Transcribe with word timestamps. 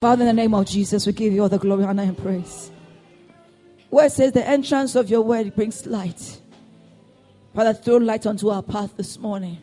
Father, 0.00 0.22
in 0.22 0.28
the 0.28 0.32
name 0.32 0.54
of 0.54 0.64
Jesus, 0.64 1.08
we 1.08 1.12
give 1.12 1.32
you 1.32 1.42
all 1.42 1.48
the 1.48 1.58
glory, 1.58 1.82
honor, 1.82 2.04
and 2.04 2.16
praise. 2.16 2.70
Where 3.90 4.08
says 4.08 4.30
the 4.30 4.46
entrance 4.46 4.94
of 4.94 5.10
your 5.10 5.22
word 5.22 5.56
brings 5.56 5.86
light. 5.86 6.40
Father, 7.52 7.74
throw 7.74 7.96
light 7.96 8.24
onto 8.24 8.48
our 8.48 8.62
path 8.62 8.96
this 8.96 9.18
morning. 9.18 9.58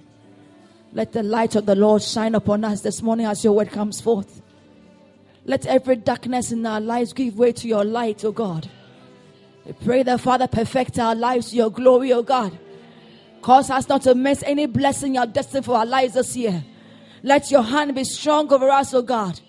Let 0.92 1.14
the 1.14 1.24
light 1.24 1.56
of 1.56 1.66
the 1.66 1.76
Lord 1.76 2.02
shine 2.02 2.36
upon 2.36 2.66
us 2.66 2.82
this 2.82 3.02
morning 3.02 3.28
as 3.28 3.46
your 3.46 3.54
word 3.54 3.72
comes 3.72 4.02
forth. 4.02 4.42
Let 5.46 5.66
every 5.68 5.96
darkness 5.96 6.52
in 6.52 6.66
our 6.66 6.82
lives 6.82 7.14
give 7.14 7.38
way 7.38 7.54
to 7.54 7.68
your 7.70 7.86
light, 7.86 8.26
O 8.26 8.34
God. 8.34 8.70
We 9.64 9.72
pray 9.72 10.04
that, 10.04 10.20
Father, 10.20 10.48
perfect 10.48 11.00
our 11.00 11.16
lives 11.16 11.52
to 11.52 11.56
your 11.56 11.72
glory, 11.72 12.12
O 12.12 12.22
God. 12.22 12.60
Cause 13.42 13.70
us 13.70 13.88
not 13.88 14.02
to 14.02 14.14
miss 14.14 14.44
any 14.44 14.66
blessing 14.66 15.14
you 15.14 15.22
have 15.22 15.32
destined 15.32 15.64
for 15.64 15.78
our 15.78 15.86
lives 15.86 16.16
this 16.16 16.36
year. 16.36 16.62
Let 17.24 17.52
your 17.52 17.64
hand 17.64 17.96
be 17.96 18.04
strong 18.04 18.52
over 18.52 18.70
us, 18.70 18.94
O 18.94 19.02
God. 19.02 19.40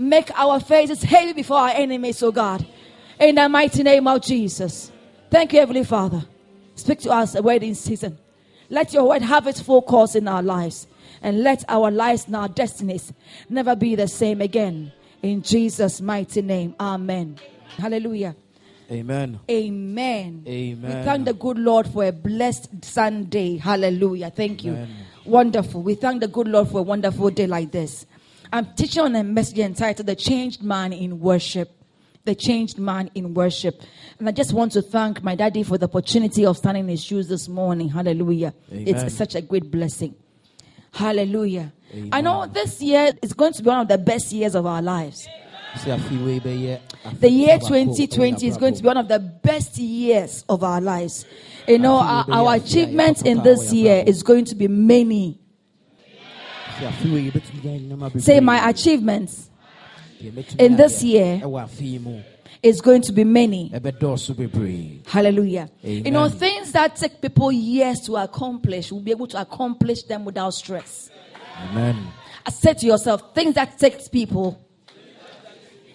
Make 0.00 0.30
our 0.34 0.60
faces 0.60 1.02
heavy 1.02 1.34
before 1.34 1.58
our 1.58 1.68
enemies, 1.74 2.22
O 2.22 2.32
God. 2.32 2.66
In 3.18 3.34
the 3.34 3.46
mighty 3.50 3.82
name 3.82 4.08
of 4.08 4.22
Jesus. 4.22 4.90
Thank 5.30 5.52
you, 5.52 5.58
Heavenly 5.60 5.84
Father. 5.84 6.24
Speak 6.74 7.00
to 7.00 7.10
us 7.10 7.34
a 7.34 7.42
word 7.42 7.62
in 7.62 7.74
season. 7.74 8.16
Let 8.70 8.94
your 8.94 9.06
word 9.06 9.20
have 9.20 9.46
its 9.46 9.60
full 9.60 9.82
course 9.82 10.14
in 10.14 10.26
our 10.26 10.42
lives. 10.42 10.86
And 11.20 11.42
let 11.42 11.66
our 11.68 11.90
lives 11.90 12.24
and 12.24 12.34
our 12.34 12.48
destinies 12.48 13.12
never 13.50 13.76
be 13.76 13.94
the 13.94 14.08
same 14.08 14.40
again. 14.40 14.90
In 15.20 15.42
Jesus' 15.42 16.00
mighty 16.00 16.40
name. 16.40 16.74
Amen. 16.80 17.38
Hallelujah. 17.76 18.34
Amen. 18.90 19.38
Amen. 19.50 20.44
Amen. 20.48 20.98
We 20.98 21.04
thank 21.04 21.26
the 21.26 21.34
good 21.34 21.58
Lord 21.58 21.86
for 21.86 22.06
a 22.06 22.12
blessed 22.12 22.86
Sunday. 22.86 23.58
Hallelujah. 23.58 24.30
Thank 24.30 24.64
you. 24.64 24.78
Wonderful. 25.26 25.82
We 25.82 25.94
thank 25.94 26.22
the 26.22 26.28
good 26.28 26.48
Lord 26.48 26.68
for 26.68 26.78
a 26.78 26.84
wonderful 26.84 27.28
day 27.28 27.46
like 27.46 27.70
this. 27.70 28.06
I'm 28.52 28.66
teaching 28.74 29.02
on 29.02 29.14
a 29.14 29.22
message 29.22 29.58
entitled 29.60 30.06
The 30.08 30.16
Changed 30.16 30.62
Man 30.62 30.92
in 30.92 31.20
Worship. 31.20 31.70
The 32.24 32.34
Changed 32.34 32.78
Man 32.78 33.08
in 33.14 33.32
Worship. 33.32 33.80
And 34.18 34.28
I 34.28 34.32
just 34.32 34.52
want 34.52 34.72
to 34.72 34.82
thank 34.82 35.22
my 35.22 35.36
daddy 35.36 35.62
for 35.62 35.78
the 35.78 35.86
opportunity 35.86 36.44
of 36.44 36.56
standing 36.56 36.84
in 36.84 36.90
his 36.90 37.04
shoes 37.04 37.28
this 37.28 37.48
morning. 37.48 37.88
Hallelujah. 37.88 38.52
Amen. 38.72 38.84
It's 38.88 39.14
such 39.14 39.36
a 39.36 39.40
great 39.40 39.70
blessing. 39.70 40.16
Hallelujah. 40.92 41.72
Amen. 41.92 42.10
I 42.12 42.20
know 42.20 42.46
this 42.46 42.82
year 42.82 43.12
is 43.22 43.32
going 43.32 43.52
to 43.52 43.62
be 43.62 43.68
one 43.68 43.80
of 43.80 43.88
the 43.88 43.98
best 43.98 44.32
years 44.32 44.56
of 44.56 44.66
our 44.66 44.82
lives. 44.82 45.28
Sɛ 45.76 45.96
afei 45.96 46.40
bɛyɛ 46.40 46.80
afe 47.04 47.20
The 47.20 47.30
year 47.30 47.58
2020 47.58 48.46
is 48.48 48.56
going 48.56 48.74
to 48.74 48.82
be 48.82 48.86
one 48.86 48.96
of 48.96 49.06
the 49.06 49.20
best 49.20 49.78
years 49.78 50.44
of 50.48 50.64
our 50.64 50.80
lives. 50.80 51.24
You 51.68 51.78
know, 51.78 51.94
our, 51.94 52.26
our 52.28 52.54
achievements 52.56 53.22
in 53.22 53.44
this 53.44 53.72
year 53.72 54.02
is 54.04 54.24
going 54.24 54.46
to 54.46 54.56
be 54.56 54.66
many. 54.66 55.38
Sɛ 55.38 55.38
afei 55.38 55.38
wei 55.38 55.38
yɛbɛtumi 56.00 56.08
de 56.08 56.08
ayɛ 56.10 56.18
nneɛma 56.18 56.38
bebree. 56.50 56.69
Say, 58.18 58.40
my 58.40 58.68
achievements 58.68 59.50
in 60.58 60.76
this 60.76 61.02
year 61.02 61.40
ɛwɔ 61.42 61.64
afe 61.64 61.80
yi 61.80 61.98
mu 61.98 62.20
is 62.62 62.80
going 62.80 63.00
to 63.02 63.12
be 63.12 63.24
many. 63.24 63.70
bebree 63.70 65.06
Hallelujah. 65.06 65.70
You 65.82 66.10
know, 66.10 66.28
things 66.28 66.72
that 66.72 66.96
take 66.96 67.20
people 67.20 67.50
years 67.50 68.00
to 68.00 68.16
accomplish, 68.16 68.92
we'll 68.92 69.00
be 69.00 69.10
able 69.12 69.26
to 69.28 69.40
accomplish 69.40 70.02
them 70.02 70.24
without 70.24 70.52
stress. 70.54 71.10
amen. 71.70 71.96
I 72.46 72.50
said 72.50 72.78
to 72.78 72.86
yourself, 72.86 73.34
things 73.34 73.54
that 73.54 73.78
takes 73.78 74.08
people 74.08 74.60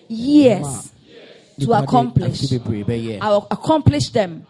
years 0.08 0.91
to 1.59 1.73
accomplish, 1.73 2.41
afe 2.41 2.59
bebree 2.59 2.83
bɛyɛ 2.86 3.17
I'll 3.22 3.47
accomplish 3.52 4.09
them 4.09 4.45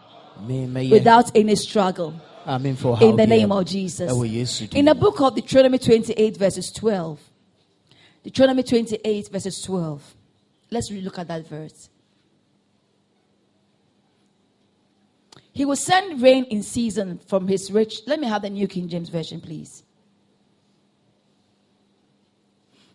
without 0.90 1.30
any 1.34 1.54
struggle. 1.56 2.14
A 2.46 2.58
memfa 2.60 3.02
in 3.02 3.16
the 3.16 3.26
name 3.26 3.50
of 3.50 3.66
Jesus. 3.66 4.10
ɛwɔ 4.10 4.30
yesu 4.30 4.70
din 4.70 4.78
In 4.78 4.84
the 4.84 4.94
book 4.94 5.20
of 5.20 5.34
Deuteronomy 5.34 5.78
28, 5.78 6.36
verses 6.36 6.70
12. 6.70 7.20
Deuteronomy 8.22 8.62
28, 8.62 9.28
verses 9.28 9.60
12. 9.62 10.14
Let's 10.70 10.90
look 10.90 11.18
at 11.18 11.28
that 11.28 11.46
verse. 11.46 11.90
He 15.52 15.64
will 15.64 15.76
send 15.76 16.22
rain 16.22 16.44
in 16.44 16.62
season 16.62 17.18
from 17.26 17.48
his 17.48 17.72
rich. 17.72 18.02
Let 18.06 18.20
me 18.20 18.26
have 18.28 18.42
the 18.42 18.50
New 18.50 18.68
King 18.68 18.88
James 18.88 19.08
Version, 19.08 19.40
please. 19.40 19.82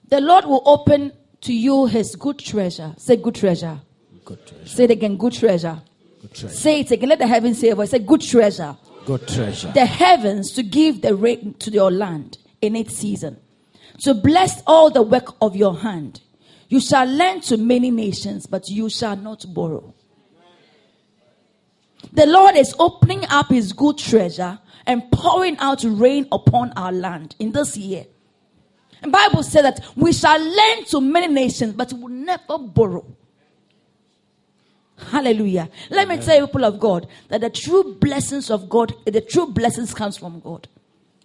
The 0.08 0.22
Lord 0.22 0.46
will 0.46 0.62
open 0.66 1.12
to 1.42 1.54
you 1.54 1.88
his 1.88 2.16
good 2.16 2.40
treasure. 2.40 2.94
Say, 2.98 3.16
good 3.18 3.36
treasure. 3.36 3.80
good 4.24 4.46
treasure 4.46 4.68
Say 4.68 4.84
it 4.84 4.92
again, 4.92 5.18
good 5.18 5.34
treasure. 5.34 5.82
good 6.22 6.34
treasure 6.34 6.56
Say 6.56 6.80
it 6.82 6.92
again. 6.92 7.10
Let 7.10 7.20
the 7.20 7.28
heavens 7.28 7.60
say 7.60 7.70
a 7.70 7.76
voice. 7.76 7.90
Say, 7.90 8.00
good 8.00 8.22
treasure 8.22 8.78
treasure 9.18 9.72
the 9.74 9.86
heavens 9.86 10.52
to 10.52 10.64
give 10.64 11.02
the 11.02 11.16
rain 11.16 11.54
to 11.60 11.72
your 11.72 11.92
land 11.92 12.38
in 12.62 12.76
its 12.76 12.96
season, 12.96 13.38
to 14.02 14.14
bless 14.14 14.62
all 14.68 14.90
the 14.90 15.02
work 15.02 15.36
of 15.42 15.56
your 15.56 15.78
hand. 15.78 16.22
You 16.70 16.80
shall 16.80 17.06
lend 17.06 17.44
to 17.44 17.58
many 17.58 17.92
nations, 17.92 18.46
but 18.46 18.70
you 18.70 18.90
shall 18.90 19.18
not 19.18 19.46
borrow. 19.54 19.94
The 22.14 22.26
Lord 22.26 22.56
is 22.56 22.74
opening 22.80 23.26
up 23.30 23.50
his 23.50 23.74
good 23.74 23.98
treasure 23.98 24.60
and 24.86 25.04
pouring 25.12 25.58
out 25.58 25.84
rain 25.84 26.28
upon 26.32 26.72
our 26.74 26.92
land 26.92 27.36
in 27.40 27.52
this 27.52 27.78
year. 27.78 28.06
The 29.02 29.10
Bible 29.10 29.44
says 29.44 29.64
that 29.64 29.86
we 29.96 30.14
shall 30.14 30.40
lend 30.40 30.88
to 30.88 31.02
many 31.02 31.28
nations, 31.28 31.74
but 31.74 31.92
we 31.94 32.00
will 32.00 32.10
never 32.10 32.58
borrow. 32.58 33.06
Hallelujah. 35.10 35.70
Let 35.90 36.08
me 36.08 36.18
tell 36.18 36.38
you, 36.38 36.48
people 36.48 36.66
of 36.66 36.80
God, 36.80 37.08
that 37.30 37.42
the 37.42 37.50
true 37.50 37.96
blessings 38.00 38.50
of 38.50 38.70
God, 38.70 38.94
the 39.06 39.22
true 39.22 39.48
blessings 39.48 39.94
comes 39.94 40.18
from 40.18 40.40
God. 40.40 40.68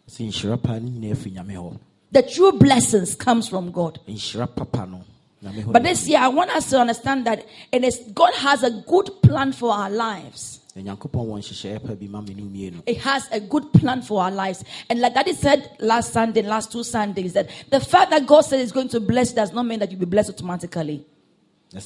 sɛ 0.08 0.26
nhyira 0.28 0.62
paa 0.62 0.78
no 0.78 0.88
nyinaa 0.88 1.16
firi 1.16 1.32
nyame 1.34 1.54
hɔ 1.56 1.78
The 2.12 2.22
true 2.22 2.52
blessings 2.52 3.14
comes 3.14 3.48
from 3.48 3.70
God. 3.72 3.98
nhyira 4.08 4.46
papa 4.54 4.86
no 4.86 5.04
nyame 5.44 5.64
hɔ 5.64 5.72
But 5.72 5.82
this 5.82 6.06
year, 6.08 6.18
I 6.20 6.28
want 6.28 6.50
us 6.50 6.70
to 6.70 6.78
understand 6.80 7.26
that 7.26 7.44
it 7.72 7.84
is 7.84 7.98
God 8.14 8.32
has 8.34 8.62
a 8.62 8.70
good 8.70 9.10
plan 9.22 9.52
for 9.52 9.72
our 9.72 9.90
lives. 9.90 10.60
na 10.76 10.82
nyankopɔn 10.82 11.26
wɔ 11.26 11.38
nhyehyɛeɛ 11.40 11.82
pa 11.86 11.94
bi 11.94 12.06
ma 12.06 12.20
me 12.20 12.34
ne 12.34 12.42
wo 12.42 12.48
mmienu 12.48 12.82
It 12.86 12.98
has 12.98 13.28
a 13.32 13.40
good 13.40 13.72
plan 13.72 14.02
for 14.02 14.22
our 14.22 14.30
lives. 14.30 14.62
And 14.88 15.00
like 15.00 15.14
Daddy 15.14 15.32
said 15.32 15.70
last 15.80 16.12
Sunday, 16.12 16.42
last 16.42 16.70
two 16.70 16.84
Sundays, 16.84 17.32
that 17.32 17.48
the 17.70 17.80
fact 17.80 18.10
that 18.10 18.26
God 18.26 18.42
said 18.42 18.60
He's 18.60 18.72
going 18.72 18.88
to 18.90 19.00
bless 19.00 19.32
does 19.32 19.52
not 19.52 19.64
mean 19.66 19.78
that 19.80 19.90
you'll 19.90 20.00
be 20.00 20.06
blessed 20.06 20.30
automatically. 20.30 21.04
The 21.72 21.80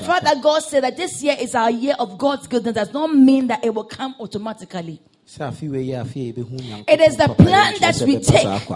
fact 0.00 0.24
that 0.24 0.38
God 0.40 0.60
said 0.60 0.84
that 0.84 0.96
this 0.96 1.22
year 1.22 1.36
is 1.38 1.54
our 1.54 1.70
year 1.70 1.94
of 1.98 2.16
God's 2.16 2.46
goodness 2.46 2.74
does 2.74 2.92
not 2.92 3.12
mean 3.14 3.48
that 3.48 3.64
it 3.64 3.74
will 3.74 3.84
come 3.84 4.14
automatically. 4.20 5.00
sɛ 5.26 5.48
afe 5.50 5.70
wei 5.70 5.86
yɛ 5.86 6.02
afe 6.04 6.16
a 6.16 6.32
yɛbɛhu 6.32 6.60
Nyankopɔn 6.60 6.84
It 6.88 7.00
is 7.00 7.16
the 7.16 7.28
plan 7.28 7.74
that 7.80 8.00
we 8.02 8.18
take. 8.18 8.68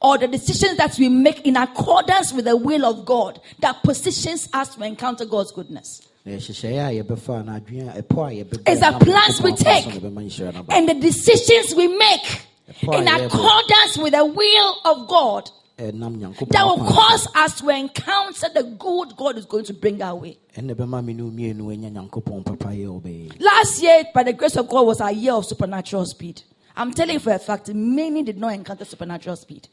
or 0.00 0.18
the 0.18 0.28
decisions 0.28 0.76
that 0.76 0.98
we 0.98 1.08
make 1.08 1.46
in 1.46 1.56
accordance 1.56 2.32
with 2.32 2.44
the 2.44 2.56
will 2.56 2.84
of 2.84 3.04
God 3.06 3.40
that 3.60 3.82
positions 3.82 4.48
us 4.52 4.74
to 4.74 4.82
encounter 4.84 5.24
God's 5.24 5.52
goodness. 5.52 6.02
na 6.26 6.32
a 6.32 6.36
yɛbɛfa 6.36 7.42
anaa 7.42 7.60
adwene 7.60 7.96
a 7.96 8.02
ɛpɔ 8.02 8.18
a 8.40 8.44
yɛbɛbɔ 8.44 8.62
It's 8.68 8.80
the 8.80 9.04
plans 9.04 9.40
we 9.42 9.52
take 9.54 9.84
so 9.84 9.90
na 9.90 9.96
ɛbɛma 9.96 10.26
nhyira 10.26 10.52
no 10.52 10.60
aba. 10.60 10.74
and 10.74 10.88
the 10.88 10.94
decisions 10.94 11.74
we 11.74 11.86
make 11.88 12.42
in 12.82 13.08
accordance 13.08 13.96
with 13.96 14.12
the 14.12 14.24
will 14.24 14.76
of 14.84 15.08
God 15.08 15.50
that 15.76 16.62
will 16.64 16.78
cause 16.86 17.28
us 17.34 17.60
to 17.60 17.68
encounter 17.68 18.48
the 18.54 18.62
good 18.78 19.14
God 19.16 19.36
is 19.36 19.44
going 19.44 19.64
to 19.66 19.74
bring 19.74 20.00
our 20.00 20.14
way. 20.16 20.38
ɛnna 20.56 20.74
ɛbɛma 20.74 21.04
me 21.04 21.12
ne 21.12 21.22
wo 21.22 21.30
mmienu 21.30 21.72
anya 21.72 21.90
nyankopɔn 21.90 22.44
papayɛ 22.44 22.84
a 22.86 23.00
ɔbɛyɛ 23.00 23.40
Last 23.40 23.82
year, 23.82 24.04
by 24.14 24.22
the 24.22 24.32
grace 24.32 24.56
of 24.56 24.68
God, 24.68 24.86
was 24.86 25.00
our 25.02 25.12
year 25.12 25.34
of 25.34 25.44
supernatural 25.44 26.06
speed. 26.06 26.42
I'm 26.74 26.92
telling 26.92 27.14
you 27.14 27.20
for 27.20 27.32
a 27.32 27.38
fact, 27.38 27.68
many 27.74 28.22
did 28.22 28.38
not 28.38 28.54
encounter 28.54 28.84
supernatural 28.86 29.36
speed. 29.36 29.68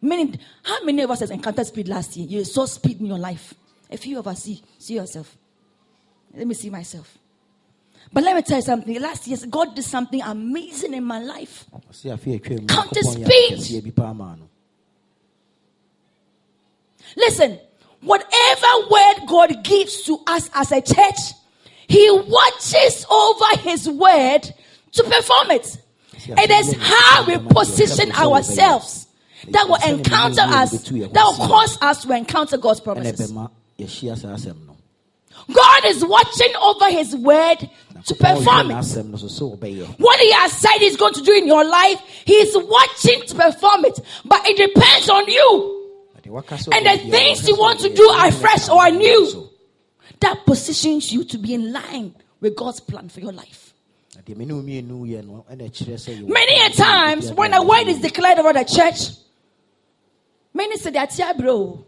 Many, 0.00 0.34
how 0.62 0.84
many 0.84 1.02
of 1.02 1.10
us 1.10 1.20
has 1.20 1.30
encountered 1.30 1.66
speed 1.66 1.88
last 1.88 2.16
year? 2.16 2.26
You 2.26 2.44
saw 2.44 2.66
speed 2.66 3.00
in 3.00 3.06
your 3.06 3.18
life. 3.18 3.54
A 3.90 3.96
few 3.96 4.18
of 4.18 4.26
us 4.26 4.42
see, 4.44 4.62
see 4.78 4.94
yourself. 4.94 5.36
Let 6.34 6.46
me 6.46 6.54
see 6.54 6.70
myself. 6.70 7.18
But 8.12 8.24
let 8.24 8.36
me 8.36 8.42
tell 8.42 8.58
you 8.58 8.62
something. 8.62 9.00
Last 9.00 9.26
year, 9.26 9.38
God 9.50 9.74
did 9.74 9.84
something 9.84 10.20
amazing 10.22 10.94
in 10.94 11.04
my 11.04 11.20
life. 11.20 11.66
paa 13.96 14.14
maa 14.14 14.34
no 14.36 14.48
Listen, 17.16 17.58
whatever 18.00 18.66
word 18.90 19.26
God 19.26 19.64
gives 19.64 20.02
to 20.02 20.18
us 20.26 20.50
as 20.54 20.72
a 20.72 20.80
church, 20.80 21.18
He 21.86 22.10
watches 22.10 23.06
over 23.10 23.56
His 23.60 23.88
word 23.88 24.42
to 24.92 25.04
perform 25.04 25.50
it. 25.52 25.78
It 26.26 26.50
is 26.50 26.74
how 26.78 27.24
we 27.26 27.38
position 27.38 28.12
ourselves 28.12 29.06
that 29.48 29.66
will 29.68 29.78
encounter 29.86 30.42
us, 30.42 30.70
that 30.72 31.34
will 31.38 31.46
cause 31.48 31.78
us 31.80 32.02
to 32.02 32.12
encounter 32.12 32.56
God's 32.58 32.80
promises. 32.80 33.30
ɛbɛma 33.32 33.50
yɛhyia 33.78 34.18
saa 34.18 34.34
asɛm 34.34 34.66
no 34.66 34.76
God 35.52 35.84
is 35.86 36.04
watching 36.04 36.54
over 36.56 36.90
His 36.90 37.16
word 37.16 37.68
to 38.06 38.14
perform 38.14 38.70
it. 38.70 38.74
n'asɛm 38.74 39.10
no 39.10 39.16
so 39.16 39.26
sɛ 39.26 39.58
wɔbɛyɛ 39.58 39.98
What 39.98 40.20
He 40.20 40.32
has 40.32 40.52
said 40.52 40.78
He's 40.78 40.96
going 40.96 41.14
to 41.14 41.22
do 41.22 41.32
in 41.34 41.46
your 41.46 41.64
life, 41.64 42.00
He 42.24 42.34
is 42.34 42.56
watching 42.56 43.22
to 43.26 43.34
perform 43.34 43.84
it. 43.86 44.00
But 44.24 44.46
it 44.48 44.56
depends 44.56 45.08
on 45.08 45.26
you. 45.28 45.90
Na 46.14 46.20
deɛ 46.20 46.30
waka 46.30 46.54
sɛ 46.56 46.74
And 46.76 46.86
the 46.86 47.10
things 47.10 47.48
you 47.48 47.56
want 47.56 47.80
to 47.80 47.92
do 47.92 48.08
are 48.08 48.30
fresh 48.32 48.68
or 48.68 48.90
new. 48.90 49.48
that 50.20 50.44
positions 50.44 51.12
you 51.12 51.24
to 51.24 51.38
be 51.38 51.54
in 51.54 51.72
line 51.72 52.14
with 52.40 52.56
God's 52.56 52.80
plan 52.80 53.08
for 53.08 53.20
your 53.20 53.32
life. 53.32 53.72
Na 54.14 54.20
deɛ 54.22 54.36
me 54.36 54.44
ne 54.44 54.52
wo 54.54 54.62
mmienu 54.62 55.06
yɛ 55.08 55.24
no 55.26 55.44
ɛna 55.50 55.70
ɛkyerɛ 55.70 55.94
sɛ 55.94 56.20
yɛwɔ 56.22 56.28
Many 56.28 56.60
a 56.60 56.70
times 56.70 57.32
when 57.32 57.54
a 57.54 57.62
word 57.62 57.88
is 57.88 58.00
declared 58.00 58.38
over 58.38 58.52
the 58.52 58.64
church, 58.64 59.16
Many 60.54 60.76
say 60.78 60.90
that, 60.90 61.16
yeah, 61.18 61.32
bro. 61.34 61.84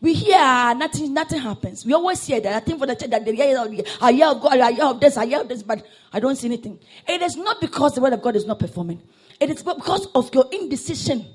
We 0.00 0.14
hear 0.14 0.36
ah, 0.38 0.74
nothing, 0.76 1.12
nothing 1.12 1.40
happens. 1.40 1.84
We 1.84 1.92
always 1.92 2.24
hear 2.24 2.40
that. 2.40 2.54
I 2.54 2.60
think 2.60 2.78
for 2.78 2.86
the 2.86 2.94
church 2.94 3.10
that 3.10 3.24
they 3.24 3.34
hear, 3.34 3.58
I 4.00 4.12
hear 4.12 4.26
of 4.28 4.40
God, 4.40 4.58
I 4.58 4.72
hear 4.72 4.84
of 4.84 5.00
this, 5.00 5.16
I 5.16 5.26
hear 5.26 5.40
of 5.40 5.48
this, 5.48 5.62
but 5.62 5.84
I 6.12 6.20
don't 6.20 6.36
see 6.36 6.46
anything. 6.46 6.78
It 7.06 7.20
is 7.20 7.36
not 7.36 7.60
because 7.60 7.94
the 7.96 8.00
word 8.00 8.12
of 8.12 8.22
God 8.22 8.36
is 8.36 8.46
not 8.46 8.60
performing. 8.60 9.02
It 9.40 9.50
is 9.50 9.62
because 9.62 10.06
of 10.14 10.32
your 10.34 10.46
indecision. 10.52 11.26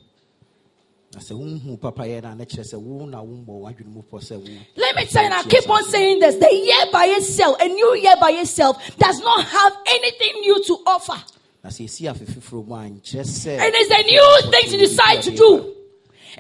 na 1.14 1.20
sɛ 1.22 1.38
wohu 1.38 1.78
papayɛ 1.78 2.24
no 2.24 2.30
a 2.30 2.36
na 2.36 2.44
kyerɛ 2.44 2.66
sɛ 2.74 2.80
wo 2.82 3.06
na 3.06 3.22
wommɔ 3.22 3.46
w'adwene 3.46 3.86
mu 3.94 4.02
pɔ 4.02 4.18
sɛ 4.20 4.36
wo 4.42 4.50
Let 4.76 4.96
me 4.96 5.06
tell 5.06 5.22
you, 5.22 5.30
and 5.30 5.34
I 5.36 5.44
keep 5.44 5.70
on 5.70 5.84
saying 5.86 6.20
this: 6.20 6.36
the 6.38 6.52
year 6.52 6.86
by 6.92 7.06
itself, 7.06 7.58
a 7.62 7.68
new 7.68 7.94
year 7.96 8.16
by 8.20 8.32
itself, 8.32 8.82
does 8.98 9.20
not 9.20 9.44
have 9.46 9.74
anything 9.88 10.42
new 10.42 10.64
to 10.64 10.74
offer. 10.88 11.22
na 11.64 11.70
sɛ 11.70 11.86
ɛsi 11.86 12.10
afe 12.12 12.26
foforɔ 12.26 12.66
mu 12.68 12.74
a 12.74 12.90
nkyerɛ 12.90 13.26
sɛ 13.26 13.62
It 13.62 13.76
is 13.76 13.92
a 13.92 14.04
new 14.10 14.52
thing 14.52 14.70
to 14.72 14.78
decide 14.78 15.22
to 15.22 15.32
do 15.36 15.76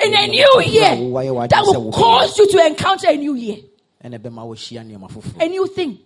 in 0.04 0.14
a 0.14 0.28
new 0.28 0.62
year 0.66 0.96
that 1.48 1.64
will 1.66 1.92
cause 1.92 2.38
you 2.38 2.50
to 2.52 2.66
encounter 2.66 3.10
a 3.10 3.16
new 3.16 3.36
year, 3.36 3.58
ɛna 4.04 4.20
ɛbɛma 4.20 4.46
wɔahyia 4.48 4.84
nneɛma 4.86 5.42
a 5.42 5.48
new 5.48 5.68
thing. 5.68 6.00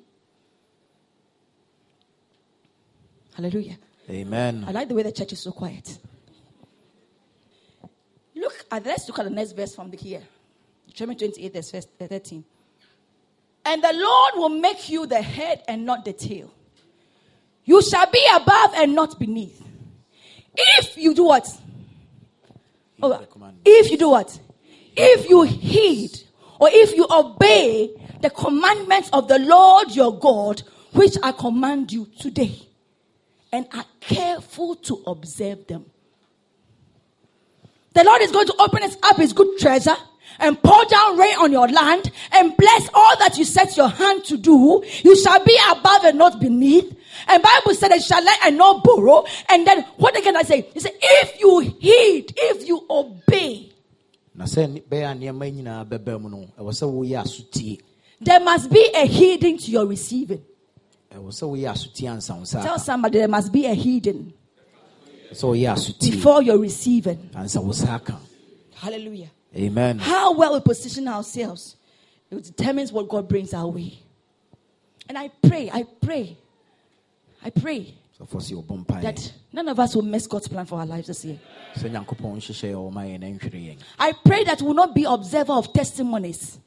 Hallelujah. 3.36 3.78
amen 4.10 4.66
I 4.68 4.72
like 4.72 4.88
the 4.88 4.96
way 4.96 5.04
the 5.04 5.12
church 5.12 5.34
is 5.34 5.40
so 5.40 5.52
quiet. 5.52 5.98
Look 8.36 8.66
at 8.72 8.86
let's 8.86 9.08
look 9.08 9.20
at 9.20 9.26
the 9.26 9.32
next 9.32 9.52
verse 9.54 9.76
from 9.76 9.92
the 9.92 9.98
here. 9.98 10.24
Deuteronomy 10.88 11.18
28, 11.18 11.54
verse 11.54 11.72
verse 11.72 11.88
13. 12.00 12.44
And 13.66 13.84
the 13.84 13.94
Lord 13.94 14.34
will 14.36 14.50
make 14.50 14.90
you 14.90 15.06
the 15.06 15.22
head 15.22 15.64
and 15.68 15.86
not 15.86 16.06
the 16.06 16.14
tail. 16.14 16.54
You 17.66 17.82
shall 17.82 18.10
be 18.10 18.26
above 18.34 18.74
and 18.76 18.96
not 18.96 19.20
beneath. 19.20 19.62
If 20.56 20.98
you 20.98 21.14
do 21.14 21.26
what? 21.26 21.48
Oh, 23.02 23.26
if 23.66 23.92
you 23.92 23.98
do 23.98 24.10
what? 24.10 24.40
If 24.96 25.30
you 25.30 25.44
heed 25.44 26.20
or 26.60 26.70
if 26.72 26.96
you 26.96 27.06
obey 27.10 27.92
the 28.22 28.30
commandments 28.30 29.10
of 29.14 29.28
the 29.28 29.40
Lord 29.40 29.96
your 29.96 30.18
God, 30.18 30.64
which 30.94 31.16
I 31.22 31.32
command 31.32 31.92
you 31.92 32.08
today, 32.20 32.68
and 33.52 33.68
are 33.74 33.86
careful 34.00 34.76
to 34.76 35.04
observe 35.06 35.68
them. 35.68 35.86
The 37.94 38.04
Lord 38.04 38.22
is 38.22 38.32
going 38.32 38.48
to 38.48 38.56
open 38.60 38.82
his, 38.84 38.98
up 39.04 39.18
his 39.18 39.34
good 39.34 39.58
treasure 39.60 39.96
and 40.40 40.62
pour 40.62 40.86
down 40.86 41.18
rain 41.18 41.36
on 41.40 41.52
your 41.52 41.68
land 41.68 42.12
and 42.34 42.56
bless 42.58 42.90
all 42.94 43.18
that 43.20 43.38
you 43.38 43.44
set 43.46 43.76
your 43.78 43.90
hand 43.90 44.24
to 44.26 44.38
do. 44.38 44.84
You 45.04 45.16
shall 45.16 45.44
be 45.44 45.58
above 45.72 46.04
and 46.04 46.18
not 46.18 46.40
beneath. 46.40 46.96
And 47.28 47.42
Bible 47.44 47.74
said, 47.74 47.92
"I 47.92 47.98
shall 47.98 48.24
let 48.24 48.40
and 48.46 48.58
not 48.58 48.84
borrow." 48.84 49.26
And 49.50 49.66
then 49.66 49.84
what 49.98 50.16
again 50.18 50.36
I 50.38 50.44
say? 50.44 50.68
He 50.74 50.80
said, 50.80 50.94
"If 51.02 51.40
you 51.40 51.60
heed, 51.60 52.34
if 52.38 52.68
you 52.68 52.86
obey, 52.90 53.72
na 54.36 54.46
sɛ 54.46 54.72
ne- 54.72 54.82
bɛyɛ 54.82 55.12
a 55.12 55.16
nneɛma 55.16 55.52
nyinaa 55.52 55.86
bɛba 55.90 56.22
mu 56.22 56.30
no 56.30 56.48
ɛwɔ 56.60 56.70
sɛ 56.72 56.86
woyɛ 56.94 57.24
asotie 57.24 57.80
there 58.22 58.40
must 58.40 58.70
be 58.70 58.90
a 58.94 59.06
heeding 59.06 59.58
to 59.58 59.72
your 59.72 59.86
receiving." 59.88 60.44
ɛwɔ 61.16 61.30
sɛ 61.30 61.50
woyɛ 61.50 61.72
asotie 61.72 62.08
ansa 62.08 62.36
wo 62.36 62.42
nsa 62.44 62.62
Tell 62.62 62.78
somebody 62.78 63.18
there 63.18 63.28
must 63.28 63.52
be 63.52 63.66
a 63.66 63.74
heeding 63.74 64.32
Ɛwɔ 65.32 65.34
sɛ 65.34 65.44
woyɛ 65.50 65.74
asotie 65.74 66.12
before 66.12 66.44
your 66.44 66.60
receiving. 66.60 67.18
ansa 67.34 67.64
wo 67.64 67.72
sa 67.72 67.96
aka 67.96 68.16
Hallelujah. 68.76 69.32
Amen 69.56 70.00
How 70.00 70.34
well 70.34 70.54
we 70.54 70.60
position 70.62 71.08
ourselves 71.08 71.76
it 72.32 72.44
determines 72.44 72.92
what 72.92 73.08
God 73.08 73.28
brings 73.30 73.54
our 73.54 73.68
way. 73.68 74.00
And 75.08 75.18
I 75.18 75.30
pray, 75.42 75.70
I 75.72 75.84
pray, 76.02 76.38
I 77.44 77.50
pray 77.50 77.96
sɛfo 78.20 78.40
sɛ 78.40 78.54
wɔbɔ 78.64 78.86
mpaeɛ 78.86 79.02
that 79.02 79.34
none 79.54 79.68
of 79.70 79.80
us 79.80 79.96
will 79.96 80.02
miss 80.02 80.26
God's 80.28 80.48
plan 80.48 80.66
for 80.66 80.80
our 80.80 80.86
lives 80.86 81.08
this 81.08 81.24
year. 81.24 81.40
sɛ 81.76 81.92
nyankopɔn 81.92 82.38
nhyehyɛ 82.38 82.72
yɛ 82.74 82.92
ɔma 82.92 83.06
yɛ 83.06 83.20
na 83.20 83.28
nhwere 83.28 83.52
yɛn 83.68 83.78
I 84.00 84.12
pray 84.12 84.44
that 84.44 84.62
we 84.62 84.68
will 84.68 84.74
not 84.74 84.96
be 84.96 85.04
observer 85.04 85.54
of 85.54 85.72
testimonies, 85.72 86.58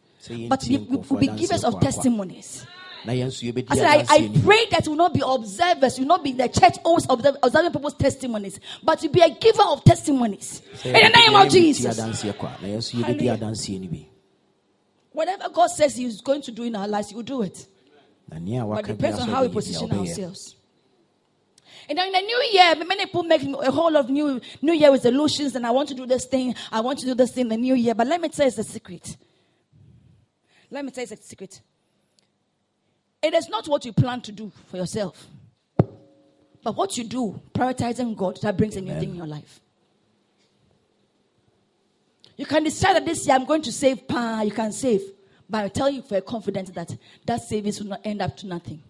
but 0.48 0.64
we 0.68 0.78
will 0.78 1.18
be 1.18 1.26
givers 1.26 1.64
of 1.64 1.80
testimonies. 1.80 2.64
Na 3.04 3.12
yɛn 3.12 3.26
nso 3.26 3.52
yɛbɛdi 3.52 3.66
I 3.70 3.74
said, 3.76 3.86
I, 3.86 4.14
I 4.14 4.40
pray 4.44 4.66
that 4.70 4.84
we 4.84 4.90
will 4.90 4.96
not 4.96 5.14
be 5.14 5.22
observers, 5.24 5.98
we 5.98 6.04
will 6.04 6.08
not 6.08 6.24
be 6.24 6.30
in 6.30 6.36
the 6.36 6.48
church 6.48 6.76
always 6.84 7.06
observe, 7.08 7.36
observing 7.42 7.72
people's 7.72 7.94
testimonies, 7.94 8.60
but 8.82 8.98
to 9.00 9.08
be 9.08 9.20
a 9.20 9.30
giver 9.30 9.62
of 9.68 9.84
testimonies. 9.84 10.62
In 10.84 10.92
the 10.92 11.08
name 11.08 11.34
of 11.34 11.48
Jesus. 11.50 11.98
adanseɛ 11.98 12.34
kɔ 12.34 12.58
a 12.58 12.62
na 12.62 12.68
yɛn 12.68 12.78
nso 12.78 12.96
yɛbɛdi 12.96 13.04
Hallelujah. 13.04 13.36
adanseɛ 13.38 13.80
no 13.80 13.88
bi 13.88 14.06
Whatever 15.12 15.48
God 15.48 15.66
says 15.68 15.96
He 15.96 16.04
is 16.04 16.20
going 16.20 16.42
to 16.42 16.52
do 16.52 16.62
in 16.62 16.76
our 16.76 16.86
lives, 16.86 17.08
He 17.10 17.16
will 17.16 17.22
do 17.22 17.42
it. 17.42 17.66
But 18.28 18.38
it 18.38 18.86
depends 18.86 19.18
on 19.18 19.28
how 19.28 19.42
we 19.42 19.48
position 19.48 19.90
ourselves. 19.90 20.54
And 21.88 21.98
then 21.98 22.06
in 22.06 22.12
the 22.12 22.20
new 22.20 22.48
year, 22.52 22.74
many 22.86 23.06
people 23.06 23.24
make 23.24 23.42
a 23.42 23.72
whole 23.72 23.90
lot 23.90 24.04
of 24.04 24.10
new 24.10 24.40
New 24.62 24.72
Year 24.72 24.92
resolutions, 24.92 25.56
and 25.56 25.66
I 25.66 25.72
want 25.72 25.88
to 25.88 25.94
do 25.94 26.06
this 26.06 26.26
thing, 26.26 26.54
I 26.70 26.80
want 26.80 27.00
to 27.00 27.06
do 27.06 27.14
this 27.14 27.32
thing 27.32 27.46
in 27.46 27.48
the 27.48 27.56
new 27.56 27.74
year. 27.74 27.94
But 27.96 28.06
let 28.06 28.20
me 28.20 28.28
tell 28.28 28.46
you 28.46 28.52
a 28.56 28.62
secret. 28.62 29.16
Let 30.70 30.84
me 30.84 30.92
tell 30.92 31.04
you 31.04 31.12
a 31.12 31.16
secret. 31.16 31.60
It 33.22 33.34
is 33.34 33.48
not 33.48 33.68
what 33.68 33.84
you 33.84 33.92
plan 33.92 34.20
to 34.22 34.32
do 34.32 34.50
for 34.66 34.76
yourself, 34.78 35.26
but 36.62 36.76
what 36.76 36.96
you 36.96 37.04
do, 37.04 37.40
prioritizing 37.54 38.16
God, 38.16 38.38
that 38.42 38.56
brings 38.56 38.76
a 38.76 38.80
new 38.80 38.94
thing 38.94 39.10
in 39.10 39.16
your 39.16 39.26
life. 39.26 39.60
You 42.36 42.46
can 42.46 42.64
decide 42.64 42.94
that 42.96 43.04
this 43.04 43.26
year 43.26 43.36
I'm 43.36 43.44
going 43.44 43.60
to 43.62 43.72
save, 43.72 44.08
pa, 44.08 44.40
you 44.42 44.50
can 44.50 44.72
save. 44.72 45.02
But 45.48 45.64
I 45.64 45.68
tell 45.68 45.90
you 45.90 46.00
for 46.00 46.18
confidence 46.22 46.70
that 46.70 46.96
that 47.26 47.42
savings 47.42 47.80
will 47.80 47.88
not 47.90 48.00
end 48.04 48.22
up 48.22 48.36
to 48.38 48.46
nothing. 48.46 48.82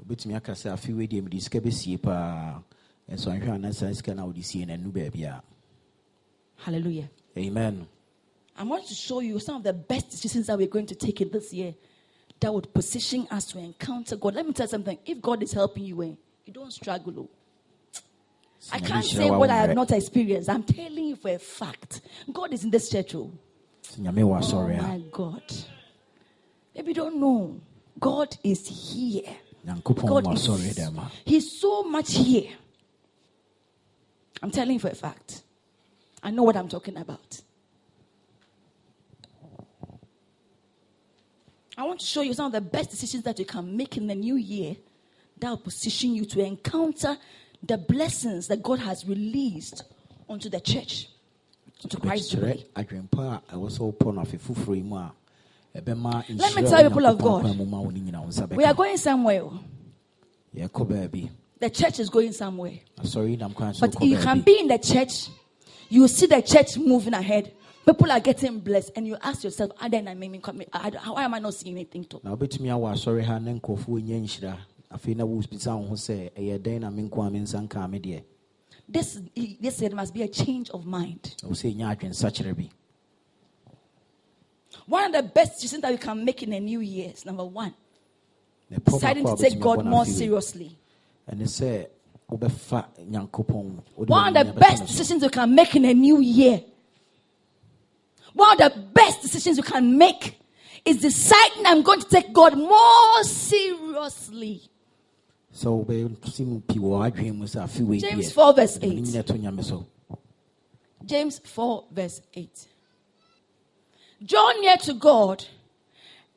wobɛtumi 0.00 0.36
aka 0.36 0.52
sɛ 0.52 0.72
afe 0.72 0.94
wei 0.96 1.06
deɛ 1.06 1.22
mede 1.24 1.40
sika 1.42 1.60
bɛsie 1.60 2.00
paa 2.00 2.60
ɛnso 3.10 3.32
anhwɛ 3.32 3.50
ana 3.54 3.72
saa 3.72 3.92
sika 3.92 4.14
no 4.14 4.22
a 4.22 4.26
wode 4.26 4.44
sie 4.44 4.64
no 4.64 4.74
anu 4.74 4.92
baabi 4.92 5.24
a 5.24 5.42
Hallelujah. 6.56 7.08
amen 7.36 7.86
I 8.56 8.62
want 8.64 8.86
to 8.86 8.94
show 8.94 9.20
you 9.20 9.38
some 9.40 9.56
of 9.56 9.62
the 9.64 9.72
best 9.72 10.10
decisions 10.10 10.46
that 10.46 10.56
we're 10.58 10.68
going 10.68 10.86
to 10.86 10.94
take 10.94 11.20
in 11.22 11.30
this 11.30 11.52
year 11.52 11.74
that 12.40 12.52
would 12.52 12.72
position 12.72 13.26
us 13.30 13.46
to 13.46 13.58
encounter 13.58 14.16
God. 14.16 14.34
Let 14.34 14.46
me 14.46 14.52
tell 14.52 14.66
you 14.66 14.70
something. 14.70 14.98
If 15.04 15.20
God 15.20 15.42
is 15.42 15.52
helping 15.52 15.84
you, 15.84 16.02
eh, 16.02 16.12
you 16.44 16.52
don't 16.52 16.72
struggle. 16.72 17.20
oh. 17.20 17.30
I 18.72 18.78
can't 18.80 19.04
say 19.04 19.30
what 19.30 19.50
I 19.50 19.56
have 19.56 19.74
not 19.74 19.90
experienced. 19.92 20.48
I'm 20.48 20.62
telling 20.62 21.04
you 21.06 21.16
for 21.16 21.30
a 21.30 21.38
fact. 21.38 22.00
God 22.32 22.52
is 22.52 22.64
in 22.64 22.70
this 22.70 22.88
church. 22.90 23.14
Oh, 23.14 23.30
Sɛ 23.82 24.00
nyame 24.00 24.22
wɔ 24.24 24.52
oh 24.52 24.68
my 24.68 25.02
God. 25.12 25.54
Maybe 26.74 26.88
you 26.88 26.94
don't 26.94 27.18
know. 27.18 27.60
God 27.98 28.36
is 28.42 28.66
here. 28.66 29.36
God 29.64 30.32
is. 30.32 30.46
asɔre 30.46 30.74
dɛm 30.74 30.98
a 30.98 31.10
He's 31.24 31.58
so 31.60 31.82
much 31.84 32.14
here. 32.14 32.50
I'm 34.42 34.50
telling 34.50 34.74
you 34.74 34.80
for 34.80 34.88
a 34.88 34.94
fact. 34.94 35.42
I 36.22 36.30
know 36.30 36.42
what 36.42 36.56
I'm 36.56 36.68
talking 36.68 36.96
about. 36.96 37.40
I 41.76 41.84
want 41.84 42.00
to 42.00 42.06
show 42.06 42.22
you 42.22 42.32
some 42.32 42.46
of 42.46 42.52
the 42.52 42.60
best 42.60 42.90
decisions 42.90 43.22
that 43.24 43.38
you 43.38 43.44
can 43.44 43.76
make 43.76 43.96
in 43.96 44.06
the 44.06 44.14
new 44.14 44.36
year 44.36 44.76
that 45.38 45.50
will 45.50 45.58
position 45.58 46.14
you 46.14 46.24
to 46.24 46.40
encounter 46.40 47.16
the 47.62 47.76
blessings 47.76 48.48
that 48.48 48.62
God 48.62 48.78
has 48.78 49.06
released 49.06 49.82
onto 50.28 50.48
the 50.48 50.60
church, 50.60 51.08
onto 51.84 51.98
Christ 51.98 52.32
kyerɛ 52.34 52.40
Jubilee. 52.40 52.64
adwempa 52.76 53.42
a 53.50 53.56
ɛwɔ 53.56 53.70
sɔ 53.70 53.92
wopɔ 53.92 54.14
no 54.14 54.22
afe 54.22 54.38
foforɔ 54.40 54.76
yi 54.76 54.82
mu 54.82 54.96
a 54.96 55.12
ɛbɛma 55.76 56.38
Let 56.38 56.56
me 56.56 56.62
tell 56.62 56.82
you, 56.82 56.88
people 56.88 57.06
of 57.06 57.18
God, 57.18 57.42
kwan 57.42 57.56
mu 57.56 57.66
ma 57.66 57.80
wo 57.80 57.90
no 57.90 58.00
nyina 58.00 58.20
wo 58.22 58.28
nsa 58.28 58.48
We 58.56 58.64
are 58.64 58.74
going 58.74 58.96
somewhere. 58.96 59.42
oh. 59.42 59.60
The 61.58 61.70
church 61.70 62.00
is 62.00 62.08
going 62.08 62.32
somewhere. 62.32 62.78
asɔre 62.98 63.30
yi 63.30 63.36
nam 63.36 63.52
kwan 63.52 63.74
so 63.74 63.86
But 63.86 64.02
you 64.02 64.16
can 64.16 64.40
be 64.40 64.60
in 64.60 64.68
the 64.68 64.78
church, 64.78 65.28
you 65.90 66.08
see 66.08 66.26
the 66.26 66.40
church 66.40 66.78
moving 66.78 67.12
ahead. 67.12 67.52
People 67.86 68.10
are 68.10 68.18
getting 68.18 68.58
blessed, 68.58 68.90
and 68.96 69.06
you 69.06 69.16
ask 69.22 69.44
yourself, 69.44 69.70
"Are 69.80 69.88
there 69.88 70.02
not 70.02 70.16
many? 70.16 70.40
I 70.72 70.90
don't- 70.90 71.06
Why 71.06 71.22
am 71.24 71.34
I 71.34 71.38
not 71.38 71.54
seeing 71.54 71.76
anything?" 71.76 72.04
To 72.06 72.20
na 72.24 72.34
wobɛtumi 72.34 72.68
awɔ 72.68 72.92
asɔre 72.92 73.22
ha 73.24 73.38
ne 73.38 73.60
nkurɔfoɔ 73.60 74.02
nya 74.02 74.20
nhyira 74.20 74.58
afei 74.90 75.14
na 75.16 75.24
wobisa 75.24 75.78
wo 75.78 75.86
ho 75.86 75.94
sɛ 75.94 76.32
ɛyɛ 76.32 76.58
dɛn 76.58 76.80
na 76.80 76.90
me 76.90 77.04
nko 77.04 77.26
a 77.26 77.30
me 77.30 77.38
nsa 77.40 77.60
nkaa 77.68 77.88
me 77.88 78.00
deɛ 78.00 78.22
this, 78.88 79.20
this 79.60 79.80
year 79.80 79.90
must 79.94 80.12
be 80.14 80.22
a 80.22 80.28
change 80.28 80.68
of 80.70 80.84
mind. 80.84 81.36
ɛwo 81.42 81.50
sɛ 81.52 81.74
ɛnya 81.76 81.96
adwensakyerɛ 81.96 82.56
bi 82.56 82.70
One 84.86 85.04
of 85.04 85.12
the 85.12 85.22
best 85.22 85.54
decisions 85.54 85.82
that 85.82 85.90
we 85.92 85.98
can 85.98 86.24
make 86.24 86.42
in 86.42 86.52
a 86.52 86.60
new 86.60 86.80
year 86.80 87.10
is 87.14 87.24
number 87.24 87.44
one, 87.44 87.74
deciding 88.84 89.24
to 89.26 89.36
take 89.36 89.58
God 89.60 89.84
more 89.84 90.04
seriously. 90.04 90.76
ɛne 91.30 91.42
sɛ 91.42 91.84
uh, 91.84 92.36
wobɛfa 92.36 92.84
nyankopɔn 93.08 93.82
One 94.08 94.36
of 94.36 94.46
the 94.46 94.52
best 94.54 94.86
decisions 94.86 95.22
you 95.22 95.30
can 95.30 95.54
make 95.54 95.76
in 95.76 95.84
a 95.84 95.94
new 95.94 96.18
year. 96.18 96.62
One 98.36 98.60
of 98.62 98.74
the 98.74 98.80
best 98.92 99.22
decisions 99.22 99.56
you 99.56 99.62
can 99.62 99.96
make 99.96 100.38
is 100.84 101.00
deciding 101.00 101.64
I'm 101.66 101.82
going 101.82 102.00
to 102.00 102.08
take 102.08 102.32
God 102.32 102.56
more 102.56 103.24
seriously. 103.24 104.60
sɛ 105.56 105.68
wobɛsi 105.72 106.44
mu 106.46 106.60
pii 106.60 106.78
wɔ 106.78 106.90
w'adwene 107.00 107.34
mu 107.34 107.46
sɛ 107.46 107.64
afe 107.64 107.80
wei 107.80 107.98
James 107.98 108.30
4 108.30 108.52
verse 108.52 108.78
8. 108.82 108.92
nyina 108.92 109.64
so 109.64 109.86
James 111.06 111.38
4, 111.38 111.84
verse 111.92 112.20
8. 112.34 112.66
Draw 114.24 114.52
near 114.60 114.76
to 114.78 114.94
God, 114.94 115.44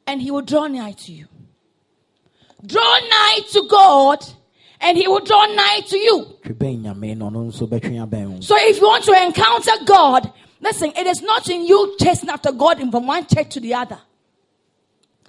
and 0.06 0.22
he 0.22 0.30
will 0.32 0.42
draw 0.44 0.68
nigh 0.68 0.92
to 0.92 1.12
you. 1.12 1.28
Draw 2.66 3.00
nigh 3.10 3.40
to 3.52 3.68
God, 3.68 4.24
and 4.80 4.98
he 4.98 5.08
will 5.08 5.22
draw 5.22 5.46
nigh 5.48 5.82
to 5.88 5.98
you. 5.98 6.38
twe 6.44 6.54
bɛn 6.56 6.82
nyame 6.84 7.18
na 7.18 7.30
ɔno 7.30 7.48
nso 7.50 7.68
bɛtwe 7.68 7.98
abɛn 8.08 8.30
wo 8.30 8.42
So 8.42 8.56
if 8.58 8.80
you 8.80 8.88
want 8.88 9.04
to 9.06 9.14
encounter 9.26 9.72
God, 9.86 10.32
Listen, 10.62 10.92
it 10.96 11.08
is 11.08 11.22
not 11.22 11.50
in 11.50 11.66
you 11.66 11.96
chasing 12.00 12.30
after 12.30 12.52
God 12.52 12.80
in 12.82 12.92
from 12.92 13.08
one 13.08 13.26
church 13.26 13.50
to 13.54 13.60
the 13.60 13.74
other. 13.74 14.00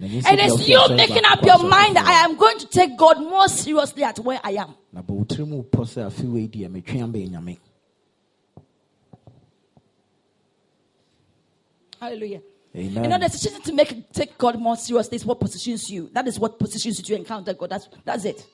Na 0.01 0.07
ɛnyɛ 0.07 0.23
sɛ 0.23 0.33
It 0.33 0.41
is 0.41 0.69
you 0.69 0.97
making 0.97 1.25
up 1.25 1.45
your 1.45 1.63
mind 1.63 1.97
that. 1.97 2.07
I 2.07 2.25
am 2.25 2.37
going 2.37 2.59
to 2.59 2.67
take 2.67 2.97
God 2.97 3.21
more 3.21 3.49
seriously 3.49 4.03
at 4.03 4.19
where 4.19 4.41
I 4.43 4.53
am. 4.53 4.75
na 4.93 5.03
bɔ 5.03 5.11
wo 5.11 5.25
tiri 5.25 5.47
mu 5.47 5.63
pɔ 5.63 5.85
sɛ 5.85 6.07
afe 6.07 6.25
wei 6.25 6.49
deɛ 6.49 6.69
metwe 6.69 7.01
abɛn 7.01 7.31
nyame 7.31 7.59
Hallelujah. 12.01 12.41
Amen. 12.75 13.05
You 13.05 13.11
know, 13.11 13.19
the 13.19 13.29
decision 13.29 13.61
to 13.63 13.73
make 13.75 14.11
take 14.13 14.39
God 14.39 14.59
more 14.59 14.77
seriously 14.77 15.17
is 15.17 15.27
what 15.27 15.39
positions 15.39 15.91
you. 15.91 16.09
That 16.13 16.27
is 16.27 16.39
what 16.39 16.59
positions 16.59 16.99
you 16.99 17.05
to 17.05 17.15
encounter 17.17 17.53
God. 17.53 17.69
That's 17.71 17.89
that's 18.05 18.25
it. 18.25 18.47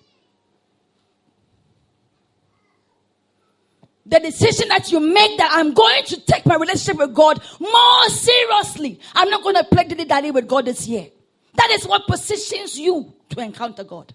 The 4.09 4.21
decision 4.21 4.69
that 4.69 4.93
you 4.93 5.01
make 5.01 5.37
that 5.39 5.51
I'm 5.53 5.75
going 5.75 6.05
to 6.05 6.21
take 6.21 6.47
my 6.47 6.55
relationship 6.57 6.97
with 6.99 7.13
God 7.15 7.43
more 7.59 8.09
seriously. 8.09 9.01
I'm 9.15 9.29
not 9.31 9.43
going 9.43 9.57
to 9.57 9.65
play 9.65 9.85
dilly 9.85 10.05
dally 10.05 10.31
with 10.31 10.47
God 10.47 10.67
this 10.67 10.87
year. 10.87 11.09
That 11.55 11.71
is 11.71 11.87
what 11.87 12.07
positions 12.07 12.79
you 12.79 13.13
to 13.31 13.41
encounter 13.41 13.83
God. 13.85 14.15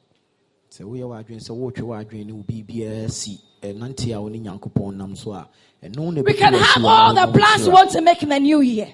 sɛ 0.71 0.85
woyɛ 0.87 1.03
w'adwene 1.03 1.41
sɛ 1.43 1.51
wotwe 1.51 1.83
w'adwene 1.83 2.25
ne 2.27 2.31
wo 2.31 2.43
biribiara 2.47 3.11
si 3.11 3.37
ɛnante 3.61 4.15
a 4.15 4.21
wo 4.21 4.29
ne 4.29 4.39
nyankopɔn 4.39 4.95
nam 4.95 5.15
so 5.17 5.33
a 5.33 5.45
ɛno 5.83 6.13
na 6.13 6.21
We 6.21 6.33
can 6.33 6.53
have 6.53 6.85
all 6.85 7.13
the 7.13 7.27
plans 7.27 7.67
we 7.67 7.73
want 7.73 7.91
to 7.91 7.99
make 8.01 8.23
in 8.23 8.29
the 8.29 8.39
new 8.39 8.61
year. 8.61 8.87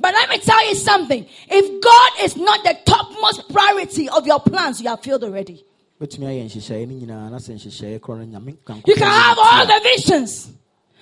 But 0.00 0.14
let 0.14 0.30
me 0.30 0.38
tell 0.38 0.66
you 0.68 0.74
something. 0.74 1.26
If 1.48 1.82
God 1.82 2.12
is 2.24 2.36
not 2.36 2.64
the 2.64 2.78
topmost 2.86 3.50
priority 3.52 4.08
of 4.08 4.26
your 4.26 4.40
plans, 4.40 4.80
you 4.80 4.88
have 4.88 5.02
failed 5.02 5.24
already. 5.24 5.64
Wobɛtumi 6.00 6.26
ayɛ 6.26 6.44
nhyehyɛeɛ 6.44 6.88
no 6.88 6.94
nyinaa 6.94 7.30
na 7.30 7.36
sɛ 7.38 7.54
nhyehyɛeɛ 7.54 8.00
korɔ 8.00 8.18
no 8.28 8.38
nyame 8.38 8.56
You 8.86 8.94
can 8.94 9.06
have 9.06 9.38
all 9.38 9.66
the 9.66 9.80
visions. 9.82 10.50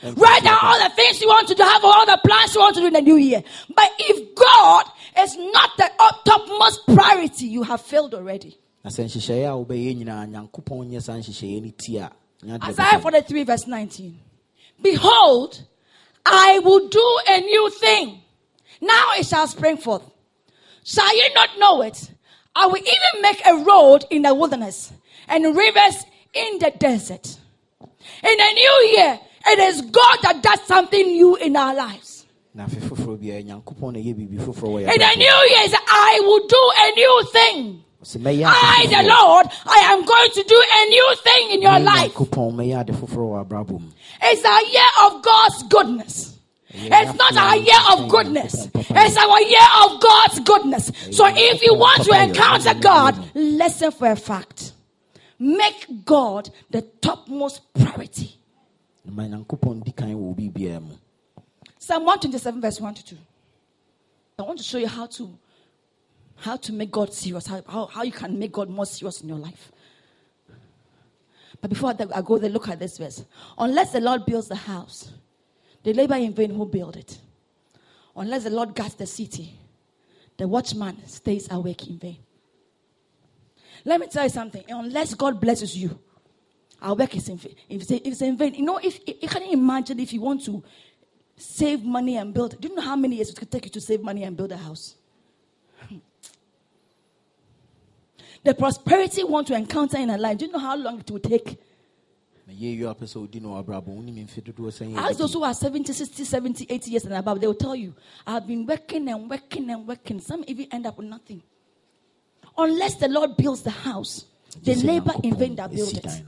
Write 0.02 0.42
down 0.44 0.58
all 0.60 0.78
the 0.78 0.94
things 0.94 1.20
you 1.20 1.28
want 1.28 1.48
to 1.48 1.54
do, 1.54 1.62
have 1.62 1.82
all 1.84 2.04
the 2.04 2.20
plans 2.24 2.54
you 2.54 2.60
want 2.60 2.74
to 2.74 2.80
do 2.82 2.88
in 2.88 2.92
the 2.92 3.00
new 3.00 3.16
year. 3.16 3.42
But 3.74 3.90
if 3.98 4.34
God 4.34 4.84
is 5.18 5.36
not 5.36 5.70
the 5.78 5.90
topmost 6.26 6.86
priority, 6.86 7.46
you 7.46 7.62
have 7.62 7.80
failed 7.80 8.14
already. 8.14 8.58
na 8.84 8.90
sɛ 8.90 9.04
nhyehyɛeɛ 9.04 9.48
a 9.48 9.64
wobɛyɛ 9.64 9.96
nyinaa 9.96 10.28
nyankopɔn 10.28 10.90
nyɛ 10.90 11.02
saa 11.02 11.14
nhyehyɛeɛ 11.14 11.62
no 11.64 11.72
ti 11.78 11.96
a 11.96 12.12
nyɛ 12.44 12.58
adeɛ 12.58 12.68
Isaiah 12.68 13.00
43, 13.00 13.44
verse 13.44 13.66
19. 13.66 14.20
Behold, 14.82 15.62
I 16.26 16.58
will 16.58 16.88
do 16.88 17.18
a 17.26 17.40
new 17.40 17.70
thing. 17.70 18.20
Now 18.82 19.12
it 19.16 19.26
shall 19.26 19.46
spring 19.46 19.78
forth. 19.78 20.02
Shall 20.84 21.16
you 21.16 21.32
not 21.34 21.58
know 21.58 21.80
it? 21.80 22.10
I 22.56 22.66
will 22.66 22.76
even 22.78 23.22
make 23.22 23.40
a 23.46 23.54
road 23.64 24.04
in 24.10 24.22
the 24.22 24.34
wilderness 24.34 24.92
and 25.28 25.56
rivers 25.56 26.04
in 26.32 26.58
the 26.58 26.72
desert. 26.78 27.36
In 28.22 28.36
the 28.36 28.52
new 28.54 28.92
year, 28.96 29.20
it 29.46 29.58
is 29.58 29.80
God 29.82 30.18
that 30.22 30.42
does 30.42 30.62
something 30.62 31.06
new 31.06 31.36
in 31.36 31.56
our 31.56 31.74
lives. 31.74 32.26
na 32.54 32.66
afe 32.66 32.78
foforɔ 32.88 33.18
biara 33.18 33.42
nyankopɔn 33.42 33.92
na 33.94 33.98
ɛyɛ 33.98 34.14
biribi 34.14 34.38
foforɔ 34.38 34.68
wɔ 34.70 34.78
yɛ 34.86 34.92
In 34.94 34.98
the 35.00 35.14
new 35.16 35.38
year, 35.50 35.66
I 35.90 36.20
will 36.22 36.46
do 36.46 36.62
a 36.78 36.86
new 36.94 37.22
thing. 37.32 37.84
Ɔsɛ, 38.04 38.18
"Mɛyɛ 38.22 38.46
ade 38.46 38.94
I, 38.94 39.02
the. 39.02 39.08
Lord, 39.08 39.46
I 39.66 39.78
am 39.92 40.04
going 40.04 40.30
to 40.30 40.42
do 40.44 40.62
a 40.78 40.88
new 40.88 41.14
thing 41.24 41.50
in 41.50 41.62
your 41.62 41.78
life. 41.80 42.14
nyankopɔn 42.14 42.54
mɛyɛ 42.54 42.80
ade 42.80 42.92
foforɔ 42.94 43.26
wɔ 43.32 43.44
abrabɔ 43.44 43.80
mu 43.80 43.88
It's 44.22 44.44
a 44.44 44.70
year 44.70 44.90
of 45.04 45.22
God's 45.22 45.62
goodness. 45.64 46.33
It's 46.76 47.14
not 47.18 47.36
our 47.36 47.56
year 47.56 47.78
of 47.92 48.08
goodness. 48.10 48.68
It's 48.74 49.16
our 49.16 49.40
year 49.42 49.68
of 49.84 50.00
God's 50.00 50.40
goodness. 50.40 50.90
So 51.12 51.26
if 51.28 51.62
you 51.62 51.74
want 51.74 52.04
to 52.04 52.22
encounter 52.22 52.74
God, 52.74 53.30
listen 53.34 53.90
for 53.92 54.10
a 54.10 54.16
fact. 54.16 54.72
Make 55.38 56.04
God 56.04 56.50
the 56.70 56.82
topmost 57.00 57.60
priority. 57.74 58.38
na 59.04 59.12
ma 59.12 59.22
nyankopɔn 59.28 59.84
di 59.84 59.92
kan 59.92 60.08
wɔ 60.14 60.34
biribiara 60.34 60.80
mu 60.80 60.94
Psalm 61.78 62.04
127 62.04 62.60
verse 62.62 62.80
1 62.80 62.94
to 62.94 63.04
2. 63.04 63.16
I 64.38 64.42
want 64.42 64.58
to 64.58 64.64
show 64.64 64.78
you 64.78 64.88
how 64.88 65.04
to 65.06 65.38
how 66.36 66.56
to 66.56 66.72
make 66.72 66.90
God 66.90 67.12
serious, 67.12 67.46
how, 67.46 67.62
how, 67.68 67.86
how 67.86 68.02
you 68.02 68.12
can 68.12 68.38
make 68.38 68.52
God 68.52 68.68
more 68.70 68.86
serious 68.86 69.20
in 69.20 69.28
your 69.28 69.38
life. 69.38 69.70
But 71.60 71.70
before 71.70 71.94
I 72.14 72.20
go 72.22 72.38
there, 72.38 72.50
look 72.50 72.68
at 72.68 72.78
this 72.78 72.98
verse. 72.98 73.24
Unless 73.56 73.92
the 73.92 74.00
Lord 74.00 74.26
builds 74.26 74.48
the 74.48 74.56
house, 74.56 75.12
they 75.84 75.92
labor 75.92 76.16
in 76.16 76.34
vain 76.34 76.50
who 76.50 76.66
build 76.66 76.96
it. 76.96 77.18
Unless 78.16 78.44
the 78.44 78.50
Lord 78.50 78.74
guards 78.74 78.94
the 78.94 79.06
city, 79.06 79.54
the 80.36 80.48
watchman 80.48 81.06
stays 81.06 81.48
awake 81.50 81.86
in 81.86 81.98
vain. 81.98 82.18
Let 83.84 84.00
me 84.00 84.08
tell 84.08 84.24
you 84.24 84.30
something. 84.30 84.64
Unless 84.68 85.14
God 85.14 85.40
blesses 85.40 85.76
you, 85.76 85.96
our 86.82 86.94
work 86.94 87.14
is 87.16 87.28
in 87.28 87.36
vain. 87.36 87.54
If 87.68 87.90
it's, 87.90 88.22
in 88.22 88.36
vain, 88.36 88.54
you 88.54 88.64
know, 88.64 88.78
if 88.78 88.98
you 89.06 89.28
can 89.28 89.42
imagine 89.42 90.00
if 90.00 90.12
you 90.12 90.20
want 90.20 90.44
to 90.46 90.62
save 91.36 91.84
money 91.84 92.16
and 92.16 92.32
build. 92.32 92.60
Do 92.60 92.68
you 92.68 92.74
know 92.74 92.82
how 92.82 92.96
many 92.96 93.16
years 93.16 93.30
it 93.30 93.36
could 93.36 93.50
take 93.50 93.64
you 93.64 93.70
to 93.72 93.80
save 93.80 94.02
money 94.02 94.24
and 94.24 94.36
build 94.36 94.52
a 94.52 94.56
house? 94.56 94.96
The 98.42 98.54
prosperity 98.54 99.22
you 99.22 99.26
want 99.26 99.46
to 99.46 99.54
encounter 99.54 99.96
in 99.96 100.10
a 100.10 100.18
life, 100.18 100.38
do 100.38 100.46
you 100.46 100.52
know 100.52 100.58
how 100.58 100.76
long 100.76 101.00
it 101.00 101.10
will 101.10 101.18
take? 101.18 101.58
Ask 104.96 105.18
those 105.18 105.32
who 105.32 105.42
are 105.42 105.54
70, 105.54 105.92
60, 105.92 106.24
70, 106.24 106.66
80 106.68 106.90
years 106.90 107.04
and 107.04 107.14
above, 107.14 107.40
they 107.40 107.46
will 107.46 107.54
tell 107.54 107.74
you, 107.74 107.94
I've 108.26 108.46
been 108.46 108.66
working 108.66 109.08
and 109.08 109.30
working 109.30 109.70
and 109.70 109.86
working. 109.86 110.20
Some 110.20 110.44
even 110.46 110.66
end 110.70 110.86
up 110.86 110.98
with 110.98 111.06
nothing. 111.06 111.42
Unless 112.56 112.96
the 112.96 113.08
Lord 113.08 113.36
builds 113.36 113.62
the 113.62 113.70
house, 113.70 114.26
they 114.62 114.74
labor 114.74 115.12
in 115.22 115.36
vain 115.36 115.56
that 115.56 115.72
build 115.72 115.96
it. 115.96 116.22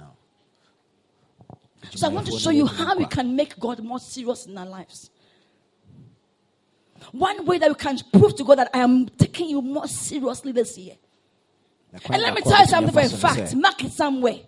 So 1.95 2.07
I 2.07 2.11
want 2.11 2.27
to 2.27 2.39
show 2.39 2.51
you 2.51 2.67
how 2.67 2.97
we 2.97 3.05
can 3.05 3.37
make 3.37 3.59
God 3.59 3.83
more 3.83 4.01
serious 4.01 4.47
in 4.47 4.57
our 4.59 4.67
lives. 4.67 5.11
One 7.13 7.45
way 7.45 7.59
that 7.59 7.69
we 7.69 7.75
can 7.75 7.99
prove 8.13 8.35
to 8.37 8.45
God 8.45 8.59
that 8.59 8.71
I 8.75 8.79
am 8.79 9.07
taking 9.09 9.51
you 9.51 9.61
more 9.63 9.87
seriously 9.87 10.53
this 10.53 10.77
year. 10.79 10.95
And 12.11 12.23
let 12.23 12.35
me 12.35 12.41
tell 12.41 12.59
you 12.61 12.67
something 12.67 12.93
for 12.93 13.01
a 13.01 13.05
afa 13.05 13.17
so 13.17 13.29
ne 13.29 13.35
fact. 13.35 13.55
Mark 13.55 13.85
it 13.85 13.93
somewhere. 13.93 14.41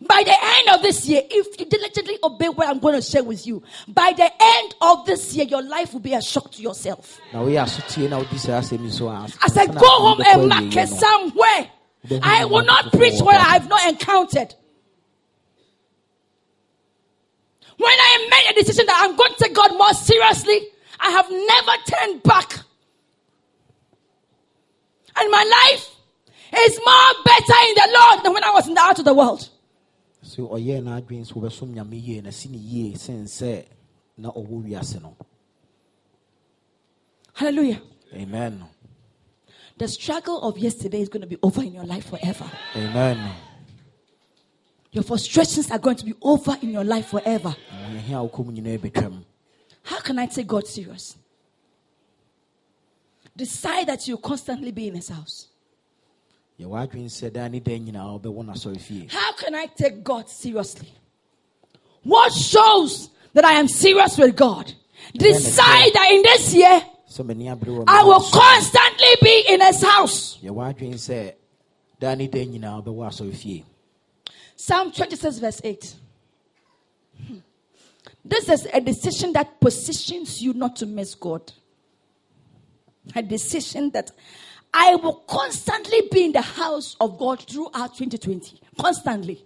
By 0.00 0.22
the 0.24 0.34
end 0.42 0.68
of 0.76 0.82
this 0.82 1.06
year, 1.08 1.22
if 1.30 1.58
you 1.58 1.64
diligently 1.66 2.18
obey 2.22 2.48
what 2.50 2.68
I'm 2.68 2.78
going 2.78 2.96
to 2.96 3.02
share 3.02 3.24
with 3.24 3.46
you, 3.46 3.62
by 3.88 4.12
the 4.14 4.30
end 4.40 4.74
of 4.82 5.06
this 5.06 5.34
year, 5.34 5.46
your 5.46 5.62
life 5.62 5.94
will 5.94 6.00
be 6.00 6.12
a 6.12 6.20
shock 6.20 6.52
to 6.52 6.62
yourself. 6.62 7.18
na 7.32 7.40
woyɛ 7.40 7.64
asotie 7.64 8.08
na 8.08 8.20
wodi 8.20 8.38
saa 8.38 8.60
asɛm 8.60 8.84
yi 8.84 8.90
so 8.90 9.08
a 9.08 9.26
I 9.42 9.48
said, 9.48 9.74
go 9.74 9.88
home 9.88 10.20
and 10.20 10.48
mark 10.48 10.64
awieeɛ 10.64 10.82
it 10.82 10.88
somewhere. 10.88 11.70
I 12.22 12.44
will 12.44 12.64
not 12.64 12.92
preach 12.92 13.20
what 13.20 13.36
I've 13.36 13.68
not 13.68 13.88
encountered. 13.88 14.54
When 17.78 17.90
I 17.90 18.28
made 18.30 18.50
a 18.56 18.60
decision 18.60 18.86
that 18.86 18.96
I'm 18.98 19.16
going 19.16 19.32
to 19.32 19.44
take 19.44 19.54
God 19.54 19.76
more 19.76 19.92
seriously, 19.92 20.60
I 21.00 21.10
have 21.10 21.30
never 21.30 21.72
turned 21.90 22.22
back. 22.22 22.60
And 25.18 25.30
my 25.30 25.44
life 25.44 25.90
is 26.58 26.80
more 26.84 27.24
better 27.24 27.58
in 27.68 27.74
the 27.74 27.98
Lord 27.98 28.24
than 28.24 28.32
when 28.34 28.44
I 28.44 28.50
was 28.50 28.68
in 28.68 28.74
the 28.74 28.80
out 28.80 28.98
of 28.98 29.04
the 29.04 29.14
world. 29.14 29.48
So 30.26 30.48
oh, 30.50 30.56
ɔyɛɛ 30.58 30.82
n'adwene 30.82 31.24
sɛ 31.24 31.32
wobɛsom 31.34 31.72
nyame 31.72 31.94
yie 32.02 32.20
na 32.20 32.30
si 32.30 32.48
ne 32.48 32.58
yie 32.58 32.94
sen 32.96 33.24
sɛ 33.24 33.64
na 34.18 34.30
ɔwɔ 34.30 34.64
wiase 34.64 35.00
no 35.00 35.16
Hallelujah. 37.34 37.80
amen 38.14 38.64
The 39.78 39.88
struggle 39.88 40.40
of 40.42 40.58
yesterday 40.58 41.02
is 41.02 41.08
going 41.10 41.20
to 41.20 41.26
be 41.26 41.36
over 41.42 41.62
in 41.62 41.74
your 41.74 41.84
life 41.84 42.06
forever. 42.08 42.50
amen 42.74 43.34
Your 44.90 45.04
frustrations 45.04 45.70
are 45.70 45.78
going 45.78 45.96
to 45.96 46.04
be 46.06 46.14
over 46.22 46.56
in 46.62 46.70
your 46.70 46.84
life 46.84 47.08
forever. 47.08 47.54
Na 47.70 47.88
wɔyɛhe 47.88 48.10
a 48.10 48.28
wokɔ 48.28 48.44
mu 48.46 48.52
nyinaa 48.52 48.78
bɛtwam 48.78 49.22
How 49.84 50.00
can 50.00 50.18
I 50.18 50.26
take 50.26 50.46
God 50.48 50.66
serious? 50.66 51.16
Decide 53.36 53.86
that 53.86 54.08
you 54.08 54.16
constantly 54.16 54.72
be 54.72 54.88
in 54.88 54.94
his 54.96 55.08
house. 55.10 55.48
How 56.58 56.86
can 59.32 59.54
I 59.54 59.66
take 59.76 60.02
God 60.02 60.28
seriously? 60.28 60.92
What 62.02 62.32
shows 62.32 63.10
that 63.34 63.44
I 63.44 63.52
am 63.54 63.68
serious 63.68 64.16
with 64.16 64.36
God? 64.36 64.72
Decide 65.14 65.92
that 65.92 66.08
in 66.12 66.22
this 66.22 66.54
year, 66.54 66.82
sɛ 67.08 67.24
m'ani 67.24 67.46
abere 67.48 67.72
wɔ 67.76 67.84
I 67.86 68.02
will 68.04 68.20
constantly 68.20 69.16
be 69.22 69.44
in 69.48 69.60
his 69.60 69.82
house. 69.82 70.38
yɛwɔ 70.42 70.74
adwene 70.74 70.94
sɛ 70.94 71.34
daa 72.00 72.14
ne 72.14 72.26
daa 72.26 72.44
nyinaa 72.44 72.82
wobɛwɔ 72.82 73.08
asɔre 73.08 73.34
fie 73.34 73.64
Psalm 74.56 74.90
26, 74.90 75.38
verse 75.38 75.60
8. 75.62 75.94
Hmm. 77.26 77.38
This 78.24 78.48
is 78.48 78.66
a 78.72 78.80
decision 78.80 79.32
that 79.34 79.60
positions 79.60 80.40
you 80.42 80.54
not 80.54 80.76
to 80.76 80.86
miss 80.86 81.14
God. 81.14 81.52
A 83.14 83.22
decision 83.22 83.90
that 83.90 84.10
I 84.78 84.94
will 84.96 85.14
constantly 85.26 86.02
be 86.12 86.26
in 86.26 86.32
the 86.32 86.42
house 86.42 86.96
of 87.00 87.18
God 87.18 87.40
throughout 87.40 87.96
2020. 87.96 88.60
Constantly. 88.78 89.42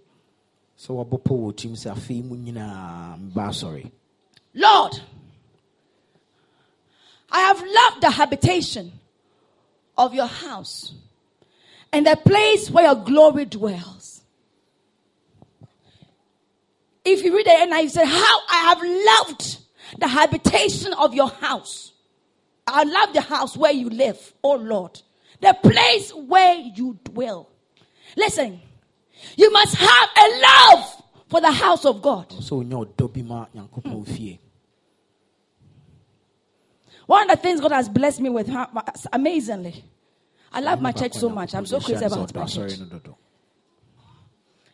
So 0.75 0.95
wɔbɔpɔ 0.95 1.23
wɔ 1.23 1.53
tirim 1.53 1.71
sɛ 1.71 1.95
afei 1.95 2.21
mu 2.21 2.35
nyinaa 2.35 3.17
meba 3.17 3.47
asɔre 3.47 3.89
Lord, 4.53 4.99
I 7.31 7.39
have 7.39 7.61
loved 7.61 8.01
the 8.01 8.11
habitation 8.11 8.91
of 9.97 10.13
your 10.13 10.25
house 10.25 10.93
and 11.93 12.05
the 12.05 12.17
place 12.17 12.69
where 12.69 12.87
your 12.87 12.95
glory 12.95 13.45
dwells. 13.45 14.23
If 17.05 17.23
you 17.23 17.33
read 17.33 17.45
the 17.45 17.51
NIV, 17.51 17.83
you 17.83 17.89
say, 17.89 18.05
How 18.05 18.39
I 18.49 18.57
have 18.67 19.29
loved, 19.29 19.57
the 19.97 20.09
habitation 20.09 20.91
of 20.93 21.13
your 21.13 21.29
house. 21.29 21.93
I 22.67 22.83
love 22.83 23.13
the 23.13 23.21
house 23.21 23.55
where 23.55 23.71
you 23.71 23.89
live, 23.89 24.33
oh 24.43 24.55
Lord. 24.55 25.01
The 25.41 25.53
place 25.61 26.11
where 26.13 26.55
you 26.55 26.97
dwell. 27.03 27.49
Listen, 28.15 28.61
you 29.35 29.51
must 29.51 29.75
have 29.75 30.09
a 30.17 30.41
love 30.41 31.03
for 31.29 31.41
the 31.41 31.51
house 31.51 31.85
of 31.85 32.01
God. 32.01 32.31
so 32.41 32.61
ɔnyɛ 32.61 32.95
ɔdɔ 32.95 33.13
bi 33.13 33.21
ma 33.21 33.45
nyankopɔn 33.55 34.07
fie 34.07 34.39
One 37.05 37.29
of 37.29 37.37
the 37.37 37.41
things 37.41 37.59
God 37.59 37.71
has 37.71 37.89
blessed 37.89 38.21
me 38.21 38.29
with 38.29 38.49
amazingly. 39.11 39.83
I 40.53 40.61
love 40.61 40.81
my 40.81 40.91
church 40.91 41.13
so 41.13 41.29
much. 41.29 41.55
I'm 41.55 41.65
so 41.65 41.79
crazy 41.79 42.05
about 42.05 42.33
my 42.35 42.45
church. 42.45 42.73
Asɔre 42.73 42.79
no 42.79 42.85
dodo. 42.85 43.17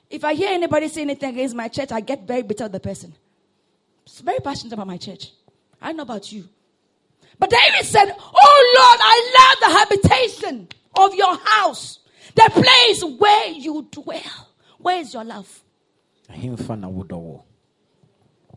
If 0.09 0.23
I 0.23 0.33
hear 0.33 0.49
anybody 0.49 0.87
say 0.87 1.01
anything 1.01 1.29
against 1.31 1.55
my 1.55 1.67
church, 1.67 1.91
I 1.91 1.99
get 1.99 2.27
very 2.27 2.41
bitter 2.41 2.65
with 2.65 2.73
the 2.73 2.79
person. 2.79 3.13
It's 4.05 4.21
very 4.21 4.39
passionate 4.39 4.73
about 4.73 4.87
my 4.87 4.97
church. 4.97 5.31
I 5.81 5.87
don't 5.87 5.97
know 5.97 6.03
about 6.03 6.31
you. 6.31 6.47
But 7.39 7.49
David 7.51 7.85
said, 7.85 8.11
Oh 8.17 8.73
Lord, 8.77 8.99
I 9.03 9.31
love 9.39 9.59
the 9.61 9.77
habitation 9.79 10.67
of 10.99 11.13
your 11.13 11.37
house, 11.37 11.99
the 12.35 12.49
place 12.51 13.03
where 13.03 13.47
you 13.49 13.87
dwell. 13.91 14.49
Where 14.79 14.99
is 14.99 15.13
your 15.13 15.23
love? 15.23 15.63
ɛhemfa 16.29 16.79
na 16.79 16.87
wodɔ 16.89 17.09
wɔ 17.21 17.43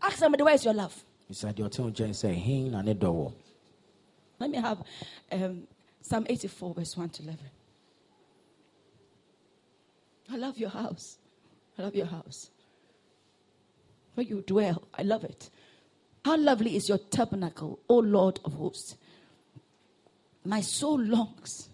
Ask 0.02 0.16
somebody, 0.18 0.42
where 0.42 0.54
is 0.54 0.64
your 0.64 0.75
love? 0.75 1.04
bisa 1.30 1.52
deɛ 1.54 1.68
ɔte 1.68 1.78
wo 1.80 1.90
nkyɛn 1.90 2.10
sɛ 2.10 2.34
ɛhe 2.34 2.70
na 2.70 2.82
ne 2.82 2.94
dɔ 2.94 3.08
wɔ 3.12 3.32
Let 4.38 4.50
me 4.50 4.58
have 4.58 4.82
um, 5.32 5.68
Psalm 6.00 6.26
84, 6.28 6.75
verse 6.75 6.96
1 6.96 7.10
to 7.10 7.22
11. 7.25 7.38
I 10.32 10.37
love 10.37 10.56
your 10.56 10.70
house. 10.70 11.18
I 11.78 11.82
love 11.82 11.94
your 11.94 12.06
house. 12.06 12.50
Where 14.14 14.25
you 14.26 14.42
dwell, 14.46 14.82
I 14.94 15.02
love 15.02 15.25
it. 15.25 15.50
How 16.24 16.36
lovely 16.36 16.76
is 16.76 16.88
your 16.88 16.98
tabernacle, 16.98 17.78
O 17.88 17.98
Lord 17.98 18.40
of 18.44 18.54
hosts. 18.54 18.96
My 20.44 20.60
soul 20.60 21.00
longs, 21.00 21.68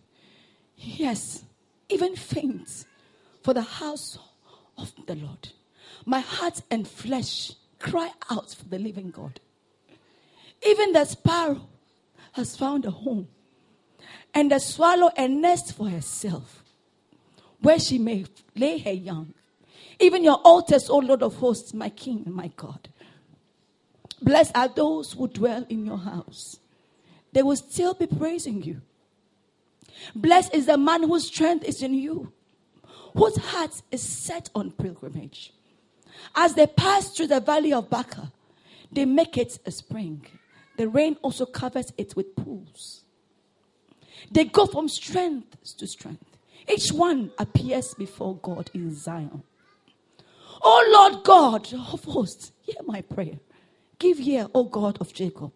yes, 0.77 1.45
even 1.89 2.17
faints 2.17 2.85
for 3.43 3.55
the 3.55 3.63
house 3.63 4.19
of 4.77 4.93
the 5.07 5.15
Lord. 5.15 5.49
My 6.05 6.21
heart 6.21 6.63
and 6.71 6.87
flesh 6.87 7.53
cry 7.79 8.13
out 8.31 8.51
for 8.51 8.65
the 8.65 8.79
living 8.79 9.11
God. 9.11 9.41
Even 10.67 10.93
the 10.93 11.05
sparrow 11.05 11.69
has 12.33 12.57
found 12.57 12.85
a 12.85 12.91
home, 12.91 13.29
and 14.35 14.51
the 14.51 14.59
swallow 14.59 15.11
a 15.17 15.29
nest 15.29 15.75
for 15.75 15.89
herself, 15.89 16.63
where 17.61 17.79
she 17.79 17.99
may 17.99 18.27
lay 18.55 18.79
her 18.79 18.93
young. 18.93 19.33
Even 19.99 20.23
your 20.23 20.41
altars, 20.45 20.91
O 20.91 20.99
Lord 20.99 21.23
of 21.23 21.37
hosts, 21.37 21.73
my 21.73 21.89
King 21.89 22.23
and 22.27 22.35
my 22.35 22.49
God. 22.57 22.89
Blessed 24.23 24.53
are 24.57 24.69
those 24.69 25.13
who 25.13 25.29
dwell 25.29 25.67
in 25.69 25.85
your 25.85 25.99
house. 25.99 26.59
They 27.33 27.43
will 27.43 27.57
still 27.57 27.95
be 27.95 28.07
praising 28.07 28.63
you. 28.63 28.81
Blessed 30.15 30.55
is 30.55 30.67
the 30.67 30.79
man 30.79 31.03
whose 31.03 31.27
strength 31.27 31.65
is 31.65 31.83
in 31.83 31.95
you, 31.95 32.33
whose 33.15 33.37
heart 33.37 33.83
is 33.91 34.03
set 34.03 34.51
on 34.55 34.71
pilgrimage. 34.73 35.53
As 36.35 36.55
they 36.55 36.67
pass 36.67 37.11
through 37.11 37.29
the 37.29 37.41
valley 37.41 37.73
of 37.73 37.91
Baca, 37.91 38.33
they 38.91 39.05
make 39.05 39.37
it 39.37 39.59
a 39.67 39.71
spring. 39.71 40.25
The 40.77 40.89
rain 40.89 41.17
also 41.23 41.47
covers 41.47 41.93
it 41.97 42.15
with 42.17 42.37
pools. 42.37 43.03
They 44.31 44.45
go 44.45 44.67
from 44.67 44.89
strength 44.89 45.57
to 45.79 45.87
strength. 45.87 46.25
Each 46.69 46.91
one 46.91 47.31
appears 47.39 47.95
before 47.95 48.37
God 48.37 48.71
in 48.75 48.95
Zion. 48.95 49.43
O 50.63 50.91
Lord 50.93 51.25
God 51.25 51.73
of 51.93 52.05
hosts, 52.05 52.53
hear 52.63 52.77
my 52.85 53.03
prayer. 53.03 53.39
Give 53.99 54.21
ear, 54.21 54.49
O 54.55 54.65
God 54.65 54.99
of 55.01 55.13
Jacob. 55.13 55.53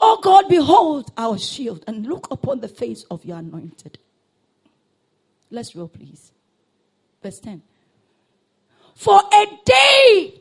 O 0.00 0.18
God, 0.22 0.48
behold 0.48 1.12
our 1.16 1.38
shield 1.38 1.84
and 1.86 2.06
look 2.06 2.28
upon 2.30 2.60
the 2.60 2.68
face 2.68 3.04
of 3.10 3.24
your 3.24 3.38
anointed. 3.38 3.98
Let's 5.50 5.76
roll, 5.76 5.88
please. 5.88 6.32
Verse 7.22 7.38
10. 7.40 7.62
For 8.94 9.20
a 9.20 9.46
day 9.64 10.40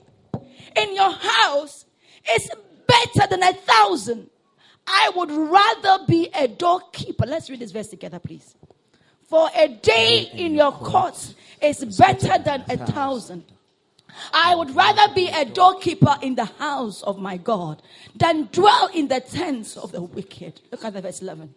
in 0.76 0.96
your 0.96 1.12
house 1.12 1.86
is 2.34 2.50
better 2.88 3.28
than 3.30 3.44
a 3.44 3.54
thousand. 3.54 4.30
I 4.86 5.12
would 5.16 5.32
rather 5.32 6.06
be 6.06 6.30
a 6.36 6.48
doorkeeper. 6.48 7.26
Let's 7.26 7.50
read 7.50 7.60
this 7.60 7.72
verse 7.72 7.88
together, 7.88 8.20
please. 8.20 8.56
For 9.30 9.50
a 9.56 9.68
day 9.68 10.30
in 10.34 10.54
your 10.56 10.72
courts 10.72 11.36
is 11.62 11.84
better 11.98 12.38
than 12.44 12.66
a 12.70 12.78
thousand. 12.78 13.46
I 14.34 14.56
would 14.56 14.76
rather 14.76 15.14
be 15.14 15.28
a 15.28 15.46
doorkeeper 15.46 16.16
in 16.22 16.36
the 16.36 16.46
house 16.46 17.02
of 17.04 17.18
my 17.20 17.38
God 17.38 17.82
than 18.16 18.50
dwell 18.52 18.90
in 18.94 19.08
the 19.08 19.20
tents 19.20 19.78
of 19.78 19.92
the 19.92 20.02
wicked. 20.02 20.62
Look 20.72 20.86
at 20.86 20.94
the 20.94 21.02
verse 21.02 21.22
11. 21.22 21.54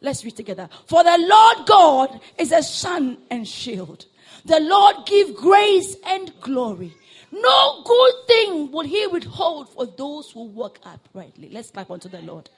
Let's 0.00 0.24
read 0.24 0.36
together. 0.36 0.68
For 0.86 1.04
the 1.04 1.18
Lord 1.18 1.66
God 1.66 2.20
is 2.38 2.52
a 2.52 2.62
sun 2.62 3.18
and 3.30 3.46
shield. 3.46 4.06
The 4.44 4.60
Lord 4.60 5.06
give 5.06 5.34
grace 5.34 5.96
and 6.06 6.32
glory. 6.40 6.94
No 7.32 7.82
good 7.84 8.14
thing 8.26 8.72
will 8.72 8.86
he 8.86 9.06
withhold 9.06 9.68
for 9.68 9.86
those 9.86 10.30
who 10.30 10.44
walk 10.46 10.80
uprightly. 10.84 11.50
Let's 11.50 11.70
clap 11.70 11.90
unto 11.90 12.08
the 12.08 12.22
Lord. 12.22 12.50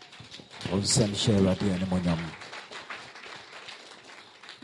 ɔnsɛm 0.71 1.11
hyɛ 1.11 1.39
awurade 1.39 1.67
animonyam 1.77 2.19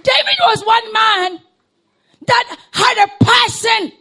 David 0.03 0.39
was 0.41 0.65
one 0.65 0.93
man 0.93 1.41
that 2.26 2.57
had 2.72 3.09
a 3.09 3.24
passion 3.24 3.92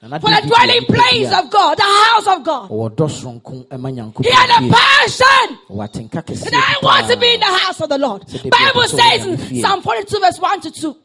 for 0.00 0.30
the 0.30 0.42
dwelling 0.46 0.84
place 0.84 1.32
of 1.32 1.50
God, 1.50 1.78
the 1.78 1.82
house 1.82 2.26
of 2.26 2.44
God. 2.44 2.70
ɔwɔ 2.70 2.94
dɔ 2.94 3.08
soronko 3.08 3.78
ma 3.78 3.88
He 4.22 4.30
had 4.30 4.50
a 4.50 4.70
passion. 4.70 5.58
ɔwɔ 5.70 5.88
atenka 5.88 6.22
kɛseɛ 6.22 6.46
And 6.46 6.56
I 6.56 6.74
want 6.82 7.10
to 7.10 7.16
be 7.16 7.34
in 7.34 7.40
the 7.40 7.46
house 7.46 7.80
of 7.80 7.88
the 7.88 7.98
Lord. 7.98 8.26
Bible 8.50 8.88
says 8.88 9.24
in. 9.24 9.60
Psalm 9.62 9.80
42 9.80 10.20
verse 10.20 10.38
1 10.38 10.60
to 10.60 10.70
2. 10.70 10.96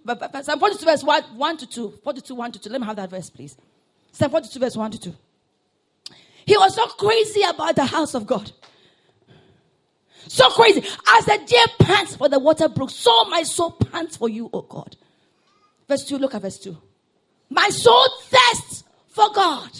Psalm 0.43 0.59
42 0.59 0.85
verse 0.85 1.03
1, 1.03 1.23
1 1.23 1.57
to 1.57 1.67
2. 1.67 1.93
42 2.03 2.35
1 2.35 2.51
to 2.51 2.59
2. 2.59 2.69
Let 2.69 2.81
me 2.81 2.87
have 2.87 2.95
that 2.97 3.09
verse 3.09 3.29
please. 3.29 3.55
Psalm 4.11 4.31
42 4.31 4.59
verse 4.59 4.75
1 4.75 4.91
to 4.91 4.99
2. 4.99 5.15
He 6.45 6.57
was 6.57 6.75
so 6.75 6.87
crazy 6.87 7.43
about 7.43 7.75
the 7.75 7.85
house 7.85 8.15
of 8.15 8.25
God. 8.25 8.51
So 10.27 10.49
crazy. 10.49 10.83
As 11.07 11.25
the 11.25 11.39
deer 11.45 11.65
pants 11.79 12.15
for 12.15 12.27
the 12.27 12.39
water 12.39 12.67
brook, 12.67 12.89
so 12.89 13.25
my 13.25 13.43
soul 13.43 13.71
pants 13.71 14.17
for 14.17 14.27
you, 14.27 14.49
O 14.51 14.61
God. 14.61 14.97
Verse 15.89 16.05
2, 16.05 16.19
look 16.19 16.35
at 16.35 16.41
verse 16.43 16.59
2. 16.59 16.77
My 17.49 17.67
soul 17.69 18.07
thirsts 18.27 18.83
for 19.07 19.31
God, 19.33 19.71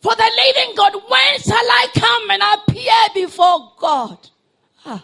for 0.00 0.14
the 0.14 0.30
living 0.36 0.76
God. 0.76 0.92
When 0.94 1.40
shall 1.40 1.56
I 1.56 1.86
come 1.94 2.30
and 2.30 2.42
appear 2.42 2.92
before 3.14 3.72
God? 3.78 4.18
Ah. 4.84 5.02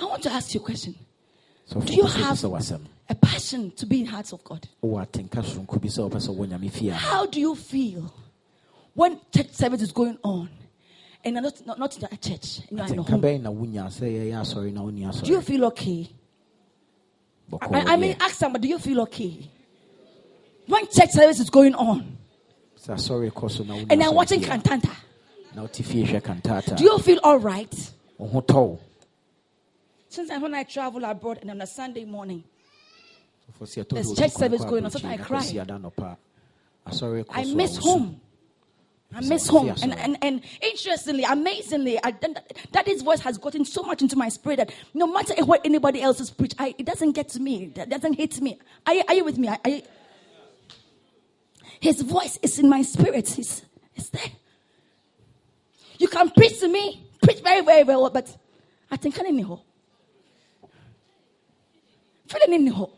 I 0.00 0.04
want 0.04 0.22
to 0.22 0.30
ask 0.30 0.54
you 0.54 0.60
a 0.60 0.62
question. 0.62 0.94
So 1.64 1.80
Do 1.80 1.92
you 1.92 2.04
have 2.06 2.44
a 3.08 3.14
passion 3.16 3.72
to 3.72 3.84
be 3.84 4.00
in 4.00 4.04
the 4.06 4.12
hearts 4.12 4.32
of 4.32 4.44
God? 4.44 4.68
wowɔ 4.80 5.04
atenka 5.04 5.42
soronko 5.42 5.80
bi 5.80 5.88
sɛ 5.88 6.08
wopɛ 6.08 6.20
sɛ 6.20 6.36
wɔ 6.36 6.46
nyame 6.48 6.70
fie 6.70 6.90
a 6.90 6.94
How 6.94 7.26
do 7.26 7.40
you 7.40 7.56
feel 7.56 8.14
when 8.94 9.18
church 9.34 9.52
service 9.52 9.82
is 9.82 9.90
going 9.90 10.18
on 10.22 10.48
and 11.24 11.34
not, 11.34 11.66
not, 11.66 11.78
not 11.80 11.96
in 11.98 12.04
a 12.04 12.16
church 12.16 12.60
in 12.70 12.78
home? 12.78 13.20
bɛn 13.20 13.42
na 13.42 13.50
wonya 13.50 13.86
sɛ 13.86 14.06
yɛyɛ 14.06 14.40
asɔre 14.40 14.72
na 14.72 14.82
wonni 14.82 15.24
Do 15.24 15.32
you 15.32 15.40
feel 15.40 15.64
okay? 15.66 16.08
I, 17.52 17.94
I 17.94 17.96
mean, 17.96 18.16
ask 18.20 18.34
somebody, 18.36 18.62
do 18.62 18.68
you 18.68 18.78
feel 18.78 19.00
okay? 19.02 19.50
When 20.66 20.86
church 20.88 21.10
service 21.10 21.38
is 21.40 21.50
going 21.50 21.74
on 21.74 22.16
sɛ 22.86 22.94
asɔre 22.94 23.30
kɔ 23.32 23.50
so 23.50 23.64
na 23.64 23.74
and 23.90 24.02
I'm 24.02 24.14
watching 24.14 24.40
cantata. 24.40 24.74
a, 24.74 24.78
cantanta, 24.78 24.96
na 25.54 25.62
wote 25.62 25.76
fie 25.76 26.04
hwɛ 26.04 26.22
kantaata 26.22 26.76
do 26.76 26.84
you 26.84 26.98
feel 26.98 27.18
all 27.24 27.38
right? 27.38 27.92
wo 28.18 28.28
ho 28.28 28.40
tɔ 28.40 28.54
wo 28.54 28.78
Sometimes 30.08 30.42
when 30.42 30.54
I 30.54 30.62
travel 30.62 31.04
abroad 31.04 31.38
and 31.42 31.50
on 31.50 31.60
a 31.60 31.66
Sunday 31.66 32.04
morning, 32.06 32.42
Sɔfo 33.52 33.66
sɛ 33.66 33.84
yɛtɔ 33.84 33.88
There's 33.94 34.14
church 34.14 34.32
service 34.32 34.64
going 34.64 34.84
on, 34.84 34.90
sometimes 34.90 35.20
I 35.20 35.24
cry. 35.24 35.38
kɔsi 35.40 35.60
ada 35.60 35.74
nɔpa 35.74 36.16
a, 36.86 36.90
asɔre 36.90 37.24
kɔ 37.24 37.30
I 37.32 37.44
miss 37.54 37.76
home. 37.76 38.20
I 39.14 39.20
miss 39.20 39.48
home. 39.48 39.74
And, 39.82 39.94
and, 39.94 40.18
and 40.20 40.42
interestingly, 40.60 41.24
amazingly, 41.24 41.98
I, 42.02 42.10
that, 42.10 42.52
Daddy's 42.72 43.02
voice 43.02 43.20
has 43.20 43.38
gotten 43.38 43.64
so 43.64 43.82
much 43.82 44.02
into 44.02 44.16
my 44.16 44.28
spirit 44.28 44.56
that 44.56 44.72
no 44.94 45.06
matter 45.06 45.34
what 45.44 45.60
anybody 45.64 46.02
else 46.02 46.18
has 46.18 46.30
preached, 46.30 46.56
I, 46.58 46.74
it 46.76 46.84
doesn't 46.84 47.12
get 47.12 47.28
to 47.30 47.40
me. 47.40 47.66
That 47.76 47.88
doesn't 47.88 48.14
hit 48.14 48.40
me. 48.40 48.58
Are 48.86 48.94
you, 48.94 49.02
are 49.08 49.14
you 49.14 49.24
with 49.24 49.38
me? 49.38 49.48
Are 49.48 49.70
you, 49.70 49.82
his 51.80 52.00
voice 52.02 52.38
is 52.42 52.58
in 52.58 52.68
my 52.68 52.82
spirit. 52.82 53.28
He's, 53.28 53.62
it's 53.94 54.10
there. 54.10 54.30
You 55.98 56.08
can 56.08 56.30
preach 56.30 56.60
to 56.60 56.68
me, 56.68 57.06
preach 57.22 57.40
very, 57.40 57.64
very 57.64 57.84
well, 57.84 58.10
but 58.10 58.36
I 58.90 58.96
think 58.96 59.18
I 59.18 59.22
need. 59.22 59.46
Feeling 62.28 62.66
in 62.66 62.66
help. 62.72 62.95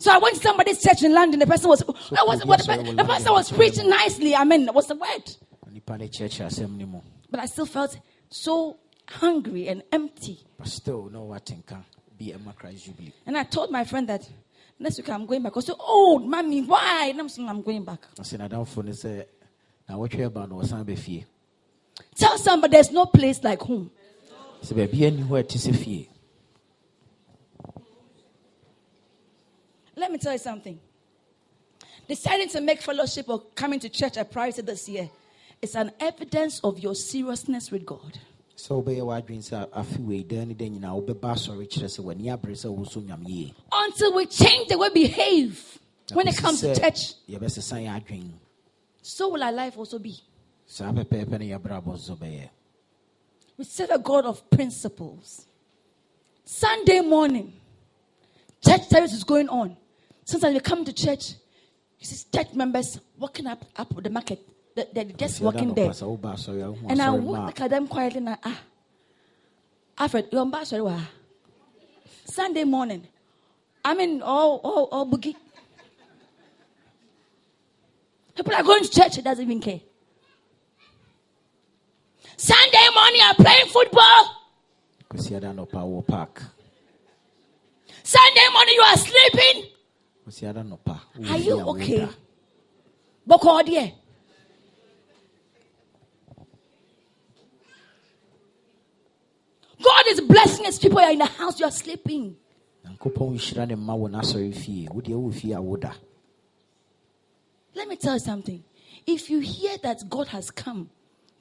So 0.00 0.10
I 0.10 0.16
went 0.16 0.34
to 0.36 0.40
somebody's 0.42 0.82
church 0.82 1.02
in 1.02 1.12
London. 1.12 1.40
The 1.40 1.46
person 1.46 1.68
was, 1.68 1.82
I 1.82 2.24
was, 2.24 2.44
what, 2.46 2.58
the, 2.58 2.64
say, 2.64 2.82
the 2.82 2.94
well, 2.94 3.06
pastor 3.06 3.32
was 3.32 3.52
preaching 3.52 3.90
nicely. 3.90 4.34
I 4.34 4.44
mean, 4.44 4.66
what's 4.68 4.88
the 4.88 4.94
word? 4.94 5.36
nipa 5.70 5.98
ne 5.98 6.08
kyerɛkyerɛ 6.08 6.46
asɛm 6.46 6.76
no 6.78 6.86
mu 6.86 7.00
But 7.30 7.40
I 7.40 7.46
still 7.46 7.66
felt 7.66 7.96
so 8.30 8.78
hungry 9.06 9.68
and 9.68 9.82
empty. 9.92 10.40
but 10.58 10.68
still 10.68 11.10
ɔwɔ 11.10 11.36
atenka 11.38 11.84
bi 12.18 12.32
ɛma 12.32 12.82
jubilee 12.82 13.12
And 13.26 13.36
I 13.36 13.44
told 13.44 13.70
my 13.70 13.84
friend 13.84 14.08
that 14.08 14.26
Next 14.82 14.96
week 14.96 15.10
I'm 15.10 15.26
going 15.26 15.42
back. 15.42 15.54
I 15.54 15.60
said, 15.60 15.74
oh, 15.78 16.18
mommy, 16.18 16.62
why? 16.62 17.08
And 17.10 17.20
I'm 17.20 17.28
saying 17.28 17.46
I'm 17.46 17.60
going 17.60 17.84
back. 17.84 17.98
I 18.18 18.22
said, 18.22 18.40
ɔsɛ 18.40 18.48
n'adamfo 18.48 18.82
no 18.84 18.92
sɛ 18.92 19.26
na 19.86 19.96
wɔtwe 19.96 20.32
ba 20.32 20.46
no 20.46 20.56
wɔsan 20.56 20.82
bɛ 20.86 20.98
fie 20.98 21.26
Tell 22.14 22.38
somebody 22.38 22.72
there's 22.72 22.90
no 22.90 23.04
place 23.04 23.44
like 23.44 23.60
home. 23.60 23.90
sɛ 24.62 24.72
baabi 24.72 25.06
ani 25.06 25.22
hɔ 25.24 25.40
a 25.40 25.42
ɛte 25.44 25.58
sɛ 25.58 25.76
fie 25.76 26.08
Let 30.00 30.10
me 30.10 30.16
tell 30.16 30.32
you 30.32 30.38
something. 30.38 30.80
Deciding 32.08 32.48
to 32.48 32.62
make 32.62 32.80
fellowship 32.80 33.28
or 33.28 33.42
coming 33.54 33.78
to 33.80 33.90
church 33.90 34.16
a 34.16 34.24
priority 34.24 34.62
this 34.62 34.88
year 34.88 35.10
is 35.60 35.74
an 35.74 35.92
evidence 36.00 36.58
of 36.64 36.78
your 36.78 36.94
seriousness 36.94 37.70
with 37.70 37.84
God. 37.84 38.18
sɛ 38.56 38.82
wobɛyɛ 38.82 39.02
w'adwene 39.08 39.44
sɛ 39.44 39.68
afe 39.70 39.98
wei 40.04 40.22
daa 40.22 40.44
ne 40.44 40.54
da 40.54 40.64
nyinaa 40.66 40.96
wobɛba 40.96 41.32
asɔre 41.32 41.66
kyerɛ 41.68 41.88
sɛ 41.88 42.00
w'ani 42.04 42.26
abere 42.32 42.52
sɛ 42.52 42.68
woso 42.76 43.00
nyam 43.00 43.22
yie 43.26 43.54
Until 43.72 44.14
we 44.14 44.26
change 44.26 44.68
the 44.68 44.76
way 44.76 44.88
we 44.94 45.04
behave 45.06 45.78
when 46.12 46.28
it 46.28 46.36
comes 46.36 46.60
to 46.60 46.74
church, 46.78 47.14
yɛbɛsesa 47.26 47.80
yɛ 47.84 47.88
adwene 48.02 48.32
so 49.00 49.28
will 49.30 49.42
our 49.42 49.52
life 49.52 49.78
also 49.78 49.98
be. 49.98 50.18
saa 50.66 50.92
pɛpɛɛpɛ 50.92 51.38
ne 51.38 51.48
yɛbrabɔ 51.50 51.94
nso 51.96 52.16
bɛyɛ 52.18 52.48
We 53.56 53.64
serve 53.64 53.90
a 53.92 53.98
God 53.98 54.24
of 54.26 54.48
principles. 54.50 55.46
Sunday 56.44 57.00
morning, 57.00 57.52
church 58.64 58.88
service 58.88 59.12
is 59.14 59.24
going 59.24 59.48
on. 59.48 59.76
Sometimes 60.30 60.54
we 60.54 60.60
come 60.60 60.84
to 60.84 60.92
church, 60.92 61.32
you 61.98 62.06
see 62.06 62.24
church 62.32 62.54
members 62.54 63.00
walking 63.18 63.48
up 63.48 63.64
up 63.76 63.88
the 64.00 64.08
market. 64.10 64.38
They- 64.76 64.86
They're 64.92 65.04
just 65.06 65.40
walking 65.40 65.74
there. 65.74 65.88
pa 65.88 65.92
sɛ 65.92 66.06
woba 66.06 66.34
asɔre 66.34 66.62
a 66.62 66.68
wohu 66.72 66.88
And 66.88 67.02
I 67.02 67.10
would 67.10 67.46
look 67.46 67.60
at 67.60 67.68
them 67.68 67.88
quietly 67.88 68.18
and 68.18 68.28
I, 68.28 68.36
ah, 68.44 68.60
Alfred, 69.98 70.28
you're 70.30 70.40
on. 70.42 71.06
Sunday 72.24 72.62
morning. 72.62 73.08
I 73.84 73.94
mean, 73.94 74.22
all, 74.22 74.60
all, 74.62 74.84
all 74.92 75.06
boogie. 75.06 75.34
People 78.36 78.54
are 78.54 78.62
going 78.62 78.84
to 78.84 78.88
church, 78.90 79.18
it 79.18 79.24
doesn't 79.24 79.42
even 79.44 79.60
care. 79.60 79.80
Sunday 82.36 82.86
morning, 82.94 83.20
you're 83.20 83.34
playing 83.34 83.66
football. 83.66 84.22
kɔsi 85.10 85.34
ada 85.34 85.48
nɔpa 85.48 85.82
wɔ 85.82 86.06
park 86.06 86.40
Sunday 88.04 88.48
morning, 88.52 88.74
you 88.76 88.82
are 88.82 88.96
sleeping. 88.96 89.70
Kɔsi 90.26 90.46
ada 90.48 90.62
nɔpa 90.62 91.00
Are 91.30 91.38
you 91.38 91.60
okay? 91.60 92.08
Boko 93.26 93.62
dear. 93.62 93.92
God 99.82 100.04
is 100.08 100.20
blessing 100.20 100.64
his 100.66 100.78
people. 100.78 101.00
You're 101.00 101.10
in 101.12 101.18
the 101.18 101.26
house, 101.26 101.58
you're 101.58 101.70
sleeping. 101.70 102.36
nyankopɔn 102.84 103.34
nhyira 103.34 103.66
ne 103.68 103.74
mma 103.76 103.94
wɔ 103.96 104.10
n'asɔre 104.10 104.54
fie 104.54 104.88
wodeɛ 104.88 105.14
wɔ 105.14 105.34
fie 105.34 105.52
a 105.52 105.60
woda 105.62 105.94
Let 107.74 107.88
me 107.88 107.96
tell 107.96 108.14
you 108.14 108.18
something. 108.20 108.64
If 109.06 109.30
you 109.30 109.38
hear 109.40 109.78
that 109.82 110.08
God 110.10 110.28
has 110.28 110.50
come 110.50 110.90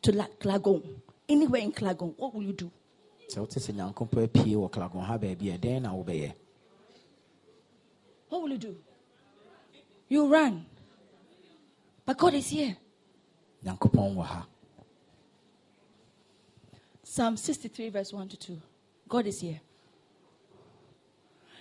to 0.04 0.12
La- 0.12 0.28
Klagon, 0.40 0.84
anywhere 1.28 1.62
in 1.62 1.72
Klagon, 1.72 2.14
what 2.18 2.34
will 2.34 2.44
you 2.44 2.54
do? 2.54 2.72
sɛ 3.30 3.40
wote 3.40 3.52
sɛ 3.60 3.74
nyankopɔn 3.74 4.24
apue 4.28 4.56
wɔ 4.56 4.72
klagon 4.72 5.04
ha 5.04 5.18
baabi 5.18 5.54
a 5.54 5.58
ɛdɛn 5.58 5.82
na 5.82 5.94
wobɛyɛ 5.94 6.34
What 8.30 8.42
will 8.44 8.52
you 8.52 8.58
do? 8.58 8.76
You 10.08 10.28
run. 10.28 10.66
But 12.06 12.18
God 12.18 12.34
is 12.34 12.50
here. 12.50 12.78
Psalm 17.04 17.38
63, 17.38 17.90
verse 17.90 18.14
1 18.14 18.30
to 18.30 18.38
2. 18.38 18.62
God 19.08 19.28
is 19.28 19.42
here. 19.42 19.60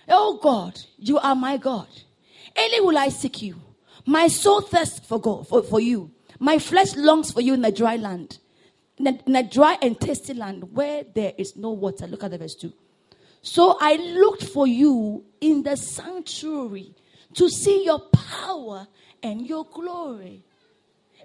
Oh 0.07 0.39
God, 0.41 0.79
you 0.97 1.19
are 1.19 1.35
my 1.35 1.57
God. 1.57 1.87
Early 2.57 2.81
will 2.81 2.97
I 2.97 3.09
seek 3.09 3.41
you. 3.41 3.55
My 4.05 4.27
soul 4.27 4.61
thirsts 4.61 4.99
for 4.99 5.19
God, 5.19 5.47
for, 5.47 5.61
for 5.61 5.79
you. 5.79 6.11
My 6.39 6.57
flesh 6.57 6.95
longs 6.95 7.31
for 7.31 7.41
you 7.41 7.53
in 7.53 7.61
the 7.61 7.71
dry 7.71 7.95
land, 7.97 8.39
in 8.97 9.07
a, 9.07 9.19
in 9.27 9.35
a 9.35 9.43
dry 9.43 9.77
and 9.81 9.99
thirsty 9.99 10.33
land 10.33 10.73
where 10.73 11.03
there 11.03 11.33
is 11.37 11.55
no 11.55 11.71
water. 11.71 12.07
Look 12.07 12.23
at 12.23 12.31
the 12.31 12.37
verse 12.37 12.55
2. 12.55 12.71
So 13.41 13.77
I 13.79 13.95
looked 13.95 14.43
for 14.43 14.67
you 14.67 15.23
in 15.41 15.63
the 15.63 15.75
sanctuary 15.77 16.93
to 17.35 17.49
see 17.49 17.85
your 17.85 17.99
power 17.99 18.87
and 19.23 19.47
your 19.47 19.65
glory. 19.65 20.43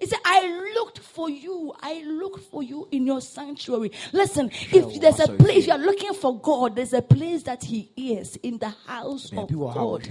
He 0.00 0.06
said, 0.06 0.18
I 0.24 0.72
looked 0.74 0.98
for 0.98 1.30
you. 1.30 1.72
I 1.80 2.02
looked 2.02 2.44
for 2.50 2.62
you 2.62 2.88
in 2.90 3.06
your 3.06 3.20
sanctuary. 3.20 3.92
Listen, 4.12 4.50
if 4.72 5.00
there's 5.00 5.20
a 5.20 5.28
place 5.28 5.66
you 5.66 5.72
are 5.72 5.78
looking 5.78 6.12
for 6.14 6.38
God, 6.38 6.76
there's 6.76 6.92
a 6.92 7.02
place 7.02 7.44
that 7.44 7.62
He 7.62 7.90
is 7.96 8.36
in 8.36 8.58
the 8.58 8.70
house 8.86 9.32
of 9.32 9.48
God. 9.52 10.08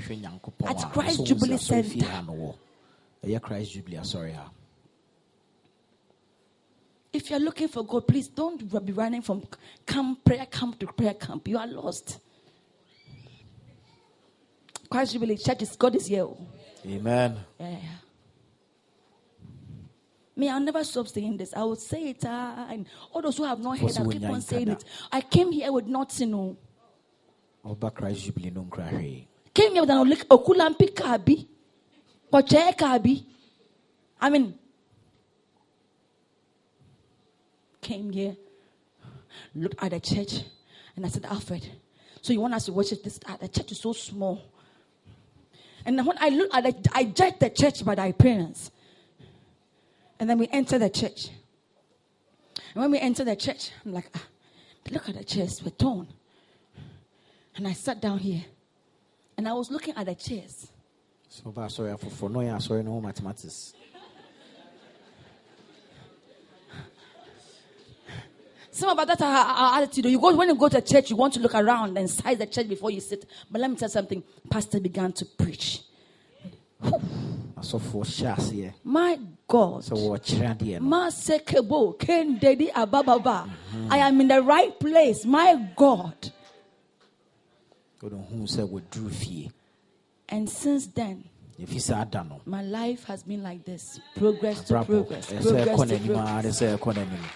At 0.65 0.91
Christ 0.93 1.25
Jubilee 1.25 1.55
sɛ 1.55 1.83
asɔre 1.83 1.85
fie 1.85 1.99
Center. 1.99 2.11
ha 2.11 2.21
no 2.21 2.33
wɔ 2.33 2.55
ɛyɛ 3.25 3.41
christ 3.41 3.71
jubilee 3.71 3.97
ha 3.97 4.51
If 7.13 7.29
you're 7.29 7.39
looking 7.39 7.67
for 7.67 7.85
God, 7.85 8.07
please 8.07 8.27
don't 8.27 8.57
be 8.85 8.91
running 8.91 9.21
from 9.21 9.43
camp, 9.85 10.25
prayer 10.25 10.47
camp 10.47 10.79
to 10.79 10.87
prayer 10.87 11.13
camp. 11.13 11.47
You 11.47 11.59
are 11.59 11.67
lost. 11.67 12.19
Christ 14.89 15.13
Jubilee 15.13 15.37
Church 15.37 15.61
is 15.61 15.75
God 15.75 15.95
is 15.95 16.07
here. 16.07 16.23
oh. 16.23 16.37
amen 16.85 17.37
Yeah. 17.59 17.77
Me, 20.35 20.49
I'll 20.49 20.59
never 20.59 20.83
stop 20.83 21.07
saying 21.07 21.37
this. 21.37 21.53
I 21.53 21.63
will 21.63 21.75
say 21.75 22.09
it, 22.09 22.25
uh, 22.25 22.65
and 22.69 22.87
all 23.11 23.21
those 23.21 23.37
who 23.37 23.43
have 23.43 23.59
not 23.59 23.77
heard, 23.77 23.95
I'll 23.97 24.09
keep 24.09 24.23
on 24.23 24.41
saying 24.41 24.69
it. 24.69 24.83
I 25.11 25.21
came 25.21 25.51
here 25.51 25.71
with 25.71 25.85
nothing. 25.85 26.31
No. 26.31 26.57
ɔba 27.63 27.93
christ 27.93 28.25
jubilee 28.25 28.49
no 28.49 28.63
nkura 28.63 28.89
hwee 28.89 29.27
came 29.53 29.71
here 29.73 29.81
with 29.81 29.89
an 29.89 30.11
okulampi 30.29 30.93
kabi, 30.93 31.47
koche 32.31 32.75
kabi. 32.75 33.23
I 34.19 34.29
mean, 34.29 34.57
came 37.83 38.11
here, 38.11 38.35
looked 39.53 39.83
at 39.83 39.91
the 39.91 39.99
church, 39.99 40.41
and 40.95 41.05
I 41.05 41.09
said, 41.09 41.25
Alfred, 41.25 41.67
so 42.21 42.33
you 42.33 42.41
want 42.41 42.53
us 42.53 42.65
to 42.65 42.73
worship 42.73 43.03
this? 43.03 43.19
The 43.39 43.47
church 43.47 43.71
is 43.71 43.79
so 43.79 43.93
small. 43.93 44.41
And 45.85 45.97
when 46.05 46.17
I 46.19 46.29
look 46.29 46.53
at 46.53 46.65
it, 46.65 46.87
I 46.93 47.03
judge 47.03 47.39
the 47.39 47.49
church 47.49 47.83
by 47.83 47.95
the 47.95 48.07
appearance. 48.07 48.71
And 50.19 50.29
then 50.29 50.37
we 50.37 50.47
enter 50.51 50.79
the 50.79 50.89
church. 50.89 51.29
And 52.73 52.81
when 52.81 52.91
we 52.91 52.99
enter 52.99 53.23
the 53.25 53.35
church, 53.35 53.71
I'm 53.85 53.93
like, 53.93 54.09
ah, 54.15 54.23
look 54.89 55.09
at 55.09 55.15
the 55.15 55.23
chairs, 55.23 55.61
we're 55.63 55.71
torn. 55.71 56.07
And 57.55 57.67
I 57.67 57.73
sat 57.73 58.01
down 58.01 58.19
here. 58.19 58.45
And 59.37 59.47
I 59.47 59.53
was 59.53 59.69
looking 59.69 59.95
at 59.95 60.05
the 60.05 60.15
chairs. 60.15 60.67
asɔre 61.43 61.97
afoforɔ 61.97 62.31
na 62.31 62.39
ɔyɛ 62.39 62.55
asɔre 62.55 62.85
no 62.85 63.01
mathematics 63.01 63.73
Some 68.73 68.89
about 68.89 69.07
that 69.07 69.21
are 69.21 69.27
our 69.27 69.83
attitude. 69.83 70.05
You 70.05 70.19
go 70.19 70.35
when 70.35 70.49
you 70.49 70.55
go 70.55 70.67
to 70.67 70.81
church, 70.81 71.11
you 71.11 71.15
want 71.15 71.35
to 71.35 71.39
look 71.39 71.53
around 71.53 71.95
and 71.95 72.09
size 72.09 72.39
the 72.39 72.47
church 72.47 72.67
before 72.67 72.89
you 72.89 73.01
sit. 73.01 73.23
But 73.51 73.61
let 73.61 73.69
me 73.69 73.77
tell 73.77 73.87
you 73.87 73.91
something. 73.93 74.23
Pastor 74.49 74.79
began 74.79 75.13
to 75.13 75.25
preach. 75.25 75.81
asɔfoɔ 76.81 78.03
hyɛ 78.03 78.35
aseɛ 78.35 78.73
My 78.83 79.19
God. 79.47 79.83
sɛ 79.83 79.93
wɔkyerɛ 79.95 80.57
adeɛ 80.57 80.81
no 80.81 80.89
Masekebo, 80.89 81.99
Ken 81.99 82.39
Dedi 82.39 82.71
Abababa. 82.71 83.47
I 83.91 83.99
am 83.99 84.19
in 84.19 84.27
the 84.27 84.41
right 84.41 84.77
place. 84.79 85.23
My 85.23 85.53
God. 85.75 86.31
wode 88.01 88.13
hu 88.29 88.47
sɛ 88.47 88.67
wɔduru 88.67 89.11
fie 89.11 89.51
And 90.29 90.49
since 90.49 90.87
then, 90.87 91.25
ɛfi 91.61 91.79
saa 91.79 92.05
da 92.05 92.23
no 92.23 92.41
my 92.45 92.63
life 92.63 93.03
has 93.03 93.21
been 93.21 93.43
like 93.43 93.63
this. 93.65 93.99
Progress 94.15 94.61
to 94.61 94.83
progress. 94.83 95.27
Progress 95.27 95.29
to 95.29 95.53
progress. 95.53 96.43
de 96.43 96.49
sɛ 96.49 96.77
ɛkɔ 96.77 96.93
n'anim 96.95 97.29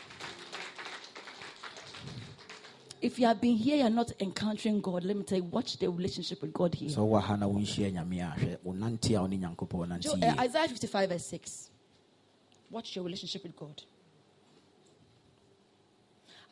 If 3.02 3.20
you 3.20 3.28
have 3.28 3.40
been 3.40 3.56
here, 3.56 3.78
you're 3.78 3.90
not 3.90 4.12
encountering 4.20 4.82
God. 4.82 5.04
Let 5.04 5.16
me 5.18 5.24
tell 5.24 5.38
you, 5.38 5.44
watch 5.44 5.78
the 5.78 5.88
relationship 5.90 6.42
with 6.42 6.52
God 6.54 6.74
here. 6.74 6.90
sɛ 6.90 6.98
wowɔ 6.98 7.22
ha 7.22 7.36
na 7.36 7.48
wonhyia 7.48 7.92
nyame 7.94 8.22
a 8.22 8.40
hwɛ 8.40 8.58
wonante 8.66 9.16
a 9.16 9.22
wo 9.22 9.28
ne 9.28 9.38
nyankopɔn 9.38 9.88
nante 9.88 10.02
Jo- 10.02 10.14
uh, 10.14 10.18
yie 10.18 10.40
Isaiah 10.40 10.68
55, 10.68 11.10
verse 11.10 11.26
6. 11.28 11.70
Watch 12.72 12.96
your 12.96 13.06
relationship 13.06 13.44
with 13.44 13.56
God. 13.56 13.84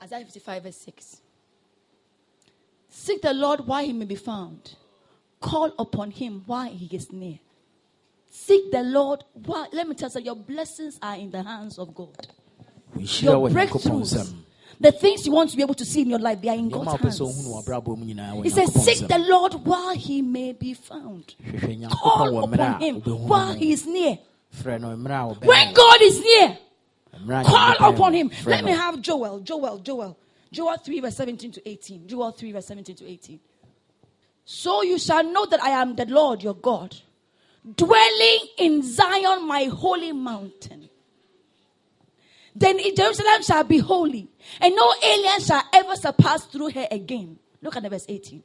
Isaiah 0.03 0.23
55, 0.23 0.63
verse 0.63 0.77
6. 0.77 1.21
Seek 2.89 3.21
the 3.21 3.33
Lord 3.33 3.61
while 3.67 3.83
he 3.83 3.91
may 3.93 4.05
be 4.05 4.15
found, 4.15 4.75
call 5.41 5.73
upon 5.79 6.11
him 6.11 6.43
while 6.45 6.69
he 6.71 6.85
is 6.95 7.11
near. 7.11 7.39
Seek 8.29 8.71
the 8.71 8.83
Lord 8.83 9.23
while, 9.33 9.67
let 9.73 9.87
me 9.87 9.95
tell 9.95 10.09
you, 10.11 10.21
your 10.21 10.35
blessings 10.35 10.99
are 11.01 11.15
in 11.15 11.31
the 11.31 11.41
hands 11.41 11.79
of 11.79 11.93
God. 11.95 12.27
Your 12.97 13.49
breakthroughs, 13.49 14.33
the 14.79 14.91
things 14.91 15.25
you 15.25 15.31
want 15.31 15.49
to 15.51 15.55
be 15.55 15.61
able 15.61 15.73
to 15.75 15.85
see 15.85 16.01
in 16.01 16.09
your 16.09 16.19
life, 16.19 16.41
they 16.41 16.49
are 16.49 16.55
in 16.55 16.69
God's 16.69 16.87
wopɛ 16.87 17.07
sɛ 17.07 17.21
wohu 17.21 17.43
no 17.43 17.53
hands. 17.53 17.67
wɔbrabɔ 17.67 17.97
mu 17.97 18.05
nyinaa 18.05 18.33
wɔ 18.35 18.43
He 18.43 18.49
says, 18.49 18.73
Seek 18.83 19.07
the 19.07 19.19
Lord 19.19 19.53
while 19.65 19.95
he 19.95 20.21
may 20.21 20.51
be 20.51 20.73
found. 20.73 21.35
Call 21.91 22.43
upon 22.43 22.81
him 22.81 23.01
while 23.01 23.53
he 23.53 23.71
is 23.71 23.85
near. 23.85 24.17
frɛ 24.53 24.79
no 24.81 24.95
mmerɛ 24.95 25.43
a 25.43 25.45
When 25.45 25.73
God 25.73 26.01
is 26.01 26.19
near, 26.19 26.57
call 27.43 27.93
upon 27.93 28.13
him. 28.13 28.31
Let 28.45 28.63
me 28.63 28.71
have 28.71 29.01
Joel, 29.01 29.39
Joel, 29.39 29.79
Joel. 29.79 30.17
Joel 30.51 30.77
3, 30.77 30.99
verse 31.01 31.15
17 31.17 31.51
to 31.53 31.69
18. 31.69 32.07
Joel 32.07 32.31
3, 32.31 32.51
verse 32.53 32.65
17 32.67 32.95
to 32.95 33.05
18. 33.09 33.39
So 34.45 34.83
you 34.83 34.97
shall 34.99 35.23
know 35.23 35.45
that 35.47 35.61
I 35.61 35.69
am 35.71 35.95
the 35.95 36.05
Lord 36.05 36.43
your 36.43 36.53
God, 36.53 36.95
dwelling 37.75 38.39
in 38.57 38.83
Zion, 38.83 39.47
my 39.47 39.65
holy 39.65 40.13
mountain. 40.13 40.89
Then 42.55 42.77
Jerusalem 42.95 43.43
shall 43.43 43.63
be 43.65 43.79
holy, 43.79 44.29
and 44.61 44.73
no 44.75 44.93
alien 45.03 45.41
shall 45.41 45.63
ever 45.73 45.95
surpass 45.95 46.45
through 46.45 46.69
her 46.69 46.87
again. 46.89 47.37
Look 47.61 47.75
at 47.75 47.83
the 47.83 47.89
verse 47.89 48.05
18. 48.07 48.41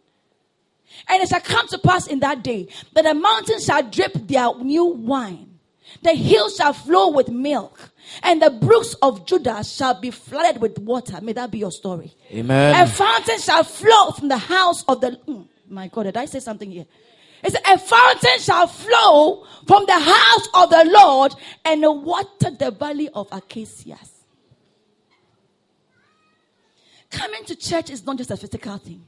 And 1.09 1.23
it 1.23 1.29
shall 1.29 1.41
come 1.41 1.69
to 1.69 1.79
pass 1.79 2.09
in 2.09 2.19
that 2.21 2.43
day 2.43 2.67
that 2.95 3.05
the 3.05 3.15
mountains 3.15 3.65
shall 3.67 3.83
drip 3.89 4.13
their 4.15 4.53
new 4.57 4.87
wine, 4.87 5.59
the 6.03 6.15
hills 6.15 6.57
shall 6.57 6.73
flow 6.73 7.11
with 7.11 7.29
milk, 7.29 7.91
and 8.23 8.43
the 8.43 8.51
brooks 8.51 8.95
of 9.03 9.27
Judah 9.27 9.63
shall 9.63 10.01
be 10.01 10.11
flooded 10.11 10.61
with 10.61 10.79
water. 10.79 11.21
May 11.21 11.33
that 11.35 11.51
be 11.51 11.59
your 11.59 11.73
story. 11.73 12.13
Amen. 12.33 12.83
A 12.83 12.89
fountain 12.89 13.39
shall 13.39 13.63
flow 13.63 14.11
from 14.11 14.29
the 14.29 14.39
house 14.39 14.85
of 14.85 15.01
the. 15.01 15.13
Mm, 15.29 15.47
my 15.69 15.87
God, 15.89 16.05
did 16.05 16.17
I 16.17 16.25
say 16.25 16.41
something 16.41 16.71
here? 16.71 16.87
It's 17.43 17.57
a 17.57 17.79
fountain 17.79 18.39
shall 18.39 18.67
flow 18.67 19.45
from 19.67 19.87
the 19.87 19.99
house 19.99 20.49
of 20.55 20.71
the 20.71 20.91
Lord 20.91 21.35
and 21.65 21.83
water 22.05 22.51
the 22.51 22.71
valley 22.71 23.09
of 23.15 23.29
acacias. 23.33 24.25
Coming 27.11 27.45
to 27.47 27.57
church 27.57 27.91
is 27.91 28.05
not 28.07 28.19
just 28.19 28.31
a 28.31 28.37
physical 28.37 28.79
thing. 28.79 29.03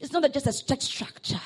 It's 0.00 0.12
not 0.12 0.30
just 0.32 0.46
a 0.46 0.66
church 0.66 0.82
structure. 0.82 1.40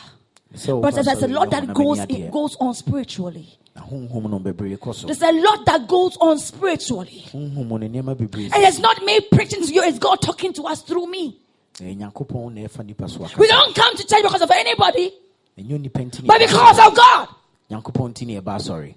So, 0.55 0.81
But 0.81 0.95
there's 0.95 1.07
a 1.07 1.17
sorry, 1.17 1.33
lot 1.33 1.51
that 1.51 1.73
goes 1.73 1.99
it 2.01 2.31
goes 2.31 2.57
on 2.61 2.75
spiritually. 2.75 3.59
Na 3.75 3.83
honhom 3.83 4.29
no 4.31 4.39
bebree 4.39 4.77
kɔ 4.77 4.95
so. 4.95 5.07
There's 5.07 5.23
a 5.23 5.33
lot 5.33 5.65
that 5.65 5.89
goes 5.89 6.17
on 6.19 6.39
spiritually. 6.39 7.25
And 7.33 7.59
it's 7.59 8.79
not 8.79 9.03
me 9.03 9.21
preaching 9.33 9.65
to 9.65 9.73
you, 9.73 9.83
it's 9.83 9.99
God 9.99 10.17
talking 10.21 10.53
to 10.55 10.65
us 10.65 10.83
through 10.83 11.07
me. 11.07 11.39
Eh, 11.81 11.85
Ɛyɛ 11.85 11.97
Nyankopɔn 12.13 12.53
na 12.55 12.69
ɛfa 12.69 12.85
nipa 12.85 13.09
so 13.09 13.27
We 13.39 13.47
don't 13.49 13.75
come 13.75 13.97
to 13.97 14.07
church 14.07 14.23
because 14.23 14.43
of 14.43 14.51
anybody, 14.51 15.11
Ɛnyɛ 15.59 15.75
onipa 15.79 16.01
nti 16.01 16.23
na 16.23 16.27
but 16.27 16.39
because 16.41 16.79
of 16.79 16.95
God. 16.97 17.29
Nyankopɔn 17.71 18.13
nti 18.15 18.27
na 18.27 18.41
yɛba 18.41 18.57
asɔre. 18.57 18.95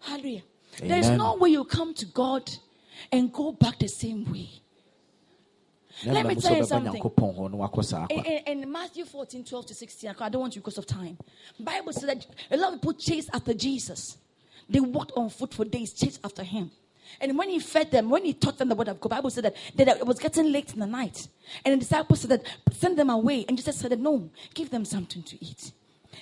Hallelujah. 0.00 0.42
There's 0.78 1.10
no 1.10 1.36
way 1.36 1.50
you 1.50 1.64
come 1.64 1.92
to 1.94 2.06
God 2.06 2.50
and 3.12 3.32
go 3.32 3.52
back 3.52 3.78
the 3.78 3.88
same 3.88 4.30
way. 4.30 4.48
Let 6.06 6.26
me 6.26 6.34
tell 6.36 6.56
you 6.56 6.64
something. 6.64 6.92
Nyankopɔn 7.02 7.36
hɔ 7.36 7.50
na 7.50 7.56
wakɔ 7.68 7.84
saa 7.84 8.06
In, 8.10 8.24
in, 8.24 8.62
in 8.62 8.72
Matthew 8.72 9.04
14, 9.04 9.44
12 9.44 9.66
to 9.66 9.74
16, 9.74 10.14
I 10.18 10.28
don't 10.28 10.40
want 10.40 10.54
you 10.54 10.62
because 10.62 10.78
of 10.78 10.86
time. 10.86 11.18
Bible 11.58 11.92
says 11.92 12.04
that 12.04 12.26
a 12.50 12.56
lot 12.56 12.72
of 12.72 12.80
people 12.80 12.94
chased 12.94 13.30
after 13.32 13.52
Jesus. 13.52 14.16
They 14.68 14.80
walked 14.80 15.12
on 15.16 15.28
foot 15.30 15.52
for 15.52 15.64
days, 15.64 15.92
chased 15.92 16.20
after 16.24 16.44
him. 16.44 16.70
And 17.20 17.36
when 17.38 17.48
he 17.48 17.58
fed 17.58 17.90
them, 17.90 18.10
when 18.10 18.24
he 18.24 18.34
taught 18.34 18.58
them 18.58 18.68
the 18.68 18.74
word 18.74 18.88
of 18.88 19.00
God, 19.00 19.08
Bible 19.10 19.30
said 19.30 19.44
that, 19.44 19.56
that 19.76 19.88
it 19.88 20.06
was 20.06 20.18
getting 20.18 20.52
late 20.52 20.72
in 20.72 20.80
the 20.80 20.86
night. 20.86 21.28
And 21.64 21.74
the 21.74 21.78
disciples 21.78 22.20
said 22.20 22.30
that, 22.30 22.42
send 22.72 22.98
them 22.98 23.10
away. 23.10 23.44
And 23.48 23.56
Jesus 23.56 23.76
said 23.76 23.90
that, 23.92 24.00
no, 24.00 24.30
give 24.54 24.70
them 24.70 24.84
something 24.84 25.22
to 25.22 25.44
eat. 25.44 25.72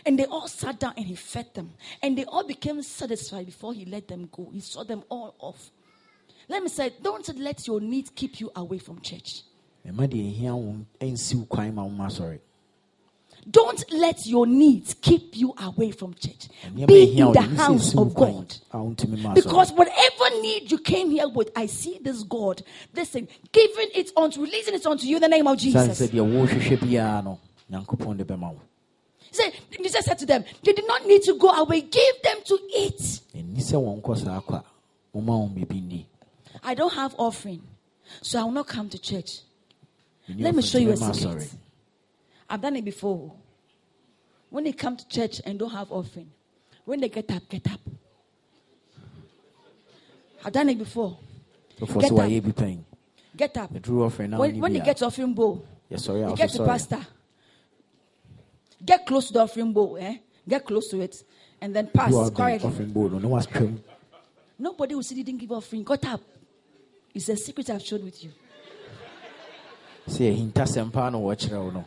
And 0.06 0.18
they 0.18 0.26
all 0.26 0.48
sat 0.48 0.78
down 0.78 0.94
and 0.96 1.06
he 1.06 1.14
fed 1.14 1.54
them. 1.54 1.72
And 2.02 2.16
they 2.16 2.24
all 2.24 2.44
became 2.44 2.82
satisfied 2.82 3.46
before 3.46 3.74
he 3.74 3.84
let 3.84 4.08
them 4.08 4.28
go. 4.30 4.50
He 4.52 4.60
saw 4.60 4.84
them 4.84 5.02
all 5.08 5.34
off. 5.38 5.70
Let 6.48 6.62
me 6.62 6.68
say, 6.68 6.92
don't 7.02 7.38
let 7.38 7.66
your 7.66 7.80
needs 7.80 8.10
keep 8.14 8.40
you 8.40 8.50
away 8.56 8.78
from 8.78 9.00
church. 9.00 9.42
Don't 13.50 13.82
let 13.92 14.26
your 14.26 14.46
needs 14.46 14.94
keep 15.00 15.36
you 15.36 15.54
away 15.58 15.90
from 15.90 16.12
church. 16.14 16.48
Be 16.86 17.18
in 17.18 17.32
the 17.32 17.38
deɛ 17.38 17.50
ne 17.50 17.56
sɛ 17.56 17.56
house 17.56 17.94
of 17.96 18.14
God. 18.14 18.54
a 18.72 18.76
wontumi 18.76 19.22
ma 19.22 19.32
Because 19.32 19.72
whatever 19.72 20.40
need 20.42 20.70
you 20.70 20.78
came 20.78 21.10
here 21.10 21.28
with, 21.28 21.50
I 21.56 21.66
see 21.66 21.98
this 22.02 22.22
God. 22.24 22.62
Listen, 22.94 23.26
giving 23.52 23.88
it 23.94 24.10
unto, 24.16 24.42
releasing 24.42 24.74
it 24.74 24.84
unto 24.84 25.06
you 25.06 25.16
in 25.16 25.22
the 25.22 25.28
name 25.28 25.46
of 25.46 25.56
Jesus. 25.56 25.98
sɛ 26.00 26.08
deɛ 26.08 26.20
wɔrehwehwɛ 26.20 26.78
biara 26.78 27.24
no, 27.24 27.38
Nyankopɔn 27.70 28.18
de 28.18 28.24
bɛma 28.24 28.52
wo. 28.52 28.60
Say, 29.30 29.52
Jesus 29.80 30.04
said 30.04 30.18
to 30.18 30.26
them, 30.26 30.44
they 30.62 30.72
did 30.72 30.86
not 30.86 31.06
need 31.06 31.22
to 31.22 31.34
go 31.34 31.48
away. 31.50 31.82
Give 31.82 32.14
them 32.22 32.38
to 32.44 32.58
eat. 32.76 33.20
Ɛnni 33.34 33.60
sɛ 33.62 33.74
wɔn 33.80 34.02
kɔ 34.02 34.24
saa 34.24 34.40
akwa. 34.40 34.62
Moma 35.14 35.32
wɔn 35.32 35.54
biribi 35.54 35.82
nni. 35.82 36.04
I 36.62 36.74
don't 36.74 36.92
have 36.92 37.14
offering, 37.18 37.62
so 38.20 38.40
I 38.40 38.44
will 38.44 38.52
not 38.52 38.66
come 38.66 38.88
to 38.90 38.98
church. 38.98 39.40
Let 40.36 40.54
me 40.54 40.62
show 40.62 40.78
you 40.78 40.90
a 40.92 40.96
secret. 40.96 41.50
I've 42.48 42.60
done 42.60 42.76
it 42.76 42.84
before. 42.84 43.32
When 44.50 44.64
they 44.64 44.72
come 44.72 44.96
to 44.96 45.08
church 45.08 45.40
and 45.44 45.58
don't 45.58 45.70
have 45.70 45.92
offering, 45.92 46.30
when 46.84 47.00
they 47.00 47.08
get 47.08 47.30
up, 47.30 47.42
get 47.48 47.70
up. 47.70 47.80
I've 50.44 50.52
done 50.52 50.68
it 50.70 50.78
before. 50.78 51.18
Before 51.78 52.00
Get 52.02 52.10
sɛ 52.12 52.38
up. 52.38 52.44
bi 52.44 52.50
pɛn. 52.64 52.78
Get 53.36 53.56
up. 53.56 53.72
Ɔfrɛ 53.72 54.28
na 54.30 54.38
When, 54.38 54.52
wonni 54.54 54.60
when 54.60 54.74
you 54.74 54.80
bi 54.80 54.86
get 54.86 55.02
offering 55.02 55.34
bowl, 55.34 55.64
yɛsɔre 55.90 56.26
a 56.26 56.30
you 56.30 56.36
get 56.36 56.50
to 56.50 56.58
wosɔre. 56.60 56.66
pastor. 56.66 57.06
Get 58.84 59.06
close 59.06 59.26
to 59.26 59.32
the 59.34 59.40
offering 59.40 59.72
bowl, 59.72 59.96
eh? 60.00 60.16
Get 60.48 60.64
close 60.64 60.88
to 60.88 61.00
it, 61.00 61.22
and 61.60 61.74
then 61.76 61.88
pass 61.88 62.10
You 62.10 62.18
are 62.18 62.24
the 62.30 62.36
quietly. 62.36 62.68
offering 62.68 62.90
bowl 62.92 63.08
no, 63.10 63.28
watwam. 63.28 63.78
Nobody 64.58 64.94
will 64.94 65.02
you 65.02 65.22
didn't 65.24 65.40
give 65.40 65.52
offering. 65.52 65.82
Got 65.84 66.04
up. 66.06 66.20
It's 67.14 67.28
a 67.28 67.36
secret 67.36 67.68
I've 67.70 67.82
shared 67.82 68.02
with 68.02 68.24
you. 68.24 68.30
Sɛm 70.08 70.92
paa 70.92 71.10
na 71.10 71.18
wɔkyerɛ 71.18 71.62
wo 71.64 71.70
no. 71.70 71.84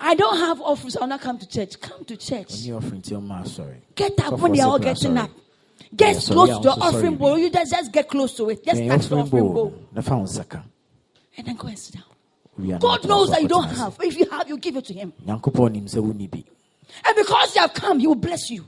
I 0.00 0.14
don't 0.14 0.36
have 0.38 0.60
offerings. 0.60 0.96
I'll 0.96 1.06
not 1.08 1.20
come 1.20 1.38
to 1.38 1.48
church. 1.48 1.80
Come 1.80 2.04
to 2.04 2.16
church. 2.16 2.48
Ɔnni 2.48 2.76
offering 2.76 3.02
nti 3.02 3.12
ɔma 3.12 3.44
asɔre. 3.44 3.76
Get 3.94 4.18
up 4.20 4.26
So 4.30 4.36
when 4.36 4.52
they 4.52 4.60
are 4.60 4.68
all 4.70 4.78
getting 4.78 5.14
sorry. 5.16 5.18
up. 5.18 5.30
Get 5.96 6.14
Yeah, 6.14 6.20
close 6.34 6.48
to 6.48 6.62
the 6.62 6.74
so 6.74 6.80
offering 6.82 7.16
bowl. 7.16 7.38
You 7.38 7.50
just, 7.50 7.72
just 7.72 7.92
get 7.92 8.08
close 8.08 8.34
to 8.36 8.50
it. 8.50 8.64
Just 8.64 8.80
Ɛyɛ 8.80 8.88
touch 8.88 9.06
the 9.08 9.16
offering 9.16 9.44
bowl 9.44 9.54
bowl. 9.54 9.74
na 9.92 10.00
fa 10.00 10.16
wo 10.16 10.22
nsa 10.24 10.48
ka. 10.48 10.62
And 11.36 11.46
then 11.46 11.56
go 11.56 11.68
and 11.68 11.78
sit 11.78 11.94
down. 11.94 12.04
Wie 12.58 12.70
a 12.70 12.72
na 12.74 12.78
God 12.78 13.08
knows 13.08 13.30
that 13.30 13.42
you 13.42 13.48
don't 13.48 13.68
have. 13.68 13.96
If 14.00 14.18
you 14.18 14.26
have, 14.30 14.48
you 14.48 14.58
give 14.58 14.76
it 14.76 14.84
to 14.86 14.94
Him. 14.94 15.12
Nyankopɔn 15.26 15.72
nim 15.72 15.86
sɛ 15.86 15.98
wonni 16.02 16.30
bi. 16.30 16.44
And 17.04 17.16
because 17.16 17.54
you 17.54 17.60
have 17.62 17.74
come, 17.74 17.98
He 17.98 18.06
will 18.06 18.14
bless 18.14 18.50
you. 18.50 18.64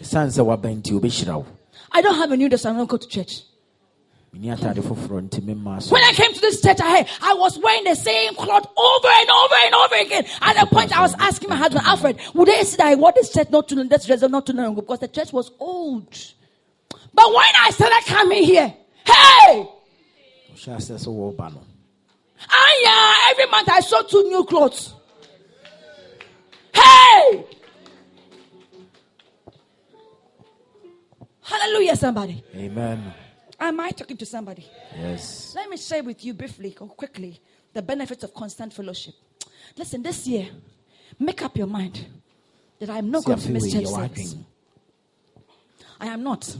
Ɛsiane 0.00 0.28
sɛ 0.28 0.44
waba 0.44 0.70
nti. 0.82 1.46
I 1.92 2.00
don't 2.02 2.14
have 2.14 2.30
a 2.30 2.36
new 2.36 2.48
dress. 2.48 2.64
I 2.64 2.72
don't 2.72 2.88
go 2.88 2.96
to 2.96 3.08
church. 3.08 3.42
When 4.32 4.48
I 4.52 6.12
came 6.14 6.32
to 6.34 6.40
this 6.40 6.62
church, 6.62 6.78
I, 6.80 7.04
I 7.20 7.34
was 7.34 7.58
wearing 7.58 7.82
the 7.84 7.96
same 7.96 8.34
cloth 8.36 8.64
over 8.76 9.08
and 9.08 9.28
over 9.30 9.54
and 9.64 9.74
over 9.74 9.94
again. 9.96 10.24
At 10.40 10.54
the 10.60 10.66
point, 10.66 10.96
I 10.96 11.02
was 11.02 11.14
asking 11.18 11.48
my 11.48 11.56
husband, 11.56 11.84
Alfred, 11.84 12.16
would 12.34 12.46
they 12.46 12.62
say 12.62 12.76
that 12.76 12.86
I 12.86 12.94
wore 12.94 13.12
this 13.12 13.32
shirt 13.32 13.50
not 13.50 13.68
too 13.68 13.74
long, 13.74 13.88
this 13.88 14.06
dress 14.06 14.22
not 14.22 14.46
too 14.46 14.52
long 14.52 14.66
ago 14.72 14.82
because 14.82 15.00
the 15.00 15.08
church 15.08 15.32
was 15.32 15.50
old. 15.58 16.16
But 17.12 17.26
when 17.28 17.52
I 17.60 17.70
started 17.72 18.02
coming 18.06 18.44
here, 18.44 18.72
hey, 19.04 19.68
Ɔhyɛ 20.54 20.76
asɛ 20.76 20.94
sɛ 20.98 21.08
wɔreba 21.08 21.52
no. 21.52 21.62
ah 22.50 22.72
yeah, 22.82 23.30
every 23.32 23.46
month 23.50 23.68
I 23.68 23.80
saw 23.80 24.02
two 24.02 24.22
new 24.28 24.44
clothes. 24.44 24.94
Hey, 26.72 27.44
hallelujah, 31.42 31.96
somebody. 31.96 32.44
Amen. 32.54 33.12
Am 33.60 33.78
I 33.78 33.90
talking 33.90 34.16
to 34.16 34.26
somebody? 34.26 34.66
Yes. 34.96 35.52
Let 35.54 35.68
me 35.68 35.76
share 35.76 36.02
with 36.02 36.24
you 36.24 36.32
briefly 36.32 36.74
or 36.80 36.88
quickly 36.88 37.38
the 37.74 37.82
benefits 37.82 38.24
of 38.24 38.32
constant 38.32 38.72
fellowship. 38.72 39.14
Listen, 39.76 40.02
this 40.02 40.26
year, 40.26 40.48
make 41.18 41.42
up 41.42 41.56
your 41.56 41.66
mind 41.66 42.06
that 42.78 42.88
I 42.88 42.98
am 42.98 43.10
not 43.10 43.22
Sɛ 43.22 43.26
going 43.26 43.38
to 43.40 43.50
miss 43.50 43.72
church 43.72 43.86
service. 43.86 44.36
I 46.00 46.06
am 46.06 46.22
not. 46.22 46.56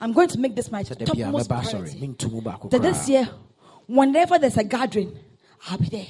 I'm 0.00 0.12
going 0.12 0.28
to 0.28 0.38
make 0.40 0.56
this 0.56 0.70
my 0.72 0.82
bia 0.82 0.96
topmost 1.06 1.48
priority. 1.48 2.16
That 2.70 2.82
this 2.82 3.08
year, 3.08 3.28
whenever 3.86 4.38
there's 4.40 4.56
a 4.56 4.64
gathering, 4.64 5.16
I'll 5.68 5.78
be 5.78 5.86
there. 5.86 6.06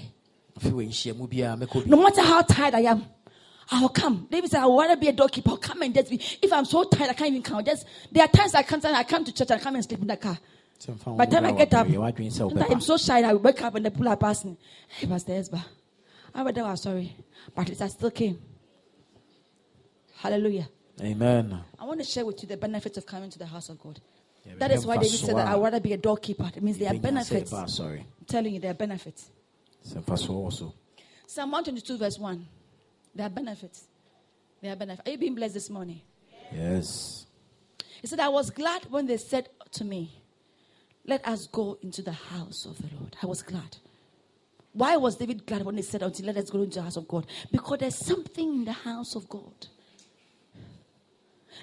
Afei 0.59 0.73
wei 0.73 0.87
nhyiamu 0.87 1.29
biara 1.29 1.59
mɛkɔ 1.61 1.85
bi. 1.85 1.91
No 1.91 2.03
matter 2.03 2.23
how 2.23 2.41
tired 2.41 2.75
I 2.75 2.81
am, 2.81 3.05
I'll 3.71 3.89
come. 3.89 4.27
David 4.31 4.51
said, 4.51 4.61
I 4.61 4.67
would 4.67 4.81
rather 4.81 4.97
be 4.97 5.09
a 5.09 5.13
doorkeeper. 5.13 5.51
I'll 5.51 5.57
come 5.57 5.83
and 5.83 5.95
just 5.95 6.11
be. 6.11 6.21
If 6.41 6.53
I'm 6.53 6.65
so 6.65 6.85
tired, 6.85 7.11
I 7.11 7.15
can't 7.15 7.31
even 7.31 7.43
come. 7.43 7.65
Just 7.65 7.87
there 8.11 8.25
are 8.25 8.29
times 8.29 8.55
I 8.55 8.63
can't. 8.63 8.85
I 8.85 9.05
come 9.05 9.25
to 9.25 9.33
church 9.33 9.51
and 9.51 9.61
I 9.61 9.63
come 9.63 9.75
and 9.77 9.85
sleep 9.85 10.01
in 10.01 10.09
the 10.09 10.17
car. 10.17 10.39
Sɛ 10.79 10.93
mfa 10.95 11.07
wo 11.07 11.17
By 11.17 11.27
the 11.27 11.31
time 11.37 11.45
I 11.47 11.53
get 11.53 11.75
up, 11.75 11.87
wɔ 11.87 11.93
yɛ 11.93 11.99
w'adwene 11.99 12.27
sɛ 12.27 12.39
sometimes 12.39 12.73
I'm 12.73 12.81
so 12.81 12.97
shy 12.97 13.23
that 13.23 13.31
I 13.31 13.35
wake 13.35 13.63
up 13.63 13.75
and 13.77 13.87
the 13.87 13.91
pull 13.91 14.09
up 14.09 14.21
past 14.21 14.45
me. 14.45 14.57
Hey, 14.89 15.07
Pastor 15.07 15.33
Esba, 15.33 15.65
I 16.35 16.43
read 16.43 16.57
was 16.57 16.83
sorry, 16.83 17.17
but 17.55 17.81
I 17.81 17.89
still 17.89 18.11
came. 18.11 18.39
Hallelujah. 20.17 20.69
Amen. 21.01 21.61
I 21.79 21.85
want 21.85 22.01
to 22.01 22.07
share 22.07 22.25
with 22.25 22.43
you 22.43 22.49
the 22.49 22.57
benefits 22.57 22.99
of 22.99 23.07
coming 23.07 23.31
to 23.31 23.39
the 23.39 23.47
house 23.47 23.69
of 23.69 23.81
God. 23.81 24.01
Yeah, 24.45 24.55
That 24.59 24.71
is 24.73 24.85
why 24.85 24.97
David 24.97 25.19
said 25.19 25.37
that 25.37 25.49
I'd 25.49 25.61
rather 25.61 25.81
be 25.81 25.93
a 25.93 25.97
doorkeeper. 25.97 26.51
It 26.55 26.63
means 26.63 26.79
there 26.79 26.93
are 26.93 26.99
benefits. 26.99 27.53
asɔre. 27.53 28.01
I'm 28.01 28.27
telling 28.27 28.55
you, 28.55 28.61
there 28.61 28.73
are 28.73 28.75
benefits. 28.75 29.31
Sɛ 29.87 30.03
mfasoɔ 30.03 30.29
wɔ. 30.29 30.73
Psalm 31.27 31.51
122, 31.51 31.97
verse 31.97 32.19
1. 32.19 32.47
There 33.15 33.27
are 33.27 33.31
benefits. 33.31 33.85
There 34.61 34.73
are 34.73 34.77
benefits. 34.77 35.09
Are 35.09 35.13
you 35.13 35.19
being 35.19 35.35
blessed 35.35 35.55
this 35.55 35.71
morning? 35.71 36.01
Yes. 36.53 37.27
He 38.01 38.07
said, 38.07 38.21
I 38.21 38.29
was 38.29 38.51
glad 38.51 38.87
when 38.91 39.07
they 39.07 39.17
said 39.17 39.49
to 39.73 39.85
me, 39.85 40.13
Let 41.07 41.27
us 41.27 41.47
go 41.47 41.79
into 41.83 42.03
the 42.03 42.13
house 42.13 42.65
of 42.67 42.79
the 42.79 42.89
Lord. 42.97 43.17
I 43.23 43.27
was 43.27 43.43
glad. 43.43 43.77
Why 44.73 44.97
was 44.97 45.17
David 45.17 45.47
glad 45.47 45.65
when 45.65 45.77
they 45.77 45.83
said 45.83 46.03
until 46.03 46.27
let 46.27 46.37
us 46.39 46.49
go 46.49 46.63
into 46.63 46.77
the 46.77 46.83
house 46.83 46.97
of 46.97 47.07
God? 47.07 47.27
Because 47.51 47.79
there's 47.79 48.07
something 48.07 48.55
in 48.55 48.65
the 48.65 48.73
house 48.73 49.15
of 49.15 49.29
God. 49.29 49.67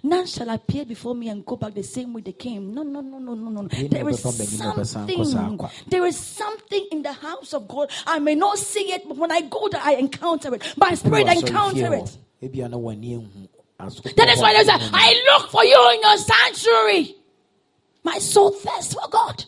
None 0.03 0.25
shall 0.27 0.49
appear 0.49 0.85
before 0.85 1.13
me 1.15 1.29
and 1.29 1.45
go 1.45 1.55
back 1.57 1.73
the 1.73 1.83
same 1.83 2.13
way 2.13 2.21
they 2.21 2.31
came. 2.31 2.73
No, 2.73 2.83
no, 2.83 3.01
no, 3.01 3.19
no, 3.19 3.33
no, 3.35 3.49
no. 3.49 3.67
There 3.67 4.07
is 4.09 4.21
ɛbɛba 4.21 4.31
m'anim 4.31 4.59
na 4.59 4.73
ɛbɛsan 4.73 5.07
kɔ 5.07 5.25
saa 5.25 5.47
something. 5.49 5.69
There 5.89 6.05
is 6.05 6.17
something 6.17 6.87
in 6.91 7.01
the 7.01 7.13
house 7.13 7.53
of 7.53 7.67
God. 7.67 7.91
I 8.07 8.19
may 8.19 8.35
not 8.35 8.57
see 8.59 8.91
it, 8.93 9.07
but 9.07 9.17
when 9.17 9.31
I 9.31 9.41
go 9.41 9.67
there, 9.69 9.81
I 9.83 9.93
encounter 9.95 10.53
it. 10.55 10.63
My 10.77 10.93
spirit 10.95 11.27
encounter 11.27 11.93
it. 11.95 12.17
ebia 12.41 12.69
na 12.69 12.77
w'ani 12.77 13.11
ehu 13.17 13.47
aso- 13.79 14.15
That 14.15 14.29
is 14.29 14.39
why 14.39 14.53
they 14.53 14.63
say, 14.63 14.73
I 14.93 15.21
look 15.37 15.51
for 15.51 15.63
you 15.65 15.91
in 15.93 16.01
your 16.01 16.17
sanctuary. 16.17 17.15
My 18.03 18.17
soul 18.19 18.51
thirsts 18.51 18.93
for 18.93 19.07
God. 19.09 19.43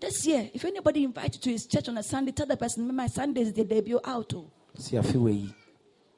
This 0.00 0.26
year, 0.26 0.48
if 0.54 0.64
anybody 0.64 1.04
invites 1.04 1.36
you 1.36 1.42
to 1.42 1.50
his 1.50 1.66
church 1.66 1.88
on 1.88 1.98
a 1.98 2.02
Sunday, 2.02 2.30
tell 2.32 2.46
the 2.46 2.56
person, 2.56 2.94
my 2.94 3.08
Sunday 3.08 3.40
is 3.42 3.52
the 3.52 3.64
debut 3.64 4.00
out. 4.04 4.32
oh." 4.34 4.50
Si 4.78 4.96
afe 4.96 5.14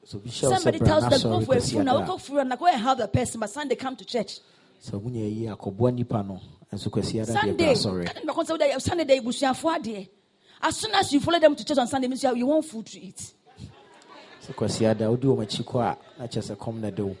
wɔ 0.05 0.07
yi, 0.07 0.07
sɛ 0.07 0.15
obi 0.15 0.29
hyɛ 0.29 0.43
wo 0.43 0.49
sɛ 0.49 0.55
Somebody 0.55 0.79
tells 0.79 1.09
them, 1.09 1.31
go 1.31 1.41
for 1.45 1.55
a 1.57 1.61
funeral, 1.61 1.97
a, 1.97 2.05
go 2.05 2.17
for 2.17 2.25
funeral, 2.25 2.57
go 2.57 2.65
and 2.67 2.81
have 2.81 2.97
the 2.97 3.07
person, 3.07 3.39
but 3.39 3.49
Sunday 3.49 3.75
come 3.75 3.95
to 3.95 4.05
church. 4.05 4.39
sɛ 4.83 5.01
wonya 5.01 5.29
yi 5.29 5.45
akɔboa 5.47 5.93
nipa 5.93 6.23
no 6.23 6.39
nso 6.73 6.89
kwasi 6.89 7.21
ada 7.21 7.31
deɛ 7.33 7.39
Sunday, 7.39 7.65
bra 7.65 7.73
asɔre 7.73 8.09
I 8.09 8.13
don't 8.13 8.25
know, 8.25 8.43
say, 8.43 8.79
Sunday, 8.79 9.19
adeɛ. 9.19 10.09
as 10.63 10.77
soon 10.77 10.95
as 10.95 11.13
you 11.13 11.19
follow 11.19 11.39
them 11.39 11.55
to 11.55 11.65
church 11.65 11.77
on 11.77 11.87
Sunday, 11.87 12.07
means 12.07 12.23
you 12.23 12.45
want 12.45 12.65
food 12.65 12.85
to 12.85 12.99
eat. 12.99 13.33
sɛ 14.45 14.53
kwasi 14.55 14.89
ada 14.89 15.09
wode 15.09 15.21
wɔm 15.21 15.45
akyi 15.45 15.63
kɔ 15.63 15.79
a 15.81 15.97
na 16.19 16.27
kyerɛ 16.27 16.51
sɛ 16.51 16.55
kɔm 16.57 16.79
na 16.79 16.89
de 16.89 17.05
wo 17.05 17.15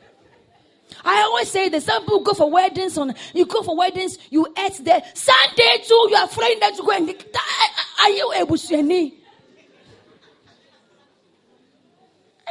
I 1.05 1.21
always 1.21 1.49
say 1.49 1.69
that 1.69 1.83
some 1.83 2.03
people 2.03 2.19
go 2.21 2.33
for 2.33 2.49
weddings 2.51 2.97
on 2.97 3.15
you 3.33 3.45
go 3.45 3.63
for 3.63 3.77
weddings, 3.77 4.17
you 4.29 4.45
eat 4.59 4.79
there. 4.83 5.01
Sunday 5.13 5.83
too, 5.87 6.07
you 6.09 6.15
are 6.15 6.27
flying 6.27 6.59
there 6.59 6.71
to 6.71 6.81
go 6.83 6.91
and 6.91 7.09
ah, 7.09 7.39
ah, 7.39 7.69
ah, 7.77 8.03
are 8.03 8.09
you 8.09 8.33
able 8.33 8.57
to 8.57 8.75
any? 8.75 9.21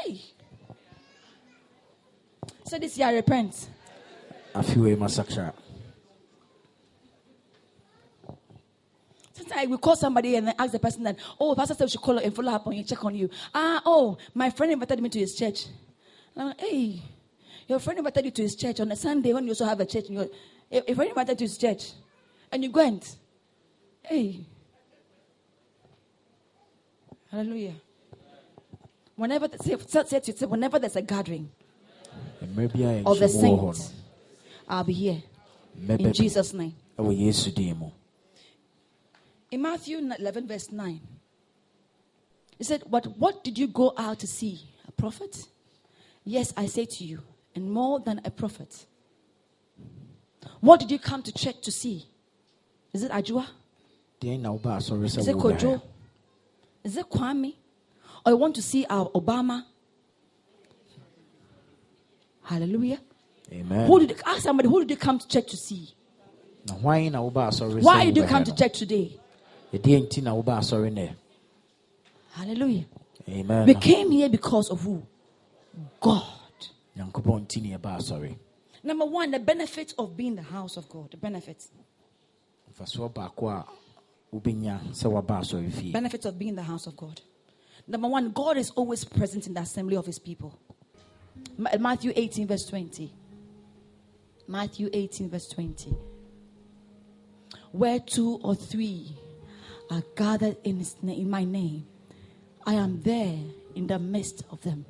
Hey. 0.04 0.20
So 2.64 2.78
this 2.78 2.96
year 2.96 3.08
I 3.08 3.14
repent. 3.14 3.68
afe 4.54 4.76
wei 4.76 4.96
masakra 4.96 5.52
Sometimes 9.32 9.70
we 9.70 9.76
call 9.78 9.96
somebody 9.96 10.36
and 10.36 10.48
then 10.48 10.54
ask 10.58 10.72
the 10.72 10.78
person 10.78 11.02
that, 11.04 11.18
oh, 11.40 11.54
pastor 11.54 11.74
said 11.74 11.84
we 11.84 11.90
should 11.90 12.00
call 12.00 12.18
and 12.18 12.34
follow 12.34 12.52
up 12.52 12.66
on 12.66 12.74
you, 12.74 12.84
check 12.84 13.02
on 13.04 13.14
you. 13.14 13.30
Ah, 13.54 13.80
oh, 13.86 14.18
my 14.34 14.50
friend 14.50 14.72
invited 14.72 15.02
me 15.02 15.08
to 15.08 15.18
his 15.18 15.34
church. 15.34 15.66
I'm 16.36 16.48
like, 16.48 16.60
hey, 16.60 17.02
your 17.66 17.78
friend 17.78 17.98
invited 17.98 18.26
you 18.26 18.30
to 18.32 18.42
his 18.42 18.54
church 18.54 18.80
on 18.80 18.92
a 18.92 18.96
Sunday 18.96 19.32
when 19.32 19.44
you 19.44 19.50
also 19.50 19.64
have 19.64 19.80
a 19.80 19.86
church. 19.86 20.04
If 20.10 20.84
if 20.86 20.94
friend 20.94 21.08
invited 21.08 21.40
you 21.40 21.46
to 21.46 21.50
his 21.50 21.58
church 21.58 21.92
and 22.52 22.62
you 22.62 22.70
went, 22.70 23.16
hey, 24.02 24.46
hallelujah. 27.30 27.74
Whenever, 29.20 29.48
say, 29.61 29.76
say, 30.06 30.20
say, 30.35 30.46
whenever 30.46 30.78
there's 30.78 30.96
a 30.96 31.02
gathering 31.02 31.50
of 32.40 32.56
the 32.56 32.62
nhyɛmu 32.64 33.04
wɔ 33.04 33.61
hɔ 33.61 33.74
saints, 33.76 33.92
I'll 34.66 34.83
be 34.83 34.94
here 34.94 35.22
in 35.76 36.11
Jesus' 36.14 36.54
name. 36.54 36.74
bi 36.96 37.02
wɔ 37.04 37.18
yesu 37.26 37.54
din 37.54 37.76
mu 37.76 37.90
In 39.50 39.61
Matthew 39.61 39.98
11, 39.98 40.46
verse 40.48 40.72
9, 40.72 41.00
he 42.56 42.64
said, 42.64 42.83
But 42.88 43.18
what 43.18 43.44
did 43.44 43.59
you 43.59 43.66
go 43.66 43.92
out 43.98 44.20
to 44.20 44.26
see? 44.26 44.59
A 44.88 44.92
prophet? 44.92 45.37
Yes, 46.24 46.54
I 46.56 46.64
say 46.64 46.87
to 46.87 47.04
you, 47.04 47.20
and 47.54 47.70
more 47.70 48.00
than 48.00 48.22
a 48.24 48.30
prophet. 48.30 48.87
What 50.61 50.80
did 50.80 50.90
you 50.90 50.98
come 50.98 51.22
to 51.24 51.33
check 51.33 51.61
to 51.61 51.70
see? 51.70 52.06
Is 52.94 53.02
it 53.02 53.12
Ajua? 53.12 53.46
deɛn 54.18 54.40
na 54.40 54.52
woba 54.52 54.78
asɔre 54.78 55.04
sɛ 55.04 55.18
Is 55.18 55.28
it 55.28 55.37
Kojo? 55.37 55.83
Is 56.85 56.96
it 56.96 57.11
Kwame? 57.11 57.56
Or 58.24 58.33
you 58.33 58.37
want 58.37 58.54
to 58.56 58.62
see 58.62 58.85
our 58.88 59.09
Obama? 59.11 59.64
Hallelujah. 62.42 63.00
amen 63.52 63.87
Who 63.87 64.06
did 64.06 64.20
ask 64.26 64.42
somebody 64.42 64.68
who 64.68 64.80
did 64.80 64.90
you 64.90 64.96
come 64.96 65.18
to 65.18 65.28
church 65.28 65.50
to 65.50 65.56
see? 65.56 65.94
na 66.66 66.74
hwan 66.74 67.12
na 67.12 67.20
woba 67.22 67.48
asɔre 67.48 67.83
Why 67.83 68.06
did 68.06 68.16
you 68.16 68.24
come 68.24 68.44
to 68.44 68.54
church 68.54 68.78
today? 68.78 69.18
ɛdeɛ 69.72 70.06
nti 70.09 70.22
na 70.22 70.35
woba 70.35 70.59
asɔre 70.59 70.90
nɛ 70.92 71.14
Hallelujah. 72.33 72.85
amen 73.28 73.66
We 73.66 73.74
came 73.74 74.11
here 74.11 74.28
because 74.28 74.70
of 74.70 74.80
who? 74.83 75.02
God. 76.00 76.24
nyankopɔn 76.96 77.46
nti 77.46 77.62
ne 77.62 77.76
yɛba 77.76 78.37
Number 78.83 79.04
one, 79.04 79.30
the 79.30 79.38
benefits 79.38 79.92
of 79.98 80.16
being 80.16 80.37
the 80.37 80.42
house 80.42 80.78
of 80.78 80.88
God. 80.88 81.11
The 81.11 81.18
benefits. 81.18 81.70
mfasoɔ 82.74 83.12
baako 83.12 83.48
a 83.48 83.64
wobɛnya 84.35 84.90
sɛ 84.92 85.11
woaba 85.11 85.40
asɔre 85.40 85.72
fie 85.72 85.92
Benefits 85.92 86.26
of 86.26 86.38
being 86.38 86.54
the 86.56 86.62
house 86.62 86.87
of 86.87 86.96
God. 86.96 87.20
Number 87.90 88.07
one, 88.07 88.31
God 88.31 88.57
is 88.57 88.70
always 88.70 89.05
present 89.05 89.48
in 89.48 89.55
the 89.55 89.62
assembly 89.62 89.96
of 89.96 90.07
his 90.07 90.20
people. 90.20 90.57
Matthew 91.59 92.12
18, 92.14 92.46
verse 92.46 92.64
20. 92.66 93.12
Matthew 94.46 94.88
18, 94.92 95.29
verse 95.29 95.48
20. 95.48 95.96
Where 97.72 97.98
two 97.98 98.38
or 98.44 98.55
three 98.55 99.16
are 99.90 100.05
gathered 100.14 100.57
in, 100.62 100.87
in 101.03 101.29
my 101.29 101.42
name, 101.42 101.85
I 102.64 102.74
am 102.74 103.03
there 103.03 103.38
in 103.74 103.88
the 103.88 103.98
midst 103.98 104.44
of 104.53 104.61
them. 104.61 104.87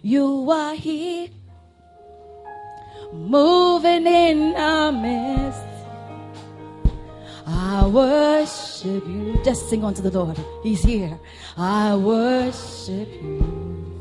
You 0.00 0.50
are 0.50 0.74
here, 0.74 1.28
moving 3.12 4.06
in 4.06 4.54
our 4.56 4.90
midst. 4.90 5.77
I 7.50 7.86
worship 7.86 9.06
you. 9.08 9.40
Just 9.42 9.70
sing 9.70 9.82
unto 9.82 10.02
the 10.02 10.10
Lord. 10.10 10.38
He's 10.62 10.82
here. 10.82 11.18
I 11.56 11.96
worship 11.96 13.08
you. 13.22 13.94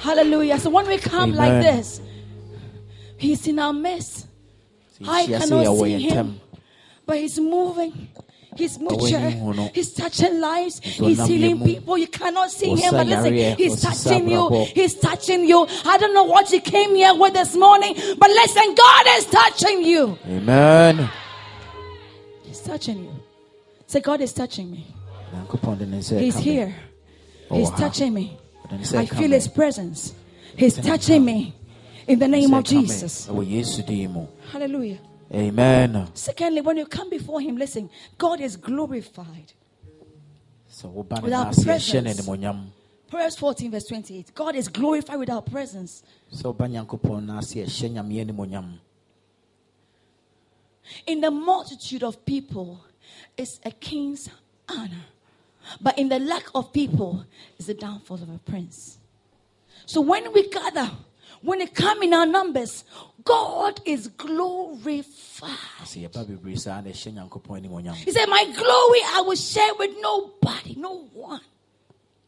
Hallelujah. 0.00 0.58
So 0.58 0.70
when 0.70 0.86
we 0.86 0.96
come 0.98 1.34
like 1.34 1.62
this, 1.62 2.00
He's 3.18 3.46
in 3.46 3.58
our 3.58 3.72
midst. 3.72 4.26
I 5.06 5.26
cannot 5.26 5.76
see 5.76 6.08
him, 6.08 6.40
but 7.04 7.18
He's 7.18 7.38
moving. 7.38 8.08
He's 8.56 8.78
Ɔwɔ 8.78 8.90
moving. 8.90 9.14
anim 9.14 9.40
hɔ 9.40 9.56
no. 9.56 9.70
He's 9.74 9.92
touching 9.92 10.40
lives. 10.40 10.80
He's 10.80 11.26
healing 11.26 11.62
people. 11.64 11.98
You 11.98 12.06
cannot 12.08 12.50
see 12.50 12.74
him, 12.74 12.90
but 12.92 13.06
listen, 13.06 13.56
He's 13.56 13.80
touching 13.82 14.28
you. 14.30 14.64
He's 14.74 14.94
touching 14.94 15.44
you. 15.44 15.66
I 15.84 15.98
don't 15.98 16.14
know 16.14 16.24
what 16.24 16.50
you 16.50 16.60
came 16.60 16.94
here 16.94 17.14
with 17.14 17.34
this 17.34 17.54
morning, 17.56 17.94
but 18.18 18.30
listen, 18.30 18.74
God 18.74 19.06
is 19.18 19.26
touching 19.26 19.82
you. 19.82 20.18
amen 20.26 21.08
He's 22.44 22.60
touching 22.60 23.04
you. 23.04 23.12
Say, 23.86 24.00
God 24.00 24.20
is 24.20 24.32
touching 24.32 24.70
me. 24.70 24.86
nyankopɔn 25.34 25.78
de 25.78 25.86
ne 25.86 25.98
nsa 25.98 26.18
He's 26.18 26.36
here. 26.38 26.74
Oh, 27.50 27.58
He's 27.58 27.70
touching 27.70 28.12
me. 28.14 28.36
Ɔde 28.64 28.72
ne 28.72 28.78
nsa 28.84 28.98
I 28.98 29.06
feel. 29.06 29.30
His 29.30 29.48
presence. 29.48 30.14
He's 30.56 30.76
touching 30.76 31.24
me. 31.24 31.54
In 32.08 32.18
the 32.18 32.28
name 32.28 32.52
of. 32.54 32.64
Jesus. 32.64 33.26
ɛwɔ 33.26 33.46
yesu 33.46 33.86
din 33.86 34.12
mu 34.12 34.26
Hallelujah. 34.52 34.98
Amen 35.32 36.08
Secondly, 36.14 36.60
when 36.60 36.76
you 36.76 36.86
come 36.86 37.10
before 37.10 37.40
Him, 37.40 37.56
listen, 37.56 37.90
God 38.18 38.40
is 38.40 38.56
glorified. 38.56 39.52
sɛ 40.70 40.92
woba 40.92 41.16
ne 41.16 41.22
Without 41.22 41.48
naase 41.48 41.64
ɛhyɛ 41.64 42.26
no 42.26 42.36
presence. 42.36 42.72
Proverbs 43.08 43.36
14, 43.36 43.70
verse 43.70 43.84
28. 43.86 44.34
God 44.34 44.56
is 44.56 44.68
glorified 44.68 45.18
with 45.18 45.30
our 45.30 45.42
presence. 45.42 46.02
sɛ 46.32 46.54
woba 46.54 46.68
nyankopɔn 46.70 47.26
naase 47.26 47.64
ɛhyɛ 47.64 47.90
nyame 47.92 48.24
animonyam 48.24 48.78
In 51.06 51.20
the 51.20 51.30
multitude 51.30 52.02
of 52.04 52.24
people 52.24 52.80
is 53.36 53.58
a 53.64 53.70
king's 53.70 54.28
honor. 54.68 55.06
But 55.80 55.98
in 55.98 56.08
the 56.08 56.18
lack 56.18 56.44
of 56.54 56.72
people 56.72 57.24
is 57.58 57.66
the 57.66 57.74
downfall 57.74 58.22
of 58.22 58.28
a 58.28 58.38
prince. 58.38 58.98
So 59.84 60.00
when 60.00 60.32
we 60.32 60.48
gather, 60.48 60.90
when 61.42 61.60
it 61.60 61.74
come 61.74 62.02
in 62.02 62.14
our 62.14 62.26
numbers, 62.26 62.84
God 63.26 63.80
is 63.84 64.08
glorified. 64.08 65.50
sɛ 65.84 66.08
yɛba 66.08 66.24
bebree 66.26 66.56
saa 66.58 66.80
na 66.80 66.90
ɛhyɛ 66.90 67.12
nyankopɔn 67.14 67.60
animonyam 67.66 67.94
He 67.94 68.12
said, 68.12 68.26
My 68.28 68.44
glory 68.44 69.00
I 69.04 69.20
will 69.26 69.36
share 69.36 69.74
with 69.78 69.90
nobody, 70.00 70.74
no 70.76 71.04
one. 71.12 71.40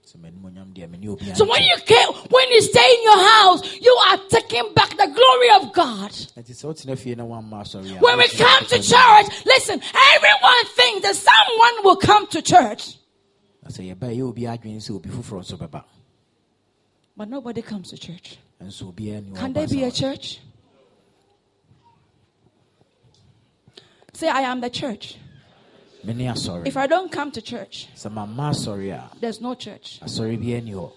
sɛ 0.04 0.16
m'animonyam 0.18 0.74
deɛ 0.74 0.90
mene 0.90 1.08
obi 1.08 1.32
So 1.34 1.44
when 1.48 1.62
you 1.62 1.76
came, 1.86 2.08
when 2.30 2.50
you 2.50 2.60
stay 2.62 2.94
in 2.96 3.02
your 3.04 3.18
house, 3.28 3.78
you 3.80 3.94
are 4.08 4.18
taking 4.28 4.72
back 4.74 4.90
the 4.90 5.06
glory 5.06 5.50
of 5.62 5.72
God. 5.72 6.10
nti 6.10 6.50
sɛ 6.52 6.64
wotena 6.66 6.98
fie 6.98 7.14
na 7.14 7.24
woamma 7.24 7.62
asɔre 7.62 7.96
a 7.98 8.00
When 8.00 8.18
we 8.18 8.28
come 8.28 8.64
to 8.66 8.76
church, 8.82 9.26
listen, 9.46 9.80
everyone 10.14 10.64
thinks 10.74 11.02
that 11.06 11.14
someone 11.16 11.84
will 11.84 11.96
come 11.96 12.26
to 12.28 12.42
church. 12.42 12.96
na 13.62 13.68
sɛ 13.70 13.94
yɛba 13.94 14.10
ɛyɛ 14.14 14.22
obi 14.28 14.42
adwene 14.42 14.78
sɛ 14.82 14.90
obi 14.96 15.08
foforɔ 15.10 15.40
nso 15.44 15.56
bɛba 15.58 15.84
But 17.16 17.28
nobody 17.28 17.62
comes 17.62 17.90
to 17.90 17.98
church. 17.98 18.36
nso 18.62 18.92
obiara 18.92 19.22
ni 19.24 19.34
Can 19.36 19.52
there 19.52 19.66
be 19.68 19.84
a 19.84 19.90
church? 19.92 20.40
Say, 24.18 24.28
I 24.28 24.40
am 24.40 24.60
the 24.60 24.68
church. 24.68 25.16
mene 26.02 26.26
asɔre 26.26 26.66
If 26.66 26.76
I 26.76 26.88
don't 26.88 27.12
come 27.12 27.30
to 27.30 27.40
church, 27.40 27.86
sɛ 27.94 28.10
mamma 28.10 28.50
asɔre 28.50 28.90
a 28.92 29.16
there's 29.20 29.40
no 29.40 29.54
church. 29.54 30.00
asɔre 30.02 30.36
biara 30.36 30.64
ni 30.64 30.72
hɔ 30.72 30.92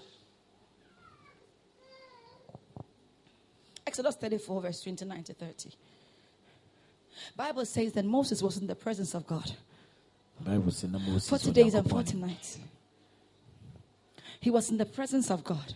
Exodus 3.85 4.15
34, 4.15 4.61
verse 4.63 4.81
29 4.81 5.23
to 5.25 5.33
30. 5.35 5.69
Bible 7.35 7.63
says 7.65 7.91
that 7.93 8.05
Moses 8.05 8.41
was 8.41 8.57
in 8.57 8.65
the 8.65 8.73
presence 8.73 9.13
of 9.13 9.27
God. 9.27 9.51
bible 10.43 10.71
sɛ 10.71 10.89
na 10.89 10.97
moses 10.97 11.29
40 11.29 11.51
days 11.51 11.75
and 11.75 11.87
40 11.87 12.17
nights. 12.17 12.57
He 14.39 14.49
was 14.49 14.71
in 14.71 14.77
the 14.77 14.87
presence 14.87 15.29
of 15.29 15.43
God. 15.43 15.75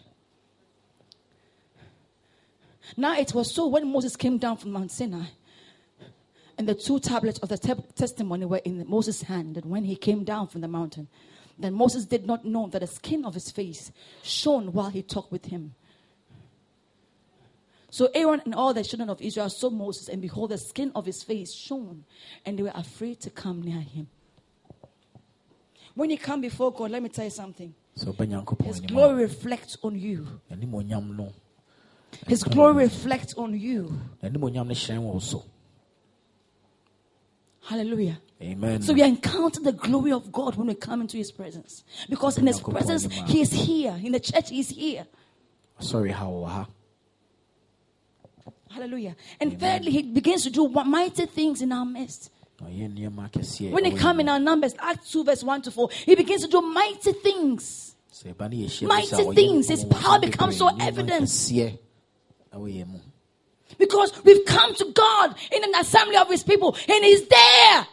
Now 2.98 3.16
it 3.16 3.36
was 3.36 3.54
so 3.54 3.68
when 3.68 3.92
Moses 3.92 4.16
came 4.16 4.40
down 4.40 4.58
from 4.58 4.72
Mount 4.72 4.92
Sinai, 4.92 5.28
and 6.58 6.68
the 6.68 6.76
two 6.76 7.00
tablets 7.00 7.40
of 7.40 7.50
the 7.50 7.58
te- 7.58 7.74
testimony 7.96 8.46
were 8.46 8.62
in 8.64 8.86
Moses' 8.88 9.24
hand, 9.24 9.58
and 9.58 9.66
when 9.66 9.84
he 9.84 9.96
came 9.96 10.24
down 10.24 10.48
from 10.48 10.62
the 10.62 10.68
mountain, 10.68 11.08
then 11.58 11.74
Moses 11.74 12.06
did 12.06 12.26
not 12.26 12.46
know 12.46 12.68
that 12.68 12.80
the 12.80 12.88
skin 12.88 13.26
of 13.26 13.34
his 13.34 13.52
face 13.52 13.92
shone 14.24 14.72
while 14.74 14.90
he 14.90 15.02
talked 15.02 15.32
with 15.32 15.46
him. 15.46 15.74
So 17.90 18.10
Aaron 18.14 18.42
and 18.44 18.54
all 18.54 18.74
the 18.74 18.84
children 18.84 19.10
of 19.10 19.22
Israel 19.22 19.50
saw 19.50 19.70
Moses, 19.70 20.10
and 20.10 20.22
behold, 20.22 20.52
the 20.52 20.58
skin 20.58 20.92
of 20.96 21.06
his 21.06 21.24
face 21.24 21.54
shone, 21.54 22.04
and 22.46 22.60
they 22.60 22.64
were 22.64 22.72
afraid 22.76 23.22
to 23.22 23.30
come 23.30 23.62
near 23.62 23.80
him. 23.80 24.08
When 25.94 26.10
you 26.10 26.18
come 26.18 26.42
before 26.42 26.74
God, 26.74 26.92
let 26.92 27.02
me 27.02 27.08
tell 27.08 27.24
you 27.24 27.32
something. 27.32 27.74
ɔba 27.98 28.66
His 28.66 28.82
glory 28.82 29.24
reflects 29.24 29.78
on 29.82 29.98
you. 29.98 30.28
His 32.28 32.44
glory 32.44 32.84
reflects 32.84 33.34
on 33.36 33.58
you. 33.58 33.98
animuonyam 34.22 34.68
no 34.68 34.74
hyerɛn 34.74 35.00
wɔ 35.00 35.14
wo 35.14 35.20
so 35.20 35.46
Hallelujah. 37.66 38.20
amen 38.42 38.82
So 38.82 38.94
we 38.94 39.02
encounter 39.02 39.60
the 39.60 39.72
glory 39.72 40.12
of 40.12 40.32
God 40.32 40.56
when 40.56 40.68
we 40.68 40.76
come 40.76 41.02
into 41.02 41.18
His 41.18 41.32
presence. 41.32 41.84
Because 42.10 42.38
in 42.38 42.46
His 42.46 42.60
presence, 42.60 43.06
He 43.28 43.42
is 43.42 43.52
here. 43.52 44.00
In 44.04 44.12
the 44.12 44.20
church, 44.20 44.50
He 44.50 44.60
is 44.60 44.70
here. 44.70 45.06
sorry 45.80 46.12
ha 46.12 46.26
wɔ 46.26 46.68
Hallelujah. 48.70 49.16
And 49.40 49.60
thirdly, 49.60 49.92
He 49.92 50.04
begins 50.04 50.44
to 50.44 50.50
do 50.50 50.68
mighty 50.68 51.26
things 51.26 51.62
in 51.62 51.72
our 51.72 51.86
midst. 51.86 52.30
na 52.62 52.68
ɔyɛ 52.68 52.94
nneɛma 52.94 53.32
akɛseɛ 53.32 53.72
When 53.72 53.86
He 53.86 53.92
ɛwɔ 53.92 54.00
come 54.00 54.20
in 54.20 54.30
our 54.30 54.40
numbers, 54.40 54.76
Acts 54.78 55.12
2, 55.12 55.24
verse 55.24 55.44
1 55.44 55.62
to 55.64 55.72
4, 55.72 55.90
He 56.06 56.16
begins 56.16 56.42
to 56.44 56.48
do 56.48 56.62
mighty 56.62 57.14
things. 57.14 57.96
sɛ 58.14 58.36
ɛba 58.36 58.50
ne 58.52 58.66
yɛhyia 58.66 58.82
mu 58.82 58.88
Mighty 58.90 59.34
things, 59.34 59.70
His 59.70 59.86
power 59.86 60.20
becomes 60.20 60.58
so 60.58 60.68
evident. 60.80 61.30
Because 63.78 64.24
we've 64.24 64.46
come 64.46 64.74
to 64.76 64.86
God 64.94 65.36
in 65.52 65.64
an 65.64 65.76
assembly 65.76 66.18
of 66.18 66.30
His 66.30 66.44
people, 66.44 66.76
and 66.88 67.04
He's 67.04 67.28
there. 67.28 67.88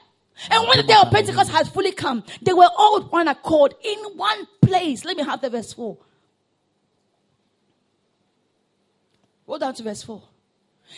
And 0.51 0.67
when 0.67 0.79
the 0.79 0.83
day 0.85 0.97
of 1.01 1.11
Pentecost 1.11 1.51
has 1.51 1.69
fully 1.69 1.93
come, 1.93 2.25
they 2.41 2.53
were 2.53 2.69
all 2.77 3.01
with 3.01 3.13
one 3.13 3.29
accord 3.29 3.75
in 3.85 3.99
one 4.17 4.47
place. 4.63 5.05
Let 5.05 5.17
me 5.17 5.25
have 5.25 5.41
the 5.41 5.51
verse 5.51 5.73
4. 5.73 5.97
Go 9.47 9.59
down 9.59 9.75
to 9.75 9.83
verse 9.83 10.03
4. 10.03 10.23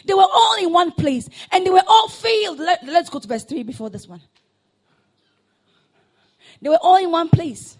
They 0.04 0.14
were 0.14 0.22
all 0.22 0.56
in 0.58 0.72
one 0.72 0.92
place 0.92 1.28
and 1.50 1.64
they 1.64 1.70
were 1.70 1.82
all 1.86 2.08
filled. 2.08 2.58
Let, 2.58 2.84
let's 2.84 3.10
go 3.10 3.18
to 3.18 3.28
verse 3.28 3.44
3 3.44 3.62
before 3.62 3.90
this 3.90 4.08
one. 4.08 4.20
They 6.60 6.68
were 6.68 6.78
all 6.80 6.96
in 6.96 7.10
one 7.10 7.28
place. 7.28 7.76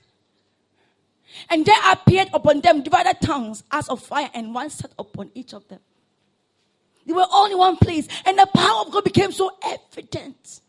And 1.48 1.64
there 1.64 1.76
appeared 1.90 2.28
upon 2.32 2.61
them 2.61 2.82
divided 2.82 3.20
tongues 3.20 3.64
as 3.70 3.88
of 3.88 4.00
fire, 4.00 4.30
and 4.34 4.55
one 4.55 4.70
sat 4.70 4.92
upon 4.98 5.30
each 5.34 5.52
of 5.52 5.66
them. 5.68 5.80
They 7.07 7.12
were 7.12 7.26
all 7.30 7.50
in 7.50 7.59
one 7.59 7.76
place, 7.76 8.09
and 8.24 8.38
the 8.38 8.46
power 8.55 8.82
of 8.86 8.92
God 8.92 9.05
became 9.05 9.32
so 9.32 9.50
evident. 9.62 10.61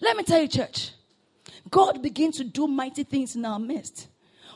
Let 0.00 0.16
me 0.16 0.24
tell 0.24 0.42
you, 0.42 0.48
church, 0.48 0.92
God 1.70 2.02
begins 2.02 2.36
to 2.38 2.44
do 2.44 2.66
mighty 2.66 3.04
things 3.04 3.36
in 3.36 3.44
our 3.44 3.58
midst. 3.58 4.08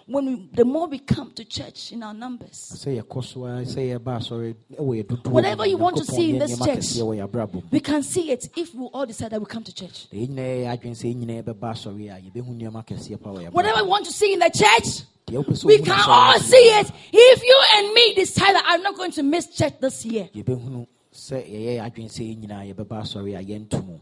When 0.07 0.27
we, 0.27 0.49
the 0.53 0.65
more 0.65 0.89
we 0.89 0.99
come 0.99 1.31
to 1.33 1.45
church 1.45 1.93
in 1.93 2.03
our 2.03 2.13
numbers, 2.15 2.73
sɛ 2.75 3.01
yɛkɔ 3.03 3.25
so 3.25 3.45
a 3.45 3.63
sɛ 3.63 3.99
yɛba 3.99 4.19
asɔre 4.19 4.55
ɛwɔ 4.79 5.05
yɛ 5.05 5.29
Whatever 5.31 5.67
you 5.67 5.77
want 5.77 5.97
to 5.99 6.05
see 6.05 6.31
in 6.31 6.39
this 6.39 6.59
church. 6.59 6.69
akɛseɛ 6.79 7.03
wɔ 7.03 7.17
yɛ 7.19 7.29
abrabɔ 7.29 7.55
mu 7.55 7.63
we 7.71 7.81
can 7.81 8.03
see 8.03 8.31
it 8.33 8.49
if 8.57 8.75
we 8.75 8.85
all 8.93 9.07
decide 9.07 9.31
that 9.31 9.41
we 9.41 9.47
come 9.47 9.63
to 9.63 9.73
church. 9.75 10.09
na 10.13 10.19
yɛn 10.19 10.29
nyinaa 10.29 10.59
yɛ 10.59 10.79
adwene 10.79 10.97
sɛ 10.97 11.15
yɛn 11.15 11.25
nyinaa 11.25 11.43
yɛbɛba 11.45 11.73
asɔre 11.73 12.11
a 12.17 12.21
yɛbɛhu 12.21 12.59
nneɛma 12.61 12.85
akɛseɛ 12.85 13.21
pa 13.23 13.31
wɔ 13.31 13.45
yɛ 13.45 13.53
Whatever 13.53 13.83
we 13.85 13.89
want 13.89 14.05
to 14.07 14.13
see 14.13 14.33
in 14.33 14.41
the 14.41 14.51
church, 14.51 15.03
Deɛ 15.27 15.45
wopɛ 15.45 15.53
sɛ 15.53 15.65
we 15.65 15.79
can 15.79 16.01
all 16.09 16.39
see 16.41 16.57
it 16.57 16.91
if 17.13 17.43
you 17.45 17.63
and 17.77 17.95
me 17.95 18.15
decide 18.15 18.55
that 18.57 18.65
I'm 18.67 18.83
not 18.83 18.97
going 18.97 19.13
to 19.13 19.23
miss 19.23 19.47
church 19.55 19.75
this 19.81 20.05
year. 20.05 20.29
sɛ 20.35 21.47
yɛyɛ 21.47 21.77
yɛ 21.79 21.81
adwene 21.93 22.11
sɛ 22.11 22.23
yɛn 22.27 22.41
nyinaa 22.49 22.75
yɛbɛba 22.75 23.03
asɔre 23.03 23.39
a 23.39 23.45
yɛnto 23.45 23.87
mu 23.87 23.99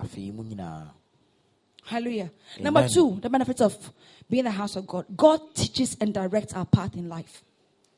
afei 0.00 0.32
mu 0.32 0.44
nyinaa 0.44 0.88
Hallelujah. 1.92 2.30
Number 2.58 2.88
two, 2.88 3.18
the 3.20 3.28
benefits 3.28 3.60
of 3.60 3.92
being 4.30 4.44
the 4.44 4.50
house 4.50 4.76
of 4.76 4.86
God. 4.86 5.04
God 5.14 5.54
teaches 5.54 5.94
and 6.00 6.14
directs 6.14 6.54
our 6.54 6.64
path 6.64 6.94
in 6.94 7.08
life. 7.08 7.44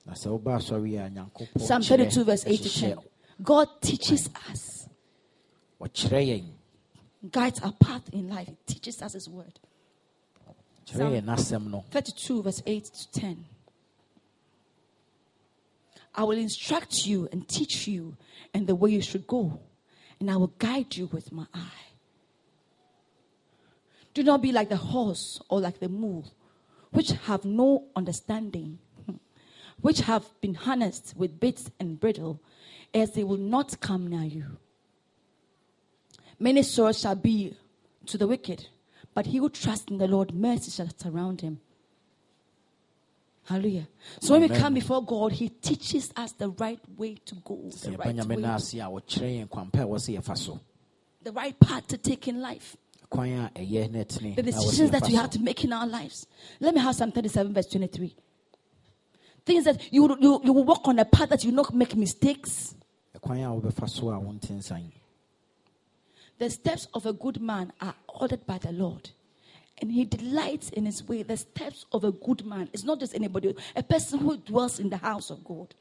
na 0.04 0.12
sɛ 0.14 0.28
woba 0.28 0.58
asɔre 0.58 1.06
a 1.06 1.08
nyankopɔn 1.08 1.60
Psalm 1.60 1.80
kyerɛ, 1.80 2.10
32, 2.10 2.24
verse 2.24 2.44
8 2.46 2.62
to 2.62 2.68
ɛhyehyɛ 2.68 2.94
10. 2.94 2.98
God 3.42 3.68
teaches 3.80 4.28
us, 4.50 4.88
guides 7.30 7.60
our 7.60 7.72
path 7.72 8.10
in 8.12 8.28
life. 8.28 8.48
He 8.48 8.74
teaches 8.74 9.00
us 9.00 9.12
His 9.14 9.28
word. 9.28 9.60
kyerɛ 10.86 11.22
yɛn 11.22 11.24
n'asɛm 11.24 11.70
no 11.70 11.84
32, 11.90 12.42
verse 12.42 12.62
8 12.66 12.84
to 12.84 13.10
10. 13.12 13.44
I 16.16 16.24
will 16.24 16.38
instruct 16.38 17.06
you 17.06 17.28
and 17.32 17.48
teach 17.48 17.86
you 17.86 18.16
in 18.52 18.66
the 18.66 18.74
way 18.74 18.90
you 18.90 19.00
should 19.02 19.26
go, 19.26 19.60
and 20.20 20.30
I 20.30 20.36
will 20.36 20.52
guide 20.58 20.96
you 20.96 21.06
with 21.06 21.32
my 21.32 21.46
eye. 21.54 21.93
Do 24.14 24.22
not 24.22 24.42
be 24.42 24.52
like 24.52 24.68
the 24.68 24.76
horse 24.76 25.40
or 25.48 25.60
like 25.60 25.80
the 25.80 25.88
mule, 25.88 26.32
which 26.90 27.10
have 27.26 27.44
no 27.44 27.86
understanding, 27.96 28.78
which 29.80 30.00
have 30.02 30.24
been 30.40 30.54
harnessed 30.54 31.14
with 31.16 31.40
bits 31.40 31.70
and 31.80 31.98
bridle, 31.98 32.40
as 32.92 33.12
they 33.12 33.24
will 33.24 33.36
not 33.36 33.80
come 33.80 34.06
near 34.06 34.22
you. 34.22 34.56
Many 36.38 36.62
sorrows 36.62 37.00
shall 37.00 37.16
be 37.16 37.56
to 38.06 38.16
the 38.16 38.26
wicked, 38.28 38.68
but 39.14 39.26
he 39.26 39.38
who 39.38 39.48
trusts 39.50 39.90
in 39.90 39.98
the 39.98 40.08
Lord, 40.08 40.32
mercy 40.32 40.70
shall 40.70 40.90
surround 40.96 41.40
him. 41.40 41.60
Hallelujah. 43.46 43.88
So 44.20 44.32
when 44.32 44.42
we 44.42 44.56
come 44.56 44.72
before 44.72 45.04
God, 45.04 45.32
He 45.32 45.50
teaches 45.50 46.10
us 46.16 46.32
the 46.32 46.48
right 46.48 46.80
way 46.96 47.16
to 47.26 47.34
go, 47.34 47.70
the 47.82 47.90
right, 47.92 48.26
way, 48.26 48.36
no 48.36 48.54
ase 48.54 48.74
a 48.74 48.88
wɔkyerɛ 48.88 49.40
yɛn 49.40 49.50
kwan 49.50 49.70
pa 49.70 49.80
a 49.80 49.84
ɛwɔ 49.84 49.96
sɛ 49.98 50.18
yɛfa 50.18 50.38
so 50.38 50.60
the 51.24 51.32
right 51.32 51.58
path 51.58 51.88
to 51.88 51.98
take 51.98 52.28
in 52.28 52.40
life, 52.40 52.76
kwan 53.14 53.28
a 53.32 53.50
ɛyɛ 53.54 53.90
na 53.92 53.98
ɛtene 54.00 54.34
the 54.34 54.42
na 54.42 54.50
ɛwɔ 54.50 54.54
sɛ 54.58 54.64
decisions 54.64 54.90
that 54.90 55.06
we 55.06 55.14
have 55.14 55.30
to 55.30 55.38
make 55.40 55.62
in 55.64 55.72
our 55.72 55.86
lives. 55.86 56.26
Let 56.60 56.74
me 56.74 56.80
have 56.80 56.94
Psalm 56.96 57.12
37, 57.12 57.54
verse 57.54 57.66
23. 57.66 58.14
Things 59.44 59.64
that 59.64 59.92
you, 59.92 60.02
will- 60.02 60.18
you, 60.18 60.40
you 60.42 60.52
will 60.52 60.64
walk 60.64 60.88
on 60.88 60.98
a 60.98 61.04
path 61.04 61.28
that 61.28 61.44
you 61.44 61.50
will 61.50 61.56
not 61.56 61.74
make 61.74 61.94
mistakes. 61.94 62.74
ɛkwan 63.16 63.38
a 63.44 63.60
wobɛfa 63.60 63.88
so 63.88 64.10
a 64.10 64.18
wonte 64.18 64.48
nsan 64.50 64.90
The 66.38 66.50
steps 66.50 66.88
of 66.92 67.06
a 67.06 67.12
good 67.12 67.40
man 67.40 67.72
are 67.80 67.94
ordered 68.08 68.44
by 68.46 68.58
the 68.58 68.72
Lord. 68.72 69.10
And 69.80 69.90
he 69.92 70.04
delights 70.04 70.70
in 70.70 70.86
his 70.86 71.06
way. 71.06 71.22
The 71.22 71.36
steps 71.36 71.84
of 71.92 72.04
a 72.04 72.12
good 72.12 72.44
man. 72.44 72.68
It's 72.72 72.84
not 72.84 73.00
just 73.00 73.14
anybody, 73.14 73.54
a 73.76 73.82
person 73.82 74.20
who 74.20 74.36
dwells 74.36 74.78
in 74.80 74.88
the 74.88 74.96
house 74.96 75.30
of 75.30 75.44
God. 75.44 75.74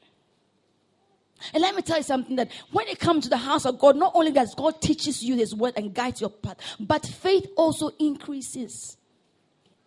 And 1.52 1.62
let 1.62 1.74
me 1.74 1.82
tell 1.82 1.98
you 1.98 2.02
something 2.02 2.36
that 2.36 2.50
when 2.72 2.88
you 2.88 2.96
come 2.96 3.20
to 3.20 3.28
the 3.28 3.36
house 3.36 3.66
of 3.66 3.78
God, 3.78 3.96
not 3.96 4.12
only 4.14 4.32
does 4.32 4.54
God 4.54 4.80
teaches 4.80 5.22
you 5.22 5.36
his 5.36 5.54
word 5.54 5.74
and 5.76 5.92
guides 5.92 6.20
your 6.20 6.30
path, 6.30 6.56
but 6.80 7.04
faith 7.04 7.46
also 7.56 7.90
increases. 7.98 8.96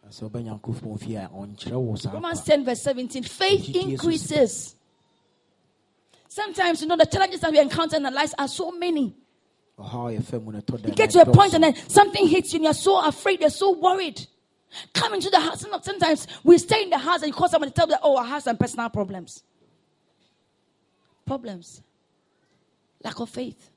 sɛ 0.10 0.30
woba 0.30 0.43
nyankopɔn 0.43 1.00
fie 1.00 1.16
a 1.16 1.30
ɔnkyerɛ 1.34 1.82
wo 1.82 1.95
saa 1.95 2.12
Romans 2.12 2.43
10, 2.43 2.64
verse 2.64 2.82
17. 2.82 3.24
Faith 3.24 3.66
Thank 3.66 3.68
you, 3.68 3.74
Jesus. 3.74 3.91
increases. 3.91 4.76
Sometimes, 6.30 6.82
you 6.82 6.88
know, 6.88 6.95
the 6.95 7.06
challenges 7.06 7.41
that 7.41 7.52
we 7.52 7.60
encounter 7.60 7.98
in 7.98 8.06
our 8.06 8.12
lives 8.12 8.34
are 8.38 8.48
so 8.48 8.72
many. 8.72 9.16
ɔhaw 9.80 10.16
a 10.16 10.22
yɛfa 10.22 10.43
mu 10.43 10.52
no 10.52 10.60
ɛtɔ 10.60 10.82
da 10.82 10.89
You 10.89 10.95
get 10.95 11.10
to 11.12 11.22
a 11.22 11.26
point 11.26 11.54
and 11.54 11.64
then 11.64 11.76
something 11.89 12.28
hits 12.28 12.54
you 12.54 12.58
and 12.58 12.66
you're 12.66 12.74
so 12.74 13.04
afraid, 13.06 13.41
you're 13.41 13.50
so 13.50 13.72
worried. 13.72 14.26
Come 14.93 15.14
into 15.14 15.30
the 15.30 15.39
house. 15.39 15.66
Sometimes 15.82 16.28
we 16.43 16.58
stay 16.58 16.84
in 16.84 16.89
the 16.89 16.98
house 16.98 17.22
and 17.22 17.28
you 17.28 17.34
call 17.34 17.50
someone 17.50 17.70
to 17.70 17.74
tell 17.74 17.88
them, 17.88 18.00
oh, 18.04 18.18
I 18.18 18.28
have 18.28 18.43
some 18.43 18.58
personal 18.58 18.89
problems. 18.89 19.43
Problems. 21.28 21.82
Lack 23.03 23.19
of 23.19 23.30
faith. 23.30 23.69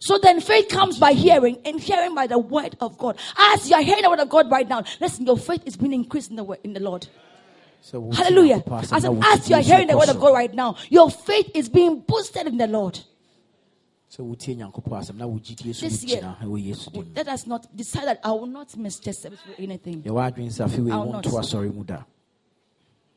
So 0.00 0.18
then 0.18 0.40
faith 0.40 0.68
comes 0.68 0.98
by 0.98 1.12
hearing 1.12 1.58
and 1.64 1.78
hearing 1.80 2.14
by 2.14 2.26
the 2.26 2.38
word 2.38 2.76
of 2.80 2.98
God. 2.98 3.16
As 3.38 3.70
you 3.70 3.76
are 3.76 3.82
hearing 3.82 4.02
the 4.02 4.10
word 4.10 4.18
of 4.18 4.28
God 4.28 4.50
right 4.50 4.68
now, 4.68 4.82
listen, 5.00 5.24
your 5.26 5.36
faith 5.38 5.62
is 5.64 5.76
being 5.76 5.92
increased 5.92 6.30
in 6.30 6.36
the 6.36 6.42
word 6.42 6.58
in 6.64 6.72
the 6.72 6.80
Lord. 6.80 7.06
Wotie 7.92 8.16
Hallelujah. 8.16 8.64
As, 8.90 9.04
as 9.04 9.48
you 9.48 9.54
are 9.54 9.62
hearing 9.62 9.86
the 9.86 9.96
word 9.96 10.08
of. 10.08 10.18
God 10.18 10.32
right 10.34 10.52
now, 10.52 10.76
your 10.88 11.08
faith 11.08 11.50
is 11.54 11.68
being 11.68 12.00
boosted 12.00 12.48
in 12.48 12.56
the 12.56 12.66
Lord. 12.66 12.98
sɛ 14.10 14.22
wotie 14.24 14.56
nyankopɔn 14.56 14.98
asɛm 15.00 15.16
na 15.16 15.26
wogyidie 15.26 15.74
so 15.74 15.86
This 15.86 16.02
year, 16.04 16.22
wogyina 16.22 16.38
ɛwɔ 16.42 16.64
yesu 16.66 16.92
dim 16.92 17.12
Let 17.14 17.28
us 17.28 17.46
not 17.46 17.76
decide 17.76 18.06
that 18.06 18.20
I 18.24 18.30
will 18.30 18.46
not 18.46 18.74
miss 18.76 18.98
church 18.98 19.16
service 19.16 19.40
for 19.40 19.60
anything. 19.60 20.02
yɛwɔ 20.02 20.32
adwene 20.32 20.50
sɛ 20.50 20.64
afei 20.66 20.84
wei 20.84 20.92
I'll 20.92 21.12
not. 21.12 21.24
wonto 21.24 21.38
asɔre 21.38 21.74
mu 21.74 21.84
da 21.84 22.02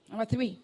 Number 0.09 0.25
three. 0.25 0.59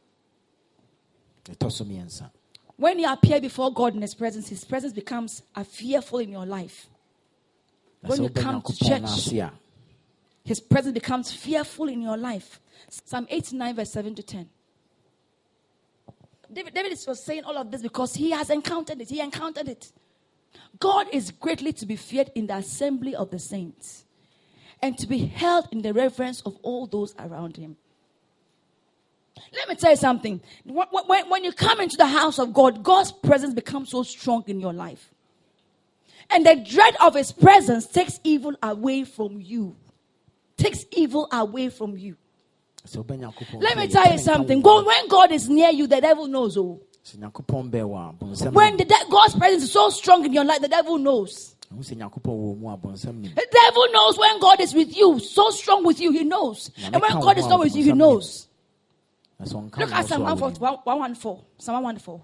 Ɛtɔ 2.77 2.83
so 2.83 2.83
mmiɛnsa 2.83 2.83
When 2.83 2.99
you 2.99 3.11
appear 3.11 3.41
before 3.41 3.73
God 3.73 3.95
in 3.95 4.01
His 4.01 4.15
presence, 4.15 4.49
His 4.49 4.63
presence 4.63 4.93
becomes 4.93 5.41
a 5.55 5.63
fearful 5.63 6.19
in 6.19 6.29
your 6.29 6.45
life. 6.45 6.87
When 8.01 8.23
you 8.23 8.29
come 8.29 8.61
to 8.61 8.75
church, 8.75 9.31
His 10.43 10.59
presence 10.59 10.93
becomes 10.93 11.31
fearful 11.31 11.87
in 11.87 12.01
your 12.01 12.17
life. 12.17 12.59
Psalm 12.89 13.27
89, 13.29 13.75
verse 13.75 13.91
7 13.91 14.15
to 14.15 14.23
10. 14.23 14.49
David, 16.53 16.73
David 16.73 16.97
was 17.07 17.23
saying 17.23 17.43
all 17.43 17.57
of 17.57 17.71
this 17.71 17.81
because 17.81 18.15
he 18.15 18.31
has 18.31 18.49
encountered 18.49 19.01
it. 19.01 19.09
He 19.09 19.19
encountered 19.19 19.67
it. 19.67 19.91
God 20.79 21.07
is 21.11 21.31
greatly 21.31 21.73
to 21.73 21.85
be 21.85 21.95
feared 21.95 22.31
in 22.35 22.47
the 22.47 22.57
assembly 22.57 23.15
of 23.15 23.31
the 23.31 23.39
saints 23.39 24.05
and 24.81 24.97
to 24.97 25.07
be 25.07 25.25
held 25.25 25.67
in 25.71 25.81
the 25.81 25.93
reverence 25.93 26.41
of 26.41 26.55
all 26.61 26.85
those 26.85 27.15
around 27.19 27.57
him. 27.57 27.77
Let 29.53 29.69
me 29.69 29.75
tell 29.75 29.91
you 29.91 29.97
something. 29.97 30.41
When, 30.63 30.87
when, 31.05 31.29
when 31.29 31.43
you 31.43 31.51
come 31.51 31.81
into 31.81 31.97
the 31.97 32.05
house 32.05 32.39
of 32.39 32.53
God, 32.53 32.83
God's 32.83 33.11
presence 33.11 33.53
becomes 33.53 33.89
so 33.89 34.03
strong 34.03 34.43
in 34.47 34.59
your 34.59 34.73
life. 34.73 35.11
And 36.29 36.45
the 36.45 36.55
dread 36.55 36.95
of 37.01 37.15
his 37.15 37.31
presence 37.31 37.85
takes 37.85 38.19
evil 38.23 38.55
away 38.63 39.03
from 39.03 39.39
you. 39.39 39.75
Takes 40.57 40.85
evil 40.91 41.27
away 41.31 41.69
from 41.69 41.97
you. 41.97 42.15
Let 43.53 43.77
me 43.77 43.87
tell 43.87 44.11
you 44.11 44.17
something. 44.19 44.61
God, 44.61 44.85
when 44.85 45.07
God 45.07 45.31
is 45.31 45.49
near 45.49 45.69
you, 45.69 45.87
the 45.87 46.01
devil 46.01 46.27
knows. 46.27 46.57
Oh. 46.57 46.81
sɛ 47.05 47.17
nyankopɔn 47.17 47.69
bɛɛ 47.69 47.85
wɔ 47.85 48.09
a 48.09 48.13
bonsɛm 48.13 48.53
When 48.53 48.77
the 48.77 48.85
de- 48.85 49.09
God's 49.11 49.35
presence 49.35 49.63
is 49.63 49.71
so 49.71 49.89
strong 49.89 50.25
in 50.25 50.33
your 50.33 50.43
life, 50.43 50.61
the 50.61 50.67
devil 50.67 50.97
knows. 50.97 51.55
hu 51.69 51.77
sɛ 51.77 51.95
nyankopɔn 51.97 52.23
wɔ 52.23 52.57
mu 52.59 52.69
a 52.69 52.77
bonsɛm 52.77 53.21
nim 53.21 53.31
The 53.35 53.47
devil 53.51 53.85
knows 53.91 54.17
when 54.17 54.39
God 54.39 54.59
is 54.59 54.73
with 54.73 54.97
you, 54.97 55.19
so 55.19 55.51
strong 55.51 55.83
with 55.83 55.99
you, 55.99 56.11
he 56.11 56.23
knows. 56.23 56.71
And 56.83 56.99
when 56.99 57.11
God 57.19 57.37
is 57.37 57.45
not 57.45 57.59
with 57.59 57.75
you, 57.75 57.83
he 57.83 57.93
knows. 57.93 58.47
Look 59.39 59.91
at 59.91 60.07
Psalm 60.07 60.21
a 60.21 60.35
114. 60.35 61.45
Psalm 61.57 61.83
114. 61.83 62.21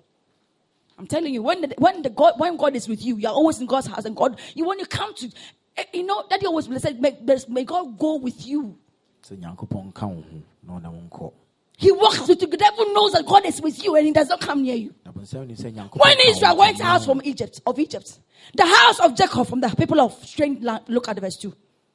I'm 0.97 1.07
telling 1.07 1.33
you, 1.33 1.41
when 1.41 1.61
the, 1.61 1.73
when 1.77 2.01
the 2.03 2.09
God 2.09 2.33
when 2.37 2.57
God 2.57 2.75
is 2.75 2.87
with 2.87 3.03
you, 3.03 3.17
you're 3.17 3.31
always 3.31 3.59
in 3.59 3.65
God's 3.65 3.87
house, 3.87 4.05
and 4.05 4.15
God, 4.15 4.39
you 4.53 4.65
when 4.65 4.79
you 4.79 4.85
come 4.85 5.13
to, 5.15 5.31
eh, 5.77 5.83
you 5.93 6.03
know, 6.03 6.25
that 6.29 6.39
He 6.39 6.45
always 6.45 6.67
said, 6.81 7.01
may, 7.01 7.17
may 7.49 7.63
God 7.63 7.97
go 7.97 8.15
with 8.17 8.45
you. 8.45 8.77
sɛ 9.27 9.37
nyankopɔn 9.37 9.93
nka 9.93 10.07
wo 10.07 10.21
ho 10.21 10.41
na 10.63 10.73
ɔna 10.79 10.91
wo 10.91 11.01
nkɔ 11.09 11.33
He 11.77 11.91
walks 11.91 12.27
with 12.27 12.41
you. 12.41 12.47
The 12.47 12.57
devil 12.57 12.93
knows 12.93 13.13
that 13.13 13.25
God 13.25 13.45
is 13.45 13.61
with 13.61 13.83
you, 13.83 13.95
and 13.95 14.05
he 14.05 14.11
does 14.11 14.29
not 14.29 14.41
come 14.41 14.61
near 14.61 14.75
you. 14.75 14.93
na 15.05 15.11
bonsɛm 15.11 15.47
nim 15.47 15.55
sɛ 15.55 15.73
nyankopɔn 15.73 15.99
When 15.99 16.17
Israel 16.27 16.57
went 16.57 16.81
out 16.81 17.03
from 17.03 17.21
Egypt, 17.23 17.61
of 17.65 17.79
Egypt, 17.79 18.19
the 18.53 18.65
house 18.65 18.99
of 18.99 19.15
Jacob 19.15 19.47
from 19.47 19.61
the 19.61 19.69
people 19.69 19.99
of 19.99 20.13
strange 20.25 20.63
land, 20.63 20.83
look 20.87 21.07
at 21.07 21.19
verse 21.19 21.37
2. 21.37 21.53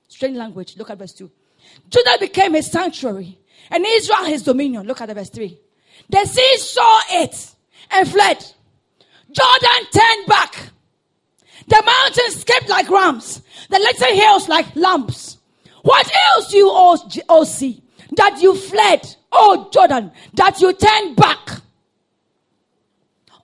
Strange 0.09 0.37
language, 0.37 0.77
look 0.77 0.91
at 0.91 0.99
verse 0.99 1.13
2. 1.13 1.31
Judah 1.91 2.17
became 2.21 2.55
a 2.55 2.63
sanctuary, 2.63 3.39
and 3.71 3.85
Israel 3.87 4.25
his 4.25 4.43
dominion. 4.43 4.87
Look 4.87 5.01
at 5.01 5.07
the 5.07 5.15
verse 5.15 5.31
3. 5.31 5.59
The 6.09 6.25
sea 6.27 6.57
saw 6.59 7.01
it 7.11 7.55
and 7.91 8.09
fled. 8.09 8.45
Jordan 9.31 9.87
turned 9.93 10.27
back. 10.27 10.71
The 11.69 11.83
mountains 11.85 12.41
skipped 12.41 12.69
like 12.69 12.89
rams, 12.89 13.43
the 13.71 13.79
little 13.79 14.15
hills 14.15 14.49
like 14.49 14.77
lambs. 14.77 15.39
What 15.83 16.11
else 16.35 16.51
do 16.51 16.59
you, 16.59 16.71
all, 16.71 17.11
o 17.29 17.45
sea, 17.45 17.83
that 18.17 18.41
you 18.41 18.55
fled, 18.55 19.17
O 19.33 19.69
Jordan, 19.73 20.13
that 20.35 20.61
you 20.61 20.73
turned 20.73 21.17
back? 21.17 21.63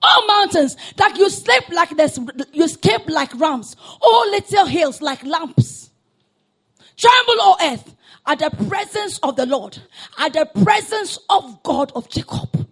all 0.02 0.26
mountains 0.26 0.76
that 0.96 1.16
you 1.16 1.30
sleep 1.30 1.68
like 1.70 1.96
this, 1.96 2.18
you 2.52 2.64
escape 2.64 3.08
like 3.08 3.32
rams, 3.38 3.76
all 4.00 4.30
little 4.30 4.66
hills 4.66 5.00
like 5.00 5.22
lamps. 5.24 5.90
Tremble, 7.02 7.34
O 7.42 7.56
earth, 7.60 7.96
at 8.26 8.38
the 8.38 8.50
presence 8.68 9.18
of 9.24 9.34
the 9.34 9.44
Lord, 9.44 9.76
at 10.18 10.34
the 10.34 10.46
presence 10.62 11.18
of 11.28 11.60
God 11.64 11.90
of 11.96 12.08
Jacob, 12.08 12.68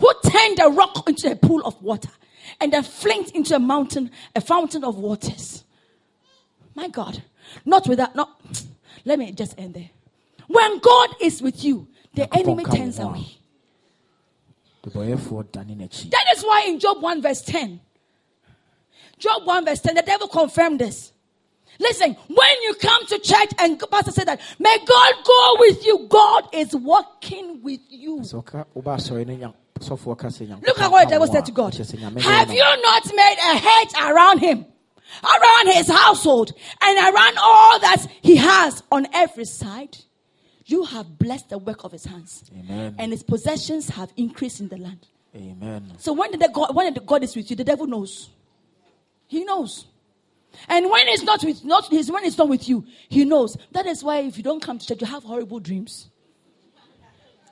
who 0.00 0.12
turned 0.28 0.58
a 0.60 0.68
rock 0.68 1.08
into 1.08 1.30
a 1.30 1.36
pool 1.36 1.62
of 1.64 1.80
water 1.80 2.10
and 2.60 2.74
a 2.74 2.82
flint 2.82 3.30
into 3.30 3.54
a 3.54 3.60
mountain, 3.60 4.10
a 4.34 4.40
fountain 4.40 4.82
of 4.82 4.96
waters. 4.96 5.62
My 6.74 6.88
God, 6.88 7.22
not 7.64 7.86
without, 7.86 8.16
not, 8.16 8.64
let 9.04 9.20
me 9.20 9.30
just 9.30 9.56
end 9.56 9.74
there. 9.74 9.90
When 10.48 10.80
God 10.80 11.10
is 11.20 11.40
with 11.40 11.62
you, 11.62 11.86
the 12.14 12.34
enemy 12.34 12.64
turns 12.64 12.98
away. 12.98 13.38
debɔyɛfoɔ 14.84 15.52
dane 15.52 15.76
n'akyi 15.78 16.10
That 16.10 16.24
is 16.36 16.42
why 16.42 16.64
in 16.66 16.80
Job 16.80 17.00
1 17.00 17.22
verse 17.22 17.42
10, 17.42 17.80
Job 19.18 19.46
1 19.46 19.64
verse 19.64 19.80
10, 19.80 19.94
the 19.94 20.02
devil 20.02 20.26
confirmed 20.26 20.80
this. 20.80 21.11
Listen, 21.78 22.14
when 22.28 22.62
you 22.62 22.74
come 22.74 23.06
to 23.06 23.18
church 23.18 23.50
and 23.58 23.82
pastor 23.90 24.10
said 24.12 24.28
that, 24.28 24.40
may 24.58 24.76
God 24.86 25.14
go 25.24 25.56
with 25.58 25.84
you. 25.84 26.06
God 26.08 26.48
is 26.52 26.74
working 26.74 27.62
with 27.62 27.80
you. 27.88 28.18
sɛ 28.20 28.42
woka 28.44 28.66
woba 28.76 28.96
asɔre 28.96 29.26
no 29.26 29.34
nya- 29.34 29.54
sɔfoɔ 29.80 30.18
ka 30.18 30.28
sɛ 30.28 30.66
Look 30.66 30.80
at 30.80 30.90
what 30.90 31.08
the 31.08 31.10
devil 31.12 31.26
said 31.26 31.44
to 31.46 31.52
God. 31.52 31.72
ɛkyerɛ 31.72 31.94
sɛ 31.94 31.98
Nyame 31.98 32.14
ne 32.16 32.20
Have 32.22 32.52
you 32.52 32.82
not 32.82 33.06
made 33.14 33.36
a 33.38 33.56
hedge 33.56 33.92
around 34.00 34.38
him, 34.38 34.66
around 35.24 35.66
his 35.72 35.88
household, 35.88 36.52
and 36.80 36.98
around 36.98 37.38
all 37.38 37.78
that 37.80 38.06
he 38.22 38.36
has 38.36 38.82
on 38.92 39.06
every 39.12 39.44
side? 39.44 39.98
You 40.64 40.84
have 40.84 41.18
blessed 41.18 41.48
the 41.48 41.58
work 41.58 41.84
of 41.84 41.92
his 41.92 42.04
hands, 42.04 42.44
Amen. 42.56 42.94
and 42.98 43.10
his 43.10 43.22
possessions 43.22 43.88
have 43.90 44.12
increased 44.16 44.60
in 44.60 44.68
the 44.68 44.76
land. 44.76 45.06
Amen. 45.34 45.92
So 45.98 46.12
when 46.12 46.30
the 46.30 46.48
God, 46.52 46.74
when 46.74 46.92
the 46.94 47.00
God 47.00 47.24
is 47.24 47.34
with 47.34 47.50
you, 47.50 47.56
the 47.56 47.64
devil 47.64 47.86
knows. 47.86 48.30
He 49.26 49.44
knows. 49.44 49.86
And 50.68 50.90
when 50.90 51.08
it's 51.08 51.22
not 51.22 51.44
with 51.44 51.64
not 51.64 51.88
his 51.88 52.10
when 52.10 52.24
he's 52.24 52.38
not 52.38 52.48
with 52.48 52.68
you, 52.68 52.84
he 53.08 53.24
knows. 53.24 53.56
That 53.72 53.86
is 53.86 54.02
why 54.04 54.18
if 54.20 54.36
you 54.36 54.42
don't 54.42 54.62
come 54.62 54.78
to 54.78 54.86
church, 54.86 55.00
you 55.00 55.06
have 55.06 55.24
horrible 55.24 55.60
dreams. 55.60 56.08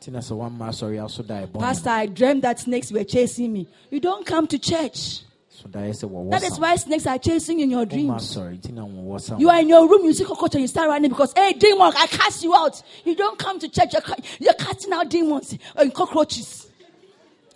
nti 0.00 0.12
na 0.12 0.18
sɛ 0.20 0.32
woamma 0.36 0.68
asɔre 0.70 1.04
a 1.04 1.08
so 1.08 1.22
da 1.22 1.46
ɛbɔne 1.46 1.60
Pastor, 1.60 1.90
I 1.90 2.06
dreamed 2.06 2.42
that 2.42 2.58
snakes 2.58 2.90
were 2.90 3.04
chasing 3.04 3.52
me. 3.52 3.68
You 3.90 4.00
don't 4.00 4.24
come 4.24 4.46
to 4.46 4.58
church. 4.58 5.20
so 5.50 5.68
daeɛ 5.68 5.90
sɛ 5.90 6.30
That 6.30 6.42
is 6.42 6.58
why 6.58 6.76
snakes 6.76 7.06
are 7.06 7.18
chasing 7.18 7.60
in 7.60 7.70
your 7.70 7.84
dreams. 7.84 8.36
na 8.36 8.42
wɔwɔ 8.42 9.40
You 9.40 9.50
are 9.50 9.60
in 9.60 9.68
your 9.68 9.86
room, 9.88 10.04
you 10.04 10.14
see 10.14 10.24
cockroach, 10.24 10.54
and 10.54 10.62
you 10.62 10.68
start 10.68 10.88
running 10.88 11.10
because, 11.10 11.32
hey, 11.34 11.52
demon, 11.52 11.92
I 11.94 12.06
cast 12.06 12.42
you 12.42 12.54
out. 12.54 12.82
You 13.04 13.14
don't 13.14 13.38
come 13.38 13.58
to 13.58 13.68
church, 13.68 13.92
you're, 13.92 14.16
you're 14.38 14.54
casting 14.54 14.92
out 14.92 15.10
demons 15.10 15.56
and 15.76 15.92
cockroaches. 15.92 16.68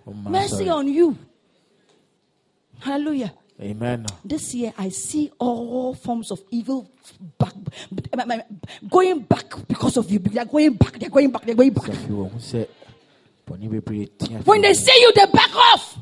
Womma 0.06 0.28
Mercy 0.30 0.66
asɔre. 0.66 0.74
on 0.74 0.88
you. 0.88 1.16
Hallelujah. 2.80 3.32
Amen 3.60 4.06
This 4.24 4.54
year, 4.54 4.72
I 4.76 4.88
see 4.88 5.30
all 5.38 5.94
forms 5.94 6.30
of 6.30 6.40
evil 6.50 6.90
back, 7.38 7.52
going 8.90 9.20
back 9.20 9.52
because 9.68 9.96
of 9.96 10.10
you. 10.10 10.18
They're 10.18 10.44
going 10.44 10.74
back, 10.74 10.98
they're 10.98 11.10
going 11.10 11.30
back, 11.30 11.42
they're 11.42 11.54
going 11.54 11.72
back. 11.72 11.84
sɛ 11.84 11.92
afei 11.92 12.10
wɔhu 12.10 12.38
sɛ 12.38 12.66
bɔne 13.46 13.68
bebree 13.70 14.08
tea 14.18 14.34
When 14.44 14.62
they 14.62 14.74
see 14.74 15.00
you, 15.00 15.12
they 15.14 15.26
back 15.26 15.54
off 15.54 15.98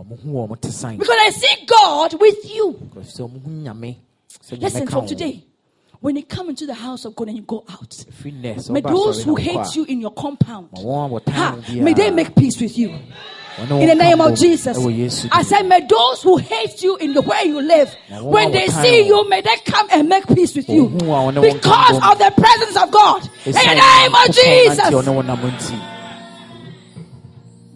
ɔmo 0.00 0.18
hu 0.20 0.28
wɔ 0.32 0.48
ɔmo 0.48 0.60
te 0.60 0.96
because 0.96 1.16
I 1.20 1.30
see 1.30 1.66
God 1.66 2.14
with 2.20 2.54
you. 2.54 2.72
sɛ 2.96 3.28
ɔmo 3.28 3.42
hu 3.42 3.50
nyame 3.50 3.96
sɛ 4.42 4.56
nyame 4.56 4.62
Listen, 4.62 4.86
from 4.86 5.06
today, 5.06 5.44
when 6.00 6.16
you 6.16 6.22
come 6.24 6.48
into 6.48 6.64
the 6.64 6.74
house 6.74 7.04
of 7.04 7.14
God 7.14 7.28
and 7.28 7.36
you 7.36 7.42
go 7.42 7.62
out, 7.68 7.90
Ɛfiri 7.90 8.40
nnɛ, 8.40 8.54
sɛ 8.56 8.70
may 8.70 8.80
those 8.80 9.22
who 9.22 9.36
hate 9.36 9.76
you 9.76 9.84
in 9.84 10.00
your 10.00 10.12
compound, 10.12 10.70
ma 10.72 10.80
wɔn 10.80 11.06
a 11.06 11.20
wɔtan 11.20 11.32
ha, 11.32 11.56
may 11.74 11.92
they 11.92 12.10
make 12.10 12.34
peace 12.34 12.58
with 12.58 12.78
you. 12.78 12.96
In 13.60 13.86
the 13.88 13.94
name 13.94 14.20
of 14.20 14.38
Jesus. 14.38 14.78
I 15.30 15.42
said, 15.42 15.62
may 15.66 15.80
those 15.86 16.22
who 16.22 16.38
hate 16.38 16.82
you 16.82 16.96
in 16.96 17.12
the 17.12 17.20
way 17.20 17.42
you 17.44 17.60
live, 17.60 17.94
when 18.22 18.52
they 18.52 18.68
see 18.68 19.06
you, 19.06 19.28
may 19.28 19.42
they 19.42 19.56
come 19.66 19.86
and 19.92 20.08
make 20.08 20.26
peace 20.28 20.54
with 20.54 20.68
you. 20.68 20.88
Ohun 20.88 21.00
a 21.00 21.04
wɔne 21.04 21.36
wo 21.36 21.42
nka 21.42 21.52
Because 21.52 21.96
of 21.96 22.18
the 22.18 22.32
presence 22.40 22.76
of 22.76 22.90
God. 22.90 23.30
In 23.44 23.52
the 23.52 23.74
name 23.74 24.14
of 24.14 24.34
Jesus. 24.34 24.80
ɔne 24.80 25.14
wo 25.14 25.22
nam 25.22 25.38
nti. 25.38 25.78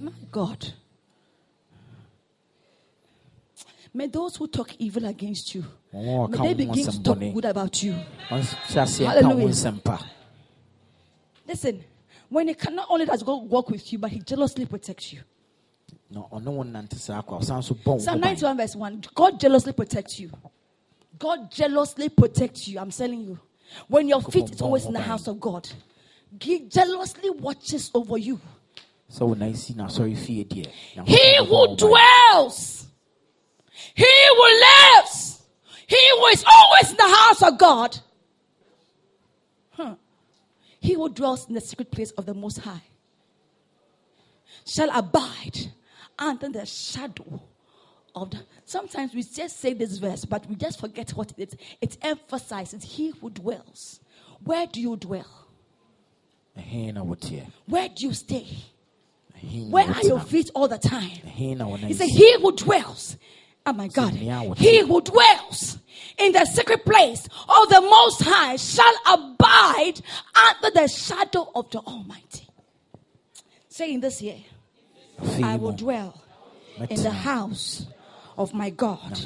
My 0.01 0.13
God. 0.31 0.73
May 3.93 4.07
those 4.07 4.37
who 4.37 4.49
talk 4.49 4.75
evil 4.79 5.05
against 5.05 5.55
you, 5.55 5.65
may 5.93 6.39
they 6.39 6.55
begin 6.55 6.87
to 6.87 7.03
talk 7.03 7.19
good 7.19 7.45
about 7.45 7.83
you. 7.83 7.95
Wɔnhyɛ 8.31 8.83
aseɛ 8.83 9.21
nka 9.21 9.23
wo 9.23 9.49
ho 9.49 9.49
Hallelujah. 9.49 9.99
Listen, 11.47 11.85
when 12.31 12.49
he 12.49 12.55
can, 12.55 12.75
not 12.75 12.87
only 12.89 13.05
does 13.05 13.23
God 13.23 13.49
walk 13.51 13.69
with 13.69 13.93
you, 13.93 13.99
but 13.99 14.11
he 14.11 14.21
jealously 14.21 14.65
protects 14.65 15.13
you. 15.13 15.21
Na 16.15 16.23
ɔne 16.33 16.47
wo 16.47 16.63
nante 16.63 16.97
saa 16.97 17.23
kɔ 17.23 17.37
a, 17.37 17.41
ɔsan 17.41 17.65
so 17.65 17.75
bɔ 17.75 17.87
wo 17.87 17.93
ho 17.93 17.99
Psalm 17.99 18.21
ban. 18.21 18.31
91 18.31 18.57
verse 18.57 18.77
1. 18.77 19.05
God 19.15 19.41
jealously 19.41 19.73
protects 19.73 20.21
you. 20.21 20.31
God 21.19 21.51
jealously 21.51 22.09
protects 22.09 22.69
you. 22.69 22.79
I'm 22.79 22.91
telling 22.91 23.21
you. 23.23 23.39
When 23.89 24.09
your 24.09 24.23
feet 24.23 24.51
is 24.51 24.63
always 24.63 24.87
in 24.87 24.93
the 24.93 25.01
house 25.01 25.27
of 25.27 25.41
God, 25.41 25.69
He 26.41 26.61
jealously 26.61 27.31
watches 27.31 27.91
over 27.95 28.19
you. 28.19 28.41
sɛ 29.11 29.27
wo 29.27 29.35
nan 29.35 29.55
si 29.55 29.75
n'asɔre 29.75 30.17
fie 30.17 30.45
deɛ 30.45 30.67
Nyankopɔn 30.97 31.09
He 31.09 31.37
who 31.45 31.77
dwells, 31.77 32.87
he 33.95 34.05
who 34.37 34.61
lives, 34.61 35.43
he 35.87 36.11
who 36.19 36.27
is 36.27 36.45
always 36.45 36.91
in 36.91 36.97
the 36.97 37.17
house 37.17 37.43
of 37.43 37.59
God, 37.59 37.99
huh, 39.71 39.95
he 40.81 40.95
who 40.95 41.09
dwells 41.09 41.47
in 41.49 41.55
the 41.55 41.61
secret 41.61 41.91
place 41.91 42.11
of 42.13 42.27
the 42.27 42.35
Most 42.35 42.59
High 42.59 42.83
shall 44.67 44.91
abide 44.97 45.71
under 46.19 46.49
the 46.49 46.67
shadow 46.67 47.43
of 48.15 48.31
the. 48.31 48.39
Sometimes 48.65 49.15
we 49.15 49.23
just 49.23 49.59
say 49.61 49.73
this 49.73 49.99
verse, 49.99 50.25
but 50.25 50.47
we 50.49 50.57
just 50.57 50.81
forget 50.81 51.11
what 51.11 51.33
it 51.37 51.53
is. 51.53 51.59
It 51.81 51.99
emphasizes 52.03 52.83
he 52.85 53.11
who 53.21 53.31
dwells. 53.31 54.01
Where 54.43 54.67
do 54.67 54.81
you 54.81 54.97
dwell? 54.97 55.47
Ɛhe 56.59 56.95
na 56.95 57.03
woteɛ? 57.03 57.47
Where 57.67 57.89
do 57.89 58.07
you 58.07 58.15
stay? 58.15 58.47
Where 59.69 59.87
are 59.91 60.03
your 60.03 60.21
feet 60.21 60.51
all 60.55 60.69
the 60.69 60.79
time? 60.79 61.11
Ɛhe 61.27 61.57
na 61.57 61.67
wo 61.67 61.77
He 61.77 61.93
said. 61.95 62.09
He 62.09 62.35
who 62.41 62.53
dwells, 62.53 63.17
oh 63.67 63.73
my 63.73 63.89
God, 63.89 64.15
he 64.57 64.81
who 64.81 65.01
dwells 65.03 65.79
in 66.17 66.33
the 66.33 66.45
secret 66.47 66.85
place 66.85 67.27
of 67.27 67.69
the 67.69 67.81
Most 67.81 68.23
High 68.23 68.57
shall 68.57 68.95
abide 69.07 70.01
under 70.49 70.71
the 70.75 70.89
shadow 70.89 71.51
of 71.55 71.71
the 71.71 71.79
Almighty. 71.81 72.49
Saying 73.69 74.01
this 74.01 74.23
year, 74.23 74.37
I 75.43 75.57
will 75.57 75.73
dwell 75.73 76.21
in 76.91 77.03
the 77.03 77.11
house 77.11 77.87
of 78.37 78.53
my 78.55 78.71
God. 78.71 79.21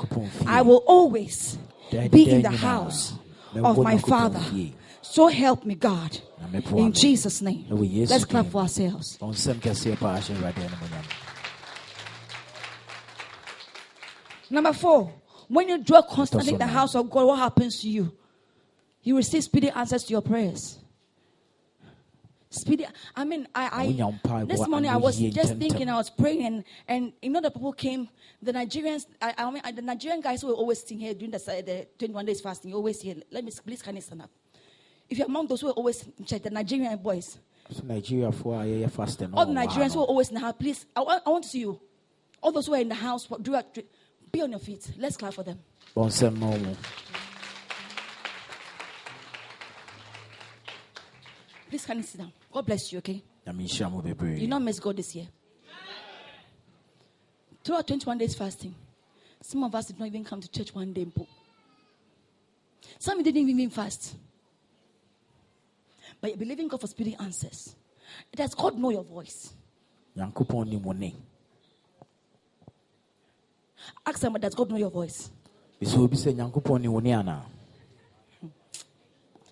I 0.47 0.63
will 0.63 0.85
always 0.87 1.59
be 2.11 2.31
in 2.31 2.43
the 2.43 2.51
house 2.51 3.15
of 3.55 3.79
my 3.79 3.99
father. 3.99 4.43
So 5.03 5.29
help 5.29 5.65
me, 5.65 5.75
God. 5.75 6.19
In. 6.73 6.93
Jesus' 6.93 7.41
name. 7.41 7.67
Let's 7.71 8.25
clap 8.25 8.47
for 8.47 8.63
ourselves. 8.63 9.19
Wɔn 9.19 9.33
nsɛm 9.33 9.61
kɛseɛ 9.61 9.99
paa 9.99 10.19
hyɛ 10.19 10.37
Awurade 10.37 10.61
animuonyam. 10.69 11.05
Number 14.51 14.73
four, 14.73 15.13
when 15.49 15.69
you 15.69 15.79
dwell 15.79 16.03
constantly 16.03 16.53
in 16.53 16.59
the 16.59 16.67
house 16.67 16.95
of 16.95 17.11
God, 17.11 17.27
what 17.27 17.39
happens 17.39 17.81
to 17.81 17.89
you? 17.89 18.13
You 19.03 19.17
receive 19.17 19.45
speedy 19.45 19.71
answers 19.71 20.05
to 20.05 20.13
your 20.13 20.23
prayers. 20.23 20.79
Speedy. 22.59 22.87
I 23.17 23.25
mean, 23.25 23.47
I, 23.55 23.93
I 23.99 24.45
this 24.45 24.67
morning 24.67 24.91
I 24.91 24.97
was 24.97 25.19
just 25.19 25.57
thinking, 25.57 25.89
I 25.89 25.97
was 25.97 26.11
praying, 26.11 26.45
and, 26.45 26.65
and 26.87 27.13
you 27.23 27.31
know 27.31 27.41
the 27.41 27.51
people 27.51 27.73
came. 27.73 28.09
The 28.43 28.53
Nigerians, 28.53 29.07
I, 29.21 29.35
I 29.37 29.51
mean, 29.51 29.63
the 29.75 29.83
Nigerian 29.83 30.21
guys 30.21 30.43
who 30.43 30.49
were 30.49 30.55
always 30.55 30.81
sitting 30.81 30.99
here 30.99 31.15
during 31.15 31.31
the, 31.31 31.39
the 31.39 31.87
21 31.99 32.27
days 32.27 32.41
fasting. 32.41 32.73
Always 32.75 33.01
here. 33.01 33.17
Let 33.31 33.45
me 33.45 33.53
please 33.65 33.83
can 33.83 33.97
you 33.97 34.03
stand 34.03 34.23
up? 34.23 34.31
If 35.09 35.19
you're 35.19 35.27
among 35.27 35.47
those 35.47 35.63
who 35.63 35.69
were 35.69 35.73
always 35.73 36.07
in 36.19 36.25
church, 36.25 36.43
the 36.43 36.51
Nigerian 36.51 36.97
boys, 36.99 37.39
So 37.71 37.83
Nigeriafoɔ 37.83 38.63
a 38.63 38.65
yɛyɛ 38.87 38.91
fast 38.91 39.21
no 39.21 39.29
all 39.35 39.47
the 39.47 39.53
Nigerians 39.53 39.93
who 39.93 40.01
are 40.01 40.07
always 40.07 40.29
in 40.29 40.35
the 40.35 40.41
house, 40.41 40.55
please, 40.59 40.87
I 40.97 41.01
want, 41.01 41.23
I 41.27 41.31
want 41.31 41.45
to 41.45 41.51
see 41.51 41.61
you. 41.61 41.81
All 42.43 42.53
those 42.53 42.67
who 42.67 42.75
are 42.75 42.81
in 42.81 42.89
the 42.89 42.95
house, 42.95 43.29
do 43.43 43.61
be 44.31 44.43
on 44.43 44.51
your 44.51 44.61
feet. 44.61 44.91
Let's 44.99 45.17
clap 45.17 45.35
for 45.35 45.43
them. 45.43 45.59
Wɔn 45.97 46.09
nsɛm 46.09 46.39
no. 46.39 46.77
Please 51.69 51.85
can 51.85 51.99
you 51.99 52.03
sit 52.03 52.19
down? 52.21 52.33
God 52.53 52.67
bless 52.67 52.93
you, 52.93 52.99
okay? 52.99 53.23
Nyame 53.47 53.65
nhyira 53.65 53.91
mo 53.91 54.03
bebree. 54.03 54.41
You 54.41 54.49
not 54.49 54.63
miss 54.63 54.81
God 54.81 54.97
this 54.97 55.15
year. 55.15 55.27
Throughout 57.65 57.87
21 57.87 58.19
days 58.19 58.35
fasting, 58.35 58.75
some 59.43 59.63
of 59.65 59.75
us 59.75 59.87
did 59.87 59.99
not 59.99 60.07
even 60.07 60.25
come 60.25 60.41
to 60.41 60.51
church 60.51 60.75
one 60.75 60.93
day. 60.93 61.07
Some 62.99 63.23
didn't 63.23 63.49
even 63.49 63.71
fast. 63.71 64.17
But 66.21 66.31
you're 66.31 66.39
believing 66.39 66.69
God 66.69 66.81
for 66.81 66.87
speedy 66.87 67.17
answers. 67.21 67.75
Does 68.35 68.55
God 68.55 68.79
know 68.79 68.91
your 68.91 69.05
voice? 69.05 69.53
Nyankopɔn 70.17 70.69
nim 70.69 70.83
wo 70.83 70.93
ne. 70.93 71.15
Ask 74.05 74.19
somebody, 74.19 74.43
does 74.43 74.55
God 74.55 74.71
know 74.71 74.77
your 74.77 74.91
voice? 74.91 75.31
Bisɛ 75.81 75.99
obi 75.99 76.17
sɛ 76.17 76.35
Nyankopɔn 76.35 76.81
nim 76.81 76.93
wo 76.93 77.01
ne 77.01 77.11
anaa? 77.11 77.45
Hmm. 78.41 78.49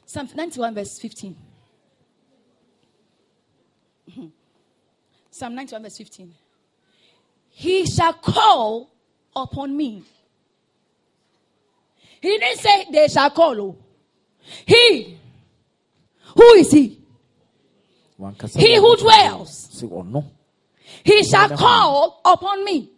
Psalm 0.04 0.28
91, 0.34 0.74
verse 0.74 0.98
15. 0.98 1.36
Psalm 5.36 5.54
91, 5.54 5.82
verse 5.82 5.98
15. 5.98 6.34
He 7.50 7.84
shall 7.84 8.14
call 8.14 8.90
upon 9.34 9.76
me. 9.76 10.02
He 12.22 12.38
didn't 12.38 12.58
say 12.58 12.86
they 12.90 13.08
shall 13.08 13.28
call. 13.28 13.60
oh. 13.60 13.76
He. 14.64 15.18
Who 16.34 16.52
is 16.54 16.70
he? 16.72 16.98
He 18.54 18.76
who 18.76 18.96
dwells. 18.96 19.68
He 21.04 21.22
shall 21.22 21.50
call 21.50 22.22
upon 22.24 22.64
me. 22.64 22.92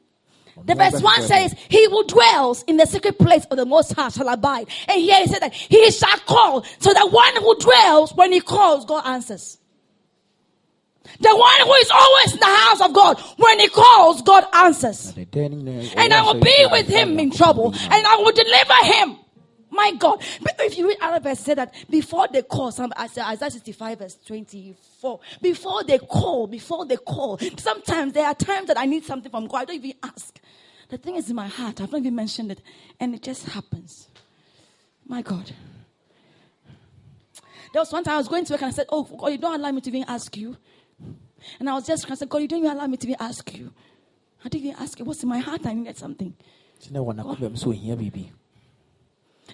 The 0.64 0.76
verse 0.76 1.02
1 1.02 1.22
says, 1.22 1.54
He 1.68 1.86
who 1.86 2.04
dwells 2.04 2.62
in 2.68 2.76
the 2.76 2.86
secret 2.86 3.18
place 3.18 3.46
of 3.46 3.56
the 3.56 3.66
Most 3.66 3.94
High 3.94 4.10
shall 4.10 4.28
abide. 4.28 4.68
And 4.86 5.00
here 5.00 5.20
he 5.22 5.26
said 5.26 5.40
that 5.40 5.54
He 5.54 5.90
shall 5.90 6.18
call. 6.18 6.62
So 6.78 6.92
the 6.92 7.08
one 7.08 7.34
who 7.36 7.56
dwells, 7.58 8.14
when 8.14 8.30
he 8.32 8.40
calls, 8.40 8.84
God 8.84 9.04
answers. 9.06 9.58
The 11.20 11.36
one 11.36 11.60
who 11.60 11.74
is 11.74 11.90
always 11.90 12.34
in 12.34 12.40
the 12.40 12.46
house 12.46 12.80
of 12.80 12.92
God, 12.92 13.20
when 13.36 13.58
he 13.60 13.68
calls, 13.68 14.22
God 14.22 14.44
answers. 14.54 15.14
And 15.16 16.12
I 16.12 16.22
will 16.22 16.40
be 16.40 16.66
with 16.70 16.88
him 16.88 17.18
in 17.18 17.30
trouble, 17.30 17.74
and 17.74 18.06
I 18.06 18.16
will 18.16 18.32
deliver 18.32 18.74
him. 18.84 19.18
My 19.70 19.92
God. 19.92 20.22
If 20.60 20.76
you 20.78 20.88
read 20.88 20.98
other 21.00 21.20
verse, 21.20 21.40
say 21.40 21.54
that 21.54 21.72
before 21.88 22.26
they 22.32 22.42
call, 22.42 22.72
some 22.72 22.92
I 22.96 23.06
said, 23.06 23.24
Isaiah 23.26 23.50
65 23.50 23.98
verse 23.98 24.18
24, 24.26 25.20
before 25.40 25.84
they 25.84 25.98
call, 25.98 26.46
before 26.46 26.84
they 26.86 26.96
call, 26.96 27.38
sometimes 27.58 28.12
there 28.12 28.26
are 28.26 28.34
times 28.34 28.68
that 28.68 28.78
I 28.78 28.86
need 28.86 29.04
something 29.04 29.30
from 29.30 29.46
God. 29.46 29.58
I 29.58 29.64
don't 29.66 29.76
even 29.76 29.94
ask. 30.02 30.40
The 30.88 30.98
thing 30.98 31.16
is 31.16 31.28
in 31.28 31.36
my 31.36 31.48
heart. 31.48 31.80
I've 31.80 31.92
not 31.92 32.00
even 32.00 32.14
mentioned 32.14 32.50
it. 32.50 32.62
And 32.98 33.14
it 33.14 33.22
just 33.22 33.46
happens. 33.46 34.08
My 35.06 35.22
God. 35.22 35.52
There 37.72 37.80
was 37.82 37.92
one 37.92 38.02
time 38.04 38.14
I 38.14 38.18
was 38.18 38.28
going 38.28 38.46
to 38.46 38.54
work 38.54 38.62
and 38.62 38.72
I 38.72 38.74
said, 38.74 38.86
Oh, 38.88 39.04
God, 39.04 39.28
you 39.28 39.38
don't 39.38 39.54
allow 39.54 39.70
me 39.70 39.80
to 39.82 39.90
even 39.90 40.04
ask 40.08 40.34
you. 40.36 40.56
And 41.58 41.68
I 41.68 41.74
was 41.74 41.86
just, 41.86 42.10
I 42.10 42.14
said, 42.14 42.28
God, 42.28 42.38
you 42.38 42.48
don't 42.48 42.60
even 42.60 42.70
allow 42.70 42.86
me 42.86 42.96
to 42.96 43.06
even 43.06 43.16
ask 43.20 43.56
you. 43.56 43.72
I 44.44 44.48
didn't 44.48 44.66
even 44.66 44.80
ask 44.80 44.98
you. 44.98 45.04
What's 45.04 45.22
in 45.22 45.28
my 45.28 45.38
heart? 45.38 45.66
I 45.66 45.72
needed 45.72 45.96
something. 45.96 46.34
Nti 46.80 46.90
na 46.92 47.00
wɔ 47.00 47.14
n'akoma 47.14 47.50
mu 47.50 47.56
sɛ 47.56 47.66
ohia 47.68 47.96
biribi. 47.96 48.30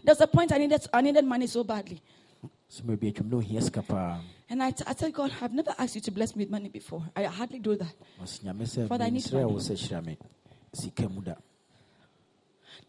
There 0.02 0.12
was 0.12 0.20
a 0.20 0.26
point 0.26 0.52
I 0.52 0.58
needed, 0.58 0.86
I 0.92 1.00
needed 1.00 1.24
money 1.24 1.46
so 1.46 1.64
badly. 1.64 2.00
So 2.68 2.82
mmerɛ 2.82 3.00
bi 3.00 3.06
atwam 3.10 3.30
na 3.30 3.36
ohia 3.38 3.60
sika 3.62 3.82
paa. 3.82 4.20
And 4.48 4.62
I, 4.62 4.70
t- 4.72 4.84
I 4.86 4.94
said, 4.94 5.12
God, 5.12 5.32
I've 5.40 5.52
never 5.54 5.74
asked 5.78 5.94
you 5.94 6.00
to 6.02 6.10
bless 6.10 6.36
me 6.36 6.44
with 6.44 6.50
money 6.50 6.68
before. 6.68 7.02
I 7.16 7.24
hardly 7.24 7.58
do 7.60 7.76
that. 7.76 7.94
Father, 8.88 9.04
I 9.04 9.10
need 9.10 9.32
money. 9.32 9.54
sɛ 9.54 9.74
hyira 9.76 10.04
me 10.04 10.18
sika. 10.72 11.08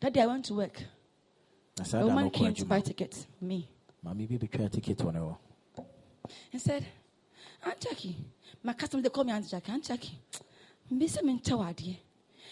That 0.02 0.14
day 0.14 0.22
I 0.22 0.26
went 0.26 0.46
to 0.46 0.56
work. 0.56 0.84
A 1.94 2.06
woman 2.06 2.30
came 2.30 2.54
to 2.54 2.66
buy 2.66 2.82
tickets, 2.82 3.28
me, 3.42 3.68
Maame 4.06 4.28
bi 4.30 4.38
betwaa 4.38 4.70
ticket 4.72 4.98
wɔ 5.00 5.14
ne 5.14 5.36
and 6.54 6.62
said, 6.62 6.86
Aunt 7.66 7.80
Jackie, 7.80 8.16
my 8.66 8.74
customer, 8.74 9.04
they 9.04 9.10
call 9.10 9.24
me 9.24 9.32
Aunt 9.32 9.48
Jackie. 9.50 9.72
Aunt 9.72 9.84
Jackie, 9.84 10.20
me 10.90 11.08
say 11.08 11.22
me 11.22 11.40
nkyɛ 11.40 11.58
wo 11.58 11.64
adeɛ." 11.64 11.98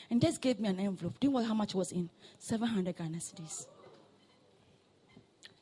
and 0.10 0.22
just 0.22 0.42
gave 0.42 0.60
me 0.60 0.70
an 0.70 0.80
envelope. 0.80 1.20
Do 1.20 1.28
you 1.28 1.34
know 1.34 1.44
how 1.44 1.54
much 1.54 1.74
was 1.74 1.92
in? 1.92 2.10
700 2.38 2.96
Ghana 2.96 3.18
cedis. 3.18 3.66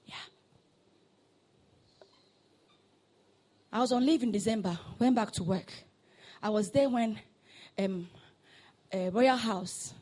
Yeah. 0.06 0.16
I 3.72 3.80
was 3.80 3.92
on 3.92 4.06
leave 4.06 4.24
in 4.24 4.32
December, 4.32 4.78
went 5.00 5.16
back 5.16 5.32
to 5.34 5.44
work. 5.44 5.72
I 6.44 6.50
was 6.50 6.70
there 6.72 6.90
when 6.90 7.20
um, 7.80 8.10
uh, 8.94 9.12
Royal 9.12 9.38
House, 9.38 9.94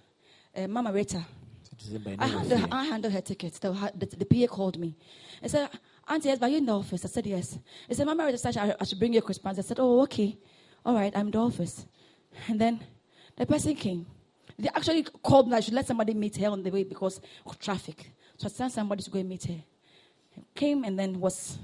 uh, 0.55 0.67
Mama 0.67 0.91
Rita, 0.91 1.23
I 2.17 2.27
handled. 2.27 2.67
I 2.71 2.85
handled 2.85 3.13
her 3.13 3.21
tickets. 3.21 3.59
The, 3.59 3.71
the, 3.95 4.25
the 4.25 4.25
PA 4.25 4.53
called 4.53 4.77
me. 4.77 4.95
I 5.41 5.47
said, 5.47 5.69
Auntie, 6.09 6.29
yes, 6.29 6.41
are 6.41 6.49
you 6.49 6.57
in 6.57 6.65
the 6.65 6.75
office? 6.75 7.05
I 7.05 7.07
said, 7.07 7.27
yes. 7.27 7.59
He 7.87 7.93
said, 7.93 8.07
Mama, 8.07 8.23
I 8.25 8.83
should 8.83 8.97
bring 8.97 9.13
you 9.13 9.19
a 9.19 9.21
Christmas. 9.21 9.59
I 9.59 9.61
said, 9.61 9.79
oh, 9.79 10.01
okay. 10.01 10.35
All 10.83 10.95
right, 10.95 11.15
I'm 11.15 11.27
in 11.27 11.31
the 11.31 11.37
office. 11.37 11.85
And 12.47 12.59
then 12.59 12.79
the 13.35 13.45
person 13.45 13.75
came. 13.75 14.07
They 14.57 14.69
actually 14.69 15.03
called 15.03 15.47
me. 15.47 15.55
I 15.55 15.59
should 15.59 15.75
let 15.75 15.85
somebody 15.85 16.15
meet 16.15 16.35
her 16.37 16.47
on 16.47 16.63
the 16.63 16.71
way 16.71 16.83
because 16.83 17.21
of 17.45 17.59
traffic. 17.59 18.11
So 18.37 18.47
I 18.47 18.49
sent 18.49 18.71
somebody 18.71 19.03
to 19.03 19.09
go 19.11 19.19
and 19.19 19.29
meet 19.29 19.45
her. 19.45 19.63
Came 20.55 20.83
and 20.83 20.97
then 20.97 21.19
was 21.19 21.59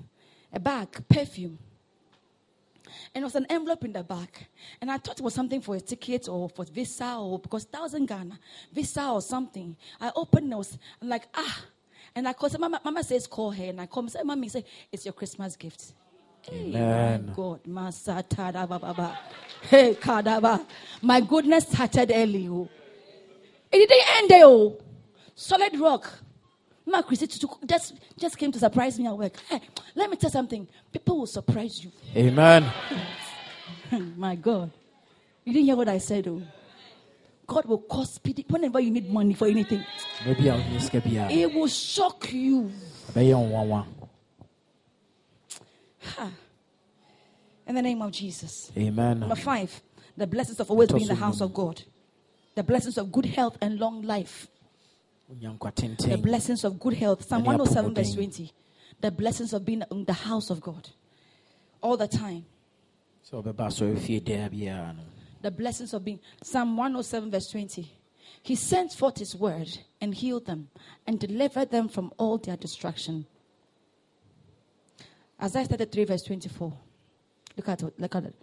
a 0.53 0.59
bag, 0.59 0.89
perfume. 1.09 1.57
And 3.13 3.23
it 3.23 3.25
was 3.25 3.35
an 3.35 3.47
envelope 3.49 3.83
in 3.83 3.93
the 3.93 4.03
back. 4.03 4.47
And 4.79 4.91
I 4.91 4.99
thought 4.99 5.19
it 5.19 5.23
was 5.23 5.33
something 5.33 5.59
for 5.59 5.75
a 5.75 5.81
ticket 5.81 6.29
or 6.29 6.49
for 6.49 6.65
visa 6.65 7.15
or 7.15 7.39
because 7.39 7.63
thousand 7.63 8.05
Ghana, 8.05 8.39
visa 8.71 9.09
or 9.09 9.21
something. 9.21 9.75
I 9.99 10.11
opened 10.15 10.53
it, 10.53 10.55
was 10.55 10.77
I'm 11.01 11.09
like, 11.09 11.27
ah. 11.33 11.65
And 12.15 12.27
I 12.27 12.33
called 12.33 12.53
her, 12.53 12.59
Mama, 12.59 12.79
Mama 12.83 13.03
says, 13.03 13.27
call 13.27 13.51
her. 13.51 13.63
And 13.65 13.81
I 13.81 13.87
called 13.87 14.05
her, 14.05 14.09
say, 14.11 14.23
Mommy, 14.23 14.47
say, 14.47 14.63
it's 14.91 15.05
your 15.05 15.13
Christmas 15.13 15.55
gift. 15.57 15.93
Hey, 16.41 16.69
Amen. 16.69 17.27
my 17.27 17.33
God. 17.33 17.63
Masata. 17.65 19.17
Hey, 19.61 19.95
Kadaba. 19.95 20.65
My 21.01 21.19
goodness 21.19 21.67
started 21.67 22.11
early. 22.13 22.47
Oh. 22.47 22.69
It 23.71 23.89
didn't 23.89 24.17
end 24.17 24.29
there. 24.29 24.45
Oh. 24.45 24.77
Solid 25.33 25.77
rock. 25.79 26.09
My 26.85 27.01
Chrissy 27.01 27.27
took- 27.27 27.65
just, 27.67 27.95
just 28.17 28.37
came 28.37 28.51
to 28.51 28.59
surprise 28.59 28.97
me 28.99 29.07
at 29.07 29.17
work. 29.17 29.35
Hey, 29.49 29.59
let 29.95 30.09
me 30.09 30.15
tell 30.15 30.29
you 30.29 30.31
something. 30.31 30.67
People 30.93 31.17
will 31.17 31.25
surprise 31.25 31.83
you. 31.83 31.91
Amen. 32.15 32.71
My 34.15 34.35
God. 34.35 34.71
You 35.43 35.51
didn't 35.53 35.65
hear 35.65 35.75
what 35.75 35.89
I 35.89 35.97
said, 35.97 36.25
though. 36.25 36.43
God 37.47 37.65
will 37.65 37.79
cause 37.79 38.13
speedy 38.13 38.45
whenever 38.49 38.79
you 38.79 38.91
need 38.91 39.09
money 39.11 39.33
for 39.33 39.47
anything. 39.47 39.83
Mmerɛ 40.23 40.37
bi 40.37 40.47
a 40.47 40.53
ohia 40.55 40.79
sika 40.81 41.01
It 41.31 41.53
will 41.53 41.67
shock 41.67 42.31
you. 42.33 42.71
ɛbɛyɛ 43.11 43.69
wo. 43.69 43.85
Ha. 46.17 46.31
In 47.67 47.75
the 47.75 47.81
name 47.81 48.01
of 48.01 48.11
Jesus. 48.11 48.71
Amen. 48.77 49.19
Number 49.19 49.35
five, 49.35 49.81
the 50.15 50.27
blessings 50.27 50.59
of 50.59 50.69
always 50.69 50.89
being 50.89 51.01
in 51.01 51.07
the 51.07 51.15
house 51.15 51.41
of 51.41 51.53
God. 51.53 51.81
The 52.53 52.63
blessings 52.63 52.97
of 52.97 53.11
good 53.11 53.25
health 53.25 53.57
and 53.61 53.79
long 53.79 54.01
life. 54.01 54.47
The 55.27 56.19
blessings 56.21 56.63
of 56.63 56.79
good 56.79 56.93
health. 56.93 57.27
Psalm 57.27 57.41
Any 57.41 57.57
107, 57.57 57.95
verse 57.95 58.13
20. 58.13 58.51
The 59.01 59.11
blessings 59.11 59.53
of 59.53 59.65
being 59.65 59.83
in 59.91 60.05
the 60.05 60.13
house 60.13 60.49
of 60.49 60.61
God. 60.61 60.89
All 61.81 61.97
the 61.97 62.07
time. 62.07 62.45
Sɛ 63.29 63.43
ɔbɛba 65.49 65.51
asɔre 65.51 65.51
fie 65.51 65.51
daa 65.51 65.51
biara 65.51 65.51
no. 65.51 65.51
the 65.51 65.51
blessings 65.51 65.93
of 65.93 66.03
being. 66.03 66.19
Psalm 66.43 66.77
107, 66.77 67.31
verse 67.31 67.49
20. 67.49 67.91
He 68.41 68.55
sent 68.55 68.93
forth 68.93 69.17
his 69.17 69.35
word 69.35 69.79
and 70.01 70.13
healed 70.13 70.45
them 70.45 70.69
and 71.07 71.19
delivered 71.19 71.71
them 71.71 71.87
from 71.87 72.11
all 72.17 72.37
their 72.37 72.57
destruction. 72.57 73.25
Isaiah 75.41 75.65
33, 75.65 76.05
verse 76.05 76.23
24. 76.23 76.73
Look 77.57 77.69
at 77.69 77.83
it. 77.83 77.99
Look 77.99 78.15
at 78.15 78.23
it. 78.25 78.35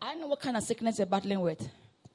I 0.00 0.12
don't 0.12 0.20
know 0.20 0.26
what 0.26 0.40
kind 0.40 0.56
of 0.56 0.62
sickness 0.64 0.98
you're 0.98 1.06
battling 1.06 1.40
with. 1.40 1.60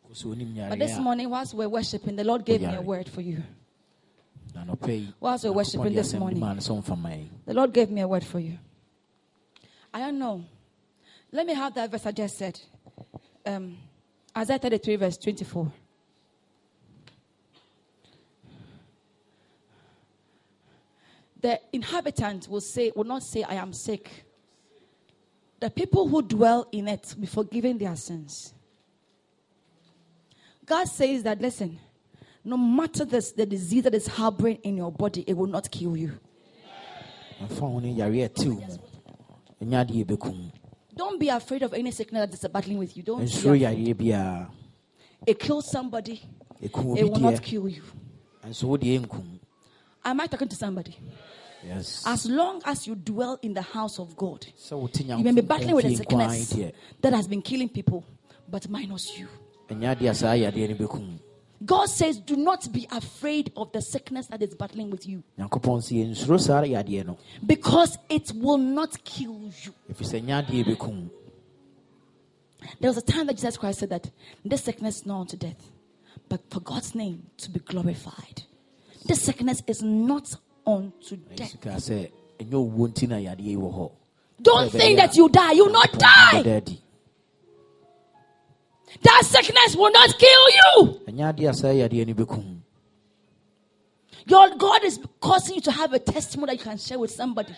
Wo 0.04 0.14
sɛ 0.14 0.26
onim 0.36 0.70
But 0.70 0.80
this 0.80 0.98
morning, 1.00 1.30
whilst 1.30 1.54
we're 1.54 1.70
worshiping, 1.70 2.16
the 2.16 2.24
Lord 2.24 2.46
gave 2.46 2.62
me 2.62 2.76
a 2.76 2.82
word 2.82 3.10
for 3.10 3.22
you. 3.22 3.44
na 4.54 4.66
anɔpɛ 4.66 4.88
yi 4.90 5.14
Whilst 5.20 5.46
we're 5.46 5.52
worshiping 5.54 5.94
this 5.94 6.14
morning. 6.14 6.40
maa 6.40 6.54
no 6.54 6.60
sɛ 6.60 6.84
ɔmfa 6.84 6.98
ma 6.98 7.10
yɛn. 7.10 7.30
The 7.46 7.54
Lord 7.54 7.74
gave 7.74 7.90
me 7.90 8.02
a 8.02 8.08
word 8.08 8.24
for 8.24 8.40
you. 8.40 8.58
I 9.94 10.00
don't 10.00 10.20
know. 10.20 10.44
Let 11.32 11.46
me 11.46 11.54
have 11.54 11.74
that 11.76 11.92
verse 11.92 12.06
I 12.06 12.12
just 12.12 12.38
said. 12.38 12.60
Um, 13.48 13.78
Isaiah 14.38 14.60
33, 14.60 14.96
verse 14.98 15.18
24. 15.18 15.72
The 21.40 21.62
inhabitant 21.72 22.50
will 22.50 22.60
say, 22.60 22.92
will 22.94 23.06
not 23.06 23.24
say, 23.24 23.44
I 23.44 23.54
am 23.54 23.72
sick. 23.72 24.26
The 25.62 25.70
people 25.70 26.10
who 26.10 26.22
dwell 26.22 26.68
in 26.74 26.90
it 26.90 27.14
will 27.16 27.22
be 27.22 27.28
forgiven 27.28 27.78
their 27.78 27.96
sins. 27.96 28.54
God 30.66 30.90
says 30.90 31.24
that, 31.24 31.40
listen, 31.40 31.80
no 32.44 32.58
matter 32.58 33.06
this, 33.06 33.32
the 33.32 33.46
disease 33.46 33.84
that 33.84 33.96
is 33.96 34.08
harboring 34.08 34.58
in 34.58 34.76
your 34.76 34.92
body, 34.92 35.24
it 35.26 35.38
will 35.38 35.48
not 35.48 35.72
kill 35.72 35.96
you. 35.96 36.20
Mfa 40.98 41.04
ho 41.04 41.12
no 41.12 41.18
yare 41.18 41.18
ɛte 41.18 41.18
wo 41.18 41.18
mu. 41.18 41.18
Ɛnyɛ 41.18 41.18
adeɛ 41.18 41.18
ɛbɛku 41.18 41.18
mu. 41.18 41.18
Don't 41.18 41.20
be 41.20 41.30
afraid 41.30 41.64
of 41.64 41.74
any 41.74 41.92
sickness 41.92 42.30
that 42.30 42.34
is 42.34 42.52
battling 42.52 42.78
with 42.78 42.98
you. 42.98 43.04
Don't 43.04 43.20
be 43.20 43.26
Nsuro 43.26 43.56
afraid. 43.56 43.98
biara. 43.98 44.50
It 45.26 45.40
kills 45.40 45.70
somebody. 45.72 46.22
It 46.62 46.76
will 46.76 47.20
not 47.20 47.36
deɛ. 47.36 47.42
kill 47.42 47.68
you. 47.70 47.84
Nso 48.46 48.64
wo 48.64 48.78
deɛ. 48.78 49.40
Am 50.06 50.22
I 50.22 50.28
talking 50.28 50.48
to 50.48 50.56
somebody? 50.56 50.96
Yes. 51.66 52.04
As 52.06 52.26
long 52.28 52.62
as 52.66 52.88
you 52.88 52.96
dwell 52.96 53.38
in 53.42 53.54
the 53.54 53.62
house 53.62 54.00
of 54.00 54.16
God, 54.16 54.46
Sɛ 54.58 54.80
wote 54.80 55.00
you 55.02 55.18
may 55.18 55.32
be 55.32 55.42
battling 55.42 55.76
with 55.76 55.86
a 55.86 55.90
fie 55.90 55.96
nko 55.96 56.22
ara 56.22 56.34
sickness 56.34 56.54
deɛ, 56.54 56.74
that 57.02 57.14
has 57.14 57.28
been 57.28 57.42
killing 57.42 57.68
people, 57.70 58.04
but 58.48 58.70
minus 58.70 59.18
you. 59.18 59.28
ɛnyɛ 59.70 59.96
adeɛ 59.98 60.10
a 60.10 60.14
saa 60.16 60.34
yareɛ 60.34 60.70
no 60.70 60.88
bɛku 60.88 61.00
mu. 61.00 61.18
God 61.66 61.88
says, 61.90 62.20
do 62.20 62.36
not 62.36 62.72
be 62.72 62.88
afraid 62.92 63.52
of 63.58 63.72
the 63.72 63.82
sickness 63.82 64.28
that 64.28 64.44
is 64.44 64.54
battling 64.54 64.90
with 64.92 65.08
you 65.08 65.24
Nyankopɔn 65.40 65.82
sɛ 65.82 66.06
yɛnsuro 66.06 66.40
saa 66.40 66.62
yadeɛ 66.62 67.06
no. 67.06 67.18
because 67.46 67.98
it 68.10 68.32
will 68.36 68.58
not 68.58 69.04
kill 69.04 69.52
you. 69.64 69.74
Ɛfiri 69.92 70.06
sɛ 70.06 70.22
ɛnyɛ 70.22 70.46
adeɛ 70.46 70.66
ɛbɛku 70.66 70.94
mu. 70.94 71.10
There 72.80 72.90
was 72.90 72.98
a 72.98 73.02
time 73.02 73.28
that 73.28 73.36
Jesus 73.36 73.58
Christ 73.58 73.80
said 73.80 73.90
that 73.90 74.10
this 74.44 74.64
sickness 74.64 74.98
is 74.98 75.06
not 75.06 75.22
unto 75.22 75.38
death, 75.38 75.72
but 76.28 76.42
for 76.50 76.60
God's 76.60 76.94
name 76.96 77.24
to 77.38 77.50
be 77.50 77.60
glorified. 77.60 78.44
This 79.06 79.22
sickness 79.22 79.64
is 79.68 79.82
not 79.82 80.34
unto 80.66 81.16
death. 81.36 81.52
Sika 81.52 81.70
sɛ 81.70 82.12
ɛnyɛ 82.40 82.52
owuo 82.52 82.88
nti 82.88 83.08
na 83.08 83.16
yadeɛ 83.16 83.44
yi 83.44 83.56
wɔ 83.56 83.74
hɔ. 83.74 83.92
Don't 84.42 84.72
think 84.72 85.00
that 85.00 85.16
you 85.16 85.28
die. 85.30 85.54
You 85.54 85.66
will 85.66 85.72
not 85.74 85.92
die. 85.94 86.64
That 89.02 89.24
sickness 89.26 89.76
will 89.76 89.92
not 89.92 90.18
kill 90.18 90.30
you. 90.50 91.02
ɛnyɛ 91.08 91.34
adeɛ 91.34 91.50
a 91.50 91.54
saa 91.54 91.68
yadeɛ 91.68 92.08
no 92.08 92.14
bɛku 92.14 92.38
mu. 92.44 92.56
Your 94.28 94.56
God 94.56 94.84
is 94.84 95.00
causing 95.22 95.56
you 95.56 95.62
to 95.62 95.72
have 95.72 95.94
a 95.94 96.00
testimony 96.00 96.52
that 96.54 96.58
you 96.60 96.64
can 96.64 96.78
share 96.78 97.00
with 97.00 97.12
somebody 97.12 97.56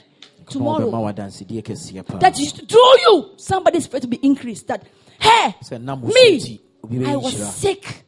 tomorrow. 0.48 0.80
That 0.80 0.88
is 0.88 0.94
wo 0.94 1.48
adansedie 1.48 1.64
kɛseɛ 1.64 2.06
paa. 2.06 2.20
That 2.20 2.38
you, 2.38 2.50
through 2.50 3.00
you, 3.02 3.32
somebody's 3.38 3.88
faith 3.88 4.02
to 4.02 4.08
be 4.08 4.18
increased. 4.18 4.68
That, 4.68 4.84
hey, 5.20 5.56
Sɛ 5.64 5.82
nam 5.82 6.02
wo 6.02 6.10
me, 6.10 6.62
I 7.06 7.16
was 7.16 7.56
sick. 7.56 8.06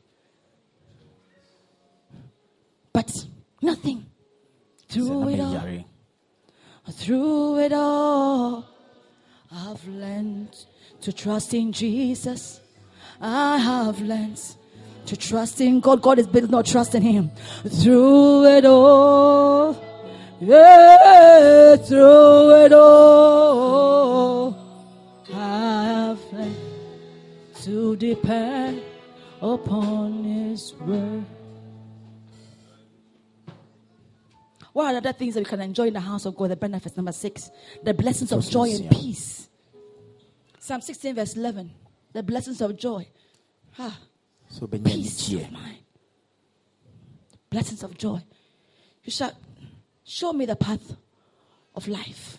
But 2.93 3.25
nothing. 3.61 4.05
Through 4.89 5.29
it 5.29 5.39
all, 5.39 5.85
through 6.91 7.59
it 7.59 7.73
all, 7.73 8.65
I've 9.51 9.87
learned 9.87 10.53
to 11.01 11.13
trust 11.13 11.53
in 11.53 11.71
Jesus. 11.71 12.60
I 13.21 13.57
have 13.59 14.01
learned 14.01 14.41
to 15.05 15.15
trust 15.15 15.61
in 15.61 15.79
God. 15.79 16.01
God 16.01 16.17
is 16.17 16.25
built 16.25 16.49
not 16.49 16.65
trust 16.65 16.95
in 16.95 17.03
Him. 17.03 17.29
Through 17.67 18.45
it 18.45 18.65
all, 18.65 19.79
yeah, 20.39 21.75
through 21.75 22.65
it 22.65 22.73
all, 22.73 24.55
I 25.31 25.83
have 25.85 26.33
learned 26.33 26.55
to 27.61 27.95
depend 27.95 28.81
upon 29.39 30.23
His 30.23 30.73
word. 30.81 31.25
What 34.73 34.85
are 34.85 34.93
the 34.93 35.09
other 35.09 35.13
things 35.13 35.35
that 35.35 35.41
we 35.41 35.45
can 35.45 35.61
enjoy 35.61 35.87
in 35.87 35.93
the 35.93 35.99
house 35.99 36.25
of 36.25 36.35
God? 36.35 36.49
The 36.49 36.55
benefits. 36.55 36.95
Number 36.95 37.11
six, 37.11 37.51
the 37.83 37.93
blessings 37.93 38.31
of 38.31 38.49
joy 38.49 38.71
and 38.71 38.89
peace. 38.89 39.49
Psalm 40.59 40.81
16, 40.81 41.13
verse 41.13 41.35
11. 41.35 41.69
The 42.13 42.23
blessings 42.23 42.61
of 42.61 42.77
joy. 42.77 43.07
Ah, 43.79 43.97
So 44.49 44.67
peace 44.67 45.31
of 45.33 45.51
mind. 45.51 45.77
Blessings 47.49 47.83
of 47.83 47.97
joy. 47.97 48.21
You 49.03 49.11
shall 49.11 49.33
show 50.03 50.33
me 50.33 50.45
the 50.45 50.55
path 50.55 50.95
of 51.75 51.87
life. 51.87 52.37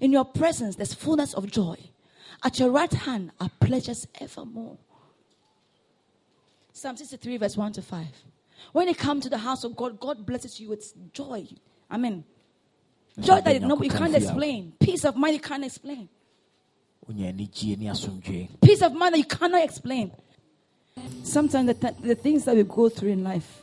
In 0.00 0.12
your 0.12 0.24
presence, 0.24 0.76
there's 0.76 0.94
fullness 0.94 1.34
of 1.34 1.50
joy. 1.50 1.76
At 2.42 2.58
your 2.58 2.70
right 2.70 2.92
hand 2.92 3.32
are 3.40 3.50
pleasures 3.60 4.06
evermore. 4.20 4.78
Psalm 6.72 6.96
63, 6.96 7.36
verse 7.36 7.56
1 7.56 7.72
to 7.74 7.82
5. 7.82 8.06
When 8.72 8.88
you 8.88 8.94
come 8.94 9.20
to 9.20 9.28
the 9.28 9.38
house 9.38 9.64
of 9.64 9.76
God, 9.76 10.00
God 10.00 10.24
blesses 10.24 10.58
you 10.58 10.70
with 10.70 10.94
joy. 11.12 11.46
Amen. 11.90 12.24
Joy 13.18 13.40
that 13.42 13.54
you, 13.54 13.60
know, 13.60 13.80
you 13.82 13.90
can't 13.90 14.14
explain. 14.14 14.72
Peace 14.80 15.04
of 15.04 15.16
mind 15.16 15.34
you 15.34 15.40
can't 15.40 15.64
explain. 15.64 16.08
Peace 17.08 18.82
of 18.82 18.92
mind 18.94 19.14
that 19.14 19.18
you 19.18 19.24
cannot 19.24 19.62
explain. 19.64 20.10
Sometimes 21.22 21.66
the, 21.68 21.74
th- 21.74 21.94
the 22.00 22.14
things 22.14 22.44
that 22.44 22.54
we 22.56 22.62
go 22.62 22.88
through 22.88 23.10
in 23.10 23.24
life, 23.24 23.62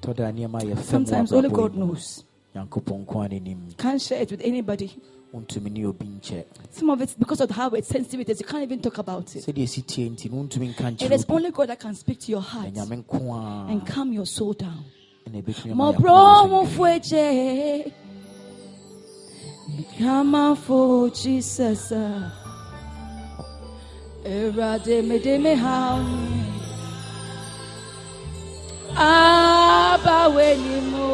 ɛtɔ 0.00 0.16
da 0.16 0.30
nneɛma 0.32 0.60
yɛ 0.62 0.74
fam 0.74 0.76
wɔ 0.76 0.82
sometimes 0.84 1.32
only 1.32 1.48
God 1.48 1.74
knows. 1.74 2.24
nyankopɔn 2.54 3.04
nko 3.06 3.24
a 3.24 3.28
n'anim 3.28 3.76
Can't 3.76 4.00
share 4.00 4.22
it 4.22 4.30
with 4.30 4.40
anybody. 4.42 4.96
wontumi 5.34 5.70
ne 5.70 5.84
obi 5.84 6.06
nkyɛ 6.06 6.44
Some 6.70 6.90
of 6.90 7.02
it's 7.02 7.14
because 7.14 7.40
of 7.42 7.50
how 7.50 7.68
it's 7.70 7.88
sensitive 7.88 8.20
it 8.20 8.30
is. 8.30 8.40
You 8.40 8.46
can't 8.46 8.62
even 8.62 8.80
talk 8.80 8.98
about 8.98 9.34
it. 9.36 9.44
sɛdeɛ 9.44 9.62
ɛsi 9.64 9.86
tie 9.86 10.08
nti 10.08 10.30
no 10.32 10.42
wontumi 10.44 10.74
nka 10.74 11.02
It 11.02 11.12
is 11.12 11.24
only 11.28 11.50
God 11.50 11.68
that 11.68 11.78
can 11.80 11.94
speak 11.94 12.20
to 12.20 12.30
your 12.32 12.40
heart 12.40 12.72
na 12.74 12.84
nyame 12.84 13.04
nko 13.04 13.34
a 13.68 13.70
and 13.72 13.86
calm 13.86 14.12
your 14.12 14.26
soul 14.26 14.54
down. 14.54 14.84
ɛna 15.28 15.42
ɛbɛtumi 15.42 15.72
ama 15.72 15.74
Mo 15.74 15.92
bro 15.92 16.10
yɛakoma 16.12 16.48
mo 16.50 16.64
asomdwoe. 16.64 17.02
fweje. 17.04 17.92
Come 19.98 20.34
on 20.34 20.56
for 20.56 21.10
Jesus. 21.10 21.92
Erade 21.92 22.32
me 24.28 25.18
de 25.18 25.38
me 25.38 25.54
hauni. 25.54 26.44
Aba 28.94 30.28
we 30.34 30.56
ni 30.56 30.80
mo. 30.90 31.08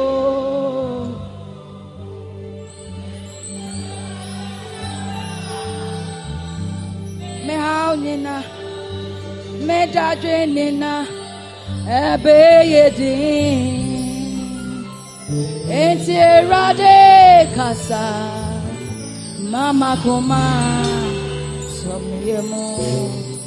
Me 7.47 7.55
hauni 7.55 8.17
na. 8.17 8.43
Me 9.67 9.87
dadwe 9.95 10.47
ni 10.47 10.71
na. 10.73 11.07
Ebe 11.87 12.67
ye 12.73 12.91
din. 12.99 13.85
Enti 15.71 16.15
erade 16.17 17.55
kasa. 17.55 18.05
Mama 19.51 19.97
koma. 20.03 21.14
Somyemo. 21.85 23.39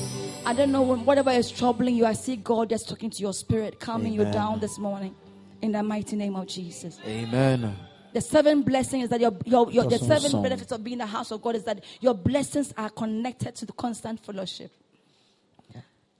I 0.46 0.54
don't 0.54 0.72
know 0.72 0.82
whatever 0.82 1.32
is 1.32 1.52
troubling 1.52 1.96
you. 1.96 2.06
I 2.06 2.14
see 2.14 2.36
God 2.36 2.70
just 2.70 2.88
talking 2.88 3.10
to 3.10 3.22
your 3.22 3.34
spirit, 3.34 3.80
calming 3.80 4.14
you 4.14 4.24
down 4.26 4.60
this 4.60 4.78
morning. 4.78 5.16
In 5.62 5.72
the 5.72 5.82
mighty 5.82 6.16
name 6.16 6.36
of 6.36 6.48
Jesus. 6.48 7.00
amen 7.06 7.76
The 8.14 8.22
seven 8.22 8.62
blessings 8.62 9.10
that 9.10 9.20
your, 9.20 9.36
your, 9.44 9.72
your 9.72 9.86
the 9.86 9.98
seven 9.98 10.30
song. 10.32 10.44
benefits 10.44 10.72
of 10.72 10.84
being 10.84 10.94
in 10.94 11.00
the 11.00 11.06
house 11.08 11.32
of 11.32 11.42
God 11.42 11.56
is 11.56 11.64
that 11.64 11.84
your 12.00 12.14
blessings 12.14 12.74
are 12.78 12.90
connected 12.90 13.56
to 13.56 13.66
the 13.66 13.74
constant 13.74 14.24
fellowship. 14.24 14.72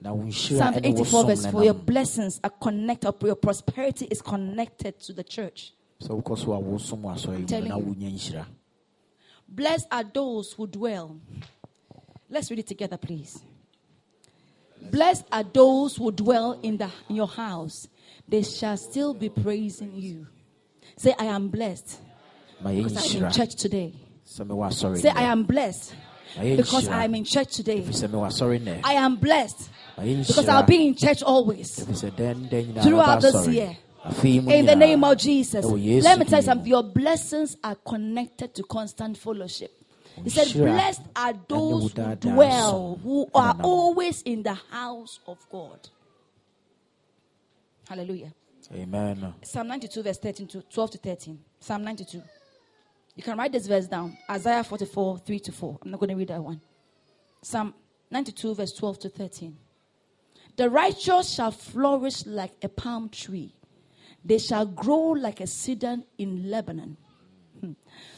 na 0.00 0.12
wo 0.12 0.22
nhyira 0.24 0.58
Psalm 0.58 0.74
84 0.82 1.24
verse 1.26 1.44
no 1.44 1.50
4 1.52 1.64
Your 1.64 1.74
blessings 1.74 2.40
are 2.44 2.50
connected, 2.50 3.14
your 3.22 3.36
prosperity 3.36 4.06
is 4.06 4.20
connected 4.22 4.98
to 5.00 5.12
the 5.12 5.24
church. 5.24 5.72
sɛ 6.00 6.08
so 6.38 6.52
a 6.52 6.60
wosom 6.60 7.00
wɔ 7.02 7.46
telling 7.46 7.96
you. 8.00 8.44
Blessed 9.48 9.86
are 9.90 10.04
those 10.04 10.52
who 10.52 10.66
dwell. 10.66 11.16
Let's 12.30 12.50
read 12.50 12.60
it 12.60 12.66
together, 12.66 12.96
please. 12.96 13.40
Blessed 14.90 15.24
are 15.32 15.42
those 15.42 15.96
who 15.96 16.12
dwell 16.12 16.58
in, 16.62 16.76
the, 16.76 16.90
in 17.08 17.16
your 17.16 17.26
house. 17.26 17.88
They 18.28 18.42
shall 18.42 18.76
still 18.76 19.14
be 19.14 19.28
praising 19.28 19.94
you. 19.94 20.26
Say, 20.96 21.14
I 21.18 21.24
am 21.26 21.48
blessed 21.48 22.00
because 22.62 23.14
I'm 23.16 23.24
in 23.24 23.32
church 23.32 23.54
today. 23.54 23.94
sɛ 24.26 24.44
mewɔ 24.46 24.68
asɔre 24.68 24.98
Say. 25.00 25.08
I 25.08 25.22
am 25.22 25.44
blessed 25.44 25.94
because 26.36 26.88
I'm 26.88 27.14
in 27.14 27.24
church 27.24 27.54
today. 27.56 27.80
ɛfiri 27.80 27.94
sɛ 27.94 28.08
mewɔ 28.08 28.26
asɔre 28.28 28.60
nnɛ 28.60 28.80
I 28.84 28.92
am 28.94 29.16
blessed 29.16 29.70
because 29.96 30.48
I'll 30.48 30.64
be 30.64 30.86
in 30.86 30.94
church 30.94 31.22
always. 31.22 31.78
ɛfiri 31.78 31.94
sɛ 31.94 32.10
dɛn 32.10 32.50
dɛn 32.50 32.66
nyinaa 32.74 32.82
Throughout 32.82 33.20
this 33.22 33.48
year. 33.48 33.76
In 34.22 34.66
the 34.66 34.76
name 34.76 35.02
of 35.04 35.16
Jesus. 35.18 35.64
Let 35.64 36.18
me 36.18 36.24
tell 36.24 36.38
you 36.38 36.44
something. 36.44 36.66
Your 36.66 36.82
blessings 36.82 37.56
are 37.64 37.74
connected 37.74 38.54
to 38.54 38.62
constant 38.62 39.18
fellowship. 39.18 39.77
He 40.24 40.30
said, 40.30 40.52
Blessed 40.52 41.02
are 41.14 41.34
those 41.48 41.82
who 41.82 41.88
ɛne 41.88 41.96
wo 41.96 42.16
daadaa 42.16 42.34
dwell, 42.34 43.00
who 43.02 43.30
are 43.34 43.56
always 43.62 44.22
in 44.22 44.42
the 44.42 44.54
house 44.54 45.20
of 45.26 45.38
God. 45.50 45.88
Hallelujah. 47.88 48.32
Amen. 48.74 49.34
Psalm 49.42 49.68
92, 49.68 50.02
verse 50.02 50.18
13 50.18 50.46
to 50.48 50.62
12 50.62 50.90
to 50.90 50.98
13. 50.98 51.38
Psalm 51.58 51.84
92. 51.84 52.22
You 53.16 53.22
can 53.22 53.38
write 53.38 53.52
this 53.52 53.66
verse 53.66 53.86
down. 53.86 54.16
Isaiah 54.30 54.62
44, 54.62 55.18
3 55.18 55.40
to 55.40 55.52
4. 55.52 55.78
I'm 55.82 55.90
not 55.90 56.00
going 56.00 56.10
to 56.10 56.16
read 56.16 56.28
that 56.28 56.42
one. 56.42 56.60
Psalm 57.42 57.74
92, 58.10 58.54
verse 58.54 58.72
12 58.72 58.98
to 59.00 59.08
13. 59.08 59.56
The 60.56 60.68
righteous 60.68 61.34
shall 61.34 61.50
flourish 61.50 62.26
like 62.26 62.52
a 62.62 62.68
palm 62.68 63.08
tree, 63.08 63.54
they 64.24 64.38
shall 64.38 64.66
grow 64.66 65.10
like 65.10 65.40
a 65.40 65.46
cedar 65.46 65.98
in 66.18 66.50
Lebanon. 66.50 66.96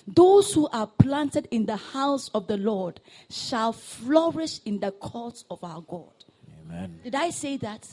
Those 0.06 0.52
who 0.54 0.68
are 0.72 0.86
planted 0.86 1.48
in 1.50 1.66
the 1.66 1.76
house 1.76 2.30
of 2.34 2.46
the 2.46 2.56
Lord 2.56 3.00
shall 3.28 3.72
flourish 3.72 4.60
in 4.64 4.80
the 4.80 4.90
courts 4.92 5.44
of 5.50 5.62
our 5.62 5.80
God. 5.82 6.12
Amen. 6.66 7.00
Did 7.04 7.14
I 7.14 7.30
say 7.30 7.56
that? 7.58 7.88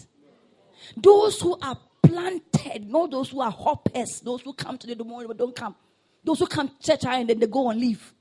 Those 0.96 1.42
who 1.42 1.58
are 1.62 1.78
planted, 2.02 2.90
not 2.90 3.12
those 3.12 3.30
who 3.30 3.42
are 3.42 3.52
hoppers, 3.52 4.22
those 4.22 4.42
who 4.42 4.54
come 4.54 4.78
to 4.78 4.96
the 4.96 5.04
morning 5.04 5.28
but 5.28 5.38
don't 5.38 5.56
come. 5.56 5.76
Those 6.24 6.40
who 6.40 6.48
come 6.48 6.70
to 6.70 6.76
church 6.82 7.06
and 7.06 7.30
then 7.30 7.40
they 7.40 7.48
go 7.48 7.70
and 7.70 7.80
leave. 7.80 8.14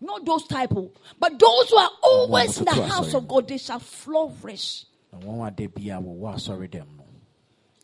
Not 0.00 0.24
those 0.24 0.46
type 0.46 0.70
of, 0.72 0.90
but 1.18 1.38
those 1.38 1.70
who 1.70 1.76
are 1.76 1.90
always 2.02 2.58
in 2.58 2.64
the 2.64 2.82
house 2.82 3.12
of 3.12 3.28
God, 3.28 3.46
they 3.46 3.58
shall 3.58 3.80
flourish. 3.80 4.86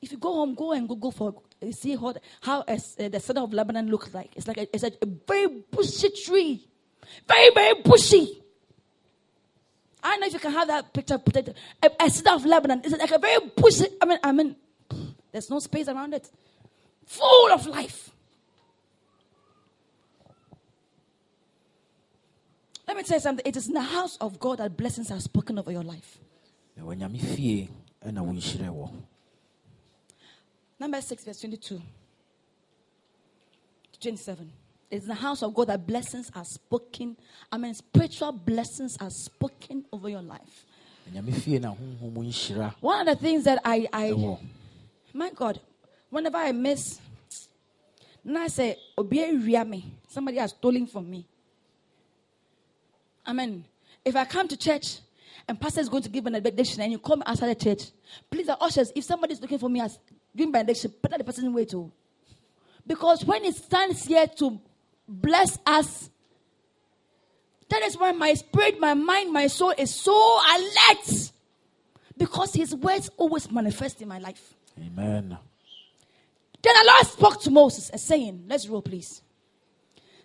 If 0.02 0.12
you 0.12 0.18
go 0.18 0.32
home, 0.32 0.54
go 0.54 0.72
and 0.72 0.88
go, 0.88 0.94
go 0.94 1.10
for 1.10 1.34
see 1.72 1.96
how, 1.96 2.14
how 2.40 2.60
uh, 2.60 2.76
the 2.96 3.20
cedar 3.20 3.40
of 3.40 3.52
Lebanon 3.52 3.88
looks 3.90 4.12
like. 4.14 4.30
It's 4.36 4.46
like 4.46 4.58
a, 4.58 4.74
it's 4.74 4.84
a, 4.84 4.92
a 5.02 5.06
very 5.26 5.48
bushy 5.70 6.10
tree, 6.10 6.68
very 7.26 7.50
very 7.54 7.80
bushy. 7.82 8.42
I 10.02 10.10
don't 10.10 10.20
know 10.20 10.26
if 10.28 10.32
you 10.34 10.38
can 10.38 10.52
have 10.52 10.68
that 10.68 10.92
picture. 10.92 11.20
It, 11.34 11.56
a, 11.82 12.04
a 12.04 12.10
cedar 12.10 12.32
of 12.32 12.46
Lebanon. 12.46 12.82
It's 12.84 12.96
like 12.96 13.10
a 13.10 13.18
very 13.18 13.40
bushy. 13.56 13.86
I 14.00 14.06
mean, 14.06 14.18
I 14.22 14.32
mean, 14.32 14.56
there's 15.32 15.50
no 15.50 15.58
space 15.58 15.88
around 15.88 16.14
it. 16.14 16.30
Full 17.06 17.52
of 17.52 17.66
life. 17.66 18.10
Let 22.86 22.96
me 22.96 23.02
tell 23.02 23.16
you 23.16 23.20
something. 23.20 23.44
It 23.44 23.56
is 23.56 23.66
in 23.66 23.74
the 23.74 23.82
house 23.82 24.16
of 24.18 24.38
God 24.38 24.58
that 24.58 24.76
blessings 24.76 25.10
are 25.10 25.18
spoken 25.18 25.58
over 25.58 25.72
your 25.72 25.82
life. 25.82 26.18
Number 30.78 31.00
6, 31.00 31.24
verse 31.24 31.40
22 31.40 31.80
to 33.92 34.00
27. 34.00 34.52
It's 34.90 35.04
in 35.04 35.08
the 35.08 35.14
house 35.14 35.42
of 35.42 35.54
God 35.54 35.68
that 35.68 35.86
blessings 35.86 36.30
are 36.34 36.44
spoken. 36.44 37.16
I 37.50 37.58
mean, 37.58 37.74
spiritual 37.74 38.32
blessings 38.32 38.96
are 39.00 39.10
spoken 39.10 39.84
over 39.92 40.08
your 40.08 40.22
life. 40.22 40.64
One 42.80 43.00
of 43.00 43.06
the 43.06 43.16
things 43.20 43.44
that 43.44 43.60
I, 43.64 43.86
I 43.92 44.38
my 45.12 45.30
God, 45.30 45.60
whenever 46.10 46.36
I 46.36 46.52
miss, 46.52 47.00
and 48.24 48.36
I 48.36 48.48
say, 48.48 48.76
me. 48.98 49.92
somebody 50.08 50.38
has 50.38 50.50
stolen 50.50 50.86
from 50.86 51.08
me. 51.08 51.26
I 53.24 53.32
mean, 53.32 53.64
if 54.04 54.14
I 54.14 54.24
come 54.24 54.48
to 54.48 54.56
church 54.56 54.98
and 55.48 55.60
pastor 55.60 55.80
is 55.80 55.88
going 55.88 56.02
to 56.02 56.08
give 56.08 56.26
an 56.26 56.32
benediction 56.34 56.80
and 56.82 56.92
you 56.92 56.98
come 56.98 57.22
outside 57.24 57.48
the 57.48 57.64
church, 57.64 57.90
please, 58.30 58.46
the 58.46 58.60
ushers, 58.60 58.92
if 58.94 59.04
somebody 59.04 59.32
is 59.34 59.40
looking 59.40 59.58
for 59.58 59.68
me 59.68 59.80
as 59.80 59.98
giving 60.36 60.52
benediction, 60.52 60.92
that 61.02 61.18
the 61.18 61.24
person 61.24 61.52
way 61.52 61.64
too. 61.64 61.90
Oh. 61.90 61.92
Because 62.86 63.24
when 63.24 63.44
he 63.44 63.52
stands 63.52 64.04
here 64.04 64.26
to 64.26 64.60
bless 65.08 65.58
us, 65.66 66.10
that 67.68 67.82
is 67.82 67.98
why 67.98 68.12
my 68.12 68.34
spirit, 68.34 68.78
my 68.78 68.94
mind, 68.94 69.32
my 69.32 69.48
soul 69.48 69.74
is 69.76 69.92
so 69.92 70.12
alert. 70.54 71.32
Because 72.16 72.54
his 72.54 72.74
words 72.74 73.10
always 73.16 73.50
manifest 73.50 74.00
in 74.00 74.08
my 74.08 74.18
life. 74.18 74.54
Amen. 74.78 75.36
Then 76.62 76.74
the 76.74 76.84
Lord 76.86 77.06
spoke 77.06 77.40
to 77.42 77.50
Moses, 77.50 77.90
and 77.90 78.00
saying, 78.00 78.44
Let's 78.48 78.68
roll, 78.68 78.82
please. 78.82 79.22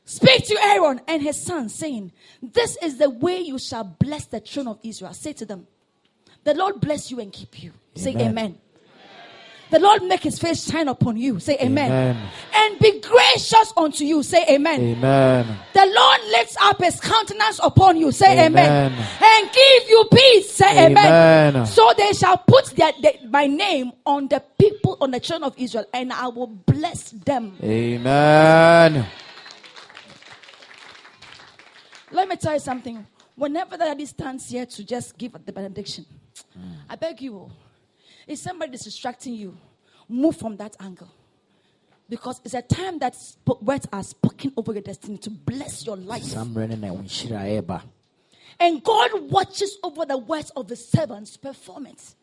Speak 0.05 0.45
to 0.47 0.57
Aaron 0.62 1.01
and 1.07 1.22
his 1.22 1.41
sons, 1.41 1.76
saying, 1.76 2.12
This 2.41 2.78
is 2.82 2.97
the 2.97 3.09
way 3.09 3.39
you 3.39 3.59
shall 3.59 3.84
bless 3.84 4.26
the 4.26 4.39
children 4.39 4.76
of 4.76 4.80
Israel. 4.84 5.14
Say 5.14 5.34
to 5.34 5.45
them, 5.45 5.68
The 6.43 6.53
Lord 6.53 6.80
bless 6.80 7.12
you 7.12 7.20
and 7.20 7.32
keep 7.32 7.62
you. 7.62 7.72
Amen. 7.97 8.03
Say 8.03 8.26
amen. 8.26 8.57
The 9.72 9.80
Lord 9.80 10.03
make 10.03 10.24
his 10.24 10.38
face 10.38 10.69
shine 10.69 10.89
upon 10.89 11.15
you. 11.15 11.39
Say 11.39 11.57
amen. 11.61 11.89
amen. 11.89 12.30
And 12.53 12.78
be 12.80 12.99
gracious 12.99 13.72
unto 13.78 14.03
you. 14.03 14.22
Say 14.22 14.45
amen. 14.49 14.82
Amen. 14.82 15.47
The 15.74 15.86
Lord 15.86 16.19
lifts 16.32 16.57
up 16.61 16.84
his 16.84 16.99
countenance 16.99 17.57
upon 17.63 17.95
you. 17.95 18.11
Say 18.11 18.34
amen. 18.45 18.91
amen. 18.91 19.07
And 19.24 19.51
give 19.53 19.89
you 19.89 20.05
peace. 20.11 20.51
Say 20.51 20.88
amen. 20.88 21.53
amen. 21.53 21.65
So 21.65 21.89
they 21.97 22.11
shall 22.11 22.38
put 22.38 22.65
their, 22.76 22.91
their, 23.01 23.13
my 23.30 23.47
name 23.47 23.93
on 24.05 24.28
the 24.28 24.43
people, 24.59 24.97
on 24.99 25.11
the 25.11 25.22
children 25.22 25.47
of 25.47 25.57
Israel, 25.57 25.86
and 25.93 26.11
I 26.11 26.28
will 26.28 26.47
bless 26.47 27.11
them. 27.11 27.55
Amen. 27.63 29.07
Let 32.11 32.28
me 32.28 32.36
tell 32.36 32.55
you 32.55 32.59
something. 32.59 33.07
Whenever 33.38 33.78
the 33.78 33.86
daddy 33.86 34.05
stands 34.05 34.49
here 34.49 34.65
to 34.65 34.84
just 34.84 35.17
give 35.17 35.32
the 35.45 35.53
benediction, 35.53 36.05
mm. 36.59 36.74
I 36.89 36.97
beg 36.97 37.22
you, 37.22 37.49
if 38.28 38.39
somebody 38.39 38.74
is 38.74 38.82
distracting 38.82 39.34
you, 39.36 39.57
move 40.09 40.36
from 40.38 40.57
that 40.57 40.76
angle. 40.80 41.09
Because 42.09 42.41
it's 42.43 42.53
a 42.53 42.61
time 42.61 42.99
that 42.99 43.15
words 43.61 43.88
are 43.93 44.03
spoken 44.03 44.51
over 44.57 44.74
your 44.74 44.82
destiny 44.82 45.17
to 45.19 45.30
bless 45.30 45.86
your 45.86 45.95
life. 45.95 46.36
And 48.59 48.84
God 48.84 49.32
watches 49.32 49.78
over 49.82 50.05
the 50.05 50.17
words 50.17 50.49
of 50.55 50.67
the 50.67 50.76
servants' 50.76 51.38
performance. 51.38 52.15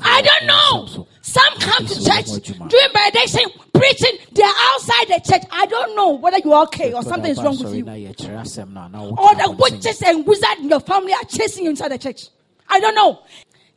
I 0.00 0.22
don't 0.22 0.46
know. 0.46 1.06
Some 1.20 1.58
come 1.58 1.86
to 1.86 1.94
church 2.04 2.26
doing 2.46 2.88
benediction, 2.94 3.42
preaching. 3.72 4.18
They're 4.32 4.46
outside 4.72 5.08
the 5.08 5.20
church. 5.24 5.42
I 5.50 5.66
don't 5.66 5.94
know 5.94 6.10
whether 6.12 6.38
you're 6.38 6.62
okay 6.62 6.92
or 6.92 7.02
something 7.02 7.30
is 7.30 7.42
wrong 7.42 7.58
with 7.58 7.74
you. 7.74 7.84
Or 7.84 9.34
the 9.34 9.50
witches 9.58 10.02
and 10.02 10.26
wizards 10.26 10.60
in 10.60 10.68
your 10.70 10.80
family 10.80 11.12
are 11.12 11.24
chasing 11.24 11.64
you 11.64 11.70
inside 11.70 11.90
the 11.90 11.98
church. 11.98 12.28
I 12.68 12.80
don't 12.80 12.94
know. 12.94 13.22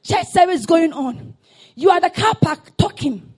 Church 0.04 0.28
service 0.28 0.66
going 0.66 0.94
on. 0.94 1.36
You 1.76 1.90
are 1.92 2.02
the 2.02 2.10
car 2.10 2.34
park 2.36 2.76
talking. 2.78 3.34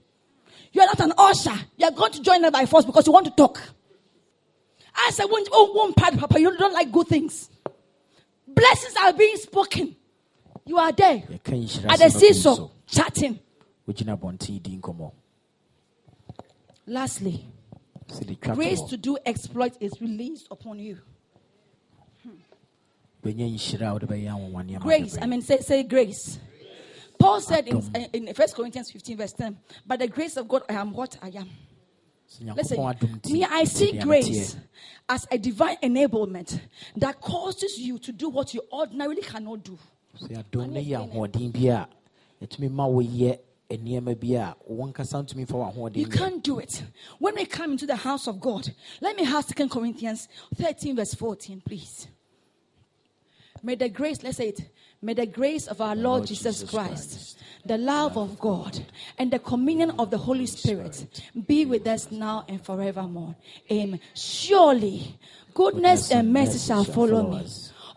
You 0.72 0.82
are 0.82 0.88
not 0.88 1.00
an 1.00 1.14
usher. 1.18 1.58
You 1.78 1.88
are 1.88 1.91
going 1.91 2.12
to 2.14 2.22
join 2.22 2.41
them 2.41 2.52
by 2.52 2.66
force 2.66 2.86
because 2.86 3.08
you 3.08 3.14
want 3.14 3.26
to 3.26 3.32
talk. 3.32 3.62
I 4.95 5.12
said, 5.12 5.26
oh, 5.30 5.72
one 5.74 5.93
part, 5.93 6.18
Papa, 6.18 6.39
you 6.39 6.56
don't 6.58 6.74
like 6.74 6.91
good 6.91 7.08
things. 7.08 7.50
Blessings 8.47 8.95
are 9.04 9.14
being 9.14 9.38
spoken. 9.38 9.95
You 10.66 10.78
are 10.78 10.91
there 10.91 11.24
at 11.88 12.00
the 12.00 12.10
seesaw 12.10 12.70
chatting. 12.88 13.39
Lastly, 16.86 17.45
grace 18.41 18.82
to 18.89 18.97
do 18.97 19.18
exploit 19.26 19.74
is 19.80 20.00
released 20.02 20.47
upon 20.52 20.80
you. 20.80 21.00
Grace, 23.22 25.18
I 25.22 25.26
mean, 25.26 25.42
say, 25.42 25.60
say 25.60 25.84
grace. 25.84 26.40
Paul 27.18 27.42
said 27.42 27.68
in, 27.68 27.82
in 28.14 28.28
1 28.28 28.48
Corinthians 28.56 28.92
15, 28.92 29.18
verse 29.18 29.34
10, 29.34 29.58
By 29.86 29.98
the 29.98 30.08
grace 30.08 30.38
of 30.38 30.48
God, 30.48 30.64
I 30.70 30.74
am 30.74 30.94
what 30.94 31.18
I 31.22 31.28
am. 31.36 31.50
Listen, 32.56 32.96
me, 33.30 33.44
I 33.44 33.64
see 33.64 33.98
grace 34.00 34.56
as 35.08 35.28
a 35.32 35.38
divine 35.38 35.78
enablement 35.84 36.60
that 36.96 37.20
causes 37.20 37.78
you 37.80 37.98
to 38.00 38.12
do 38.12 38.30
what 38.30 38.54
you 38.54 38.62
ordinarily 38.72 39.22
cannot 39.22 39.64
do. 39.64 39.78
Sɛ 40.22 40.44
yɛadom 40.44 40.70
ne 40.70 40.84
yɛ 40.84 41.10
ahoɔden 41.12 41.52
bi 41.52 41.68
a 41.70 41.88
ɛtumi 42.42 42.70
ma 42.72 42.86
woyɛ 42.88 43.40
nneɛma 43.70 44.20
bi 44.20 44.36
a 44.36 44.56
wankasa 44.70 45.24
ntumi 45.24 45.48
fa 45.48 45.56
w'ahoɔden 45.56 45.98
you 45.98 46.08
can't 46.08 46.44
do 46.44 46.60
it. 46.60 46.84
When 47.20 47.36
we 47.36 47.46
come 47.46 47.72
into 47.74 47.86
the 47.86 47.96
house 47.96 48.28
of 48.28 48.40
god 48.40 48.74
let 49.02 49.16
me 49.16 49.24
have 49.24 49.46
second 49.46 49.70
corinthians 49.70 50.28
13 50.56 50.96
verse 50.96 51.14
14 51.14 51.62
please 51.62 52.08
may 53.64 53.76
the 53.76 53.89
grace 53.89 54.24
let's 54.24 54.38
say 54.38 54.49
it 54.49 54.62
May 55.01 55.14
the 55.14 55.26
grace 55.26 55.68
of 55.68 55.80
our 55.80 55.95
Lord, 55.95 56.20
Lord 56.20 56.28
Jesus, 56.28 56.60
Jesus 56.60 56.70
Christ, 56.70 57.10
Christ, 57.10 57.39
the 57.66 57.78
love 57.78 58.18
of 58.18 58.38
God, 58.38 58.78
and 59.18 59.32
the 59.32 59.39
communion 59.39 59.91
of 59.91 60.12
the 60.12 60.18
Holy 60.18 60.45
Spirit 60.45 61.24
be 61.47 61.66
with 61.66 61.88
us 61.88 62.12
now 62.12 62.43
and 62.49 62.64
forevermore. 62.64 63.34
Amen. 63.72 64.01
Surely, 64.14 65.18
goodness 65.53 66.12
and 66.12 66.34
mercy 66.34 66.60
shall 66.60 66.84
follow 66.84 67.32
me 67.32 67.45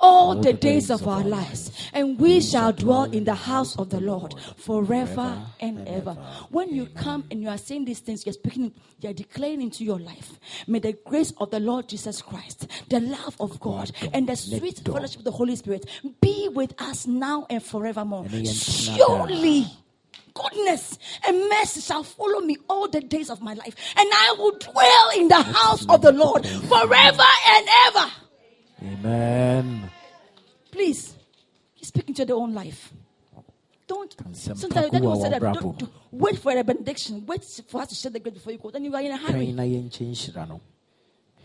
all 0.02 0.34
the 0.34 0.52
days 0.52 0.90
of 0.90 1.06
our 1.06 1.22
lives, 1.22 1.70
and 1.92 2.18
we 2.18 2.40
shall 2.40 2.72
dwell 2.72 3.04
in 3.04 3.24
the 3.24 3.34
house 3.34 3.78
of 3.78 3.88
the 3.90 4.00
Lord 4.00 4.34
forever 4.56 5.38
and 5.60 5.88
ever. 5.88 6.12
When 6.50 6.74
you 6.74 6.86
come 6.86 7.24
and 7.30 7.40
you 7.40 7.48
are 7.48 7.56
saying 7.58 7.84
these 7.84 8.00
things, 8.00 8.26
you're 8.26 8.32
speaking, 8.32 8.72
you're 9.00 9.12
declaring 9.12 9.62
into 9.62 9.84
your 9.84 10.00
life. 10.00 10.40
May 10.66 10.80
the 10.80 10.94
grace 11.04 11.32
of 11.38 11.50
the 11.50 11.60
Lord 11.60 11.88
Jesus 11.88 12.20
Christ, 12.20 12.66
the 12.88 13.00
love 13.00 13.36
of 13.40 13.60
God, 13.60 13.92
and 14.12 14.28
the 14.28 14.36
sweet 14.36 14.80
fellowship 14.84 15.18
of 15.18 15.24
the 15.24 15.30
Holy 15.30 15.54
Spirit 15.56 15.88
be 16.20 16.48
with 16.48 16.74
us 16.82 17.06
now 17.06 17.46
and 17.48 17.62
forevermore. 17.62 18.26
Surely 18.44 19.66
goodness 20.34 20.98
and 21.26 21.48
mercy 21.48 21.80
shall 21.80 22.02
follow 22.02 22.40
me 22.40 22.56
all 22.68 22.88
the 22.88 23.00
days 23.00 23.30
of 23.30 23.40
my 23.40 23.54
life, 23.54 23.76
and 23.96 24.08
I 24.12 24.34
will 24.38 24.58
dwell 24.58 25.10
in 25.16 25.28
the 25.28 25.42
house 25.42 25.86
of 25.88 26.02
the 26.02 26.12
Lord 26.12 26.44
forever 26.46 27.22
and 27.48 27.68
ever. 27.86 28.10
Amen. 28.82 29.90
Please, 30.70 31.14
he's 31.74 31.88
speaking 31.88 32.14
to 32.14 32.24
their 32.24 32.36
own 32.36 32.52
life. 32.54 32.92
don't. 33.86 34.14
Sometimes 34.32 34.90
ko 34.90 34.98
will 35.00 35.20
say 35.20 35.28
that 35.30 35.40
don't, 35.40 35.78
don't- 35.78 35.92
wait 36.10 36.38
for 36.38 36.52
a 36.56 36.64
benediction. 36.64 37.24
Wait 37.26 37.44
for 37.68 37.82
us 37.82 37.88
to 37.88 37.94
share 37.94 38.10
the 38.10 38.20
grace 38.20 38.34
before 38.34 38.52
you 38.52 38.58
go. 38.58 38.70
Then 38.70 38.84
you 38.84 38.94
are 38.94 39.02
in 39.02 39.12
a 39.12 39.16
hurry 39.16 39.52
na 39.52 39.62
yɛnkyɛ 39.62 40.10
nhyira 40.10 40.48
no 40.48 40.60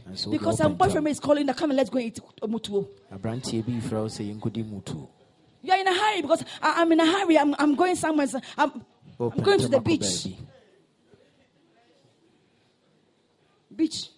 Nanso 0.07 0.27
wode 0.27 0.31
because 0.39 0.57
some 0.57 0.75
boyfriend 0.75 1.07
is 1.07 1.19
calling. 1.19 1.47
Come 1.47 1.71
and 1.71 1.77
let's 1.77 1.89
go 1.89 1.99
eat 1.99 2.19
mutuo. 2.43 2.87
aberanteɛ 3.11 3.65
bi 3.65 3.73
frɛ 3.87 4.01
wo 4.01 4.07
sɛ 4.07 4.23
yɛnkɔdi 4.33 4.63
mutuo 4.63 5.07
You 5.61 5.73
are 5.73 5.79
in 5.79 5.87
a 5.87 5.93
hurry 5.93 6.21
because 6.21 6.45
I, 6.61 6.81
am 6.81 6.91
in 6.91 6.99
a 6.99 7.05
hurry. 7.05 7.37
I'm, 7.37 7.55
I'm 7.59 7.75
going 7.75 7.95
somewhere. 7.95 8.27
so 8.27 8.39
I'm, 8.57 8.71
I'm 9.19 9.39
going 9.41 9.59
to 9.59 9.67
the 9.67 9.81
beach. 9.81 10.27
Beach. 13.75 14.09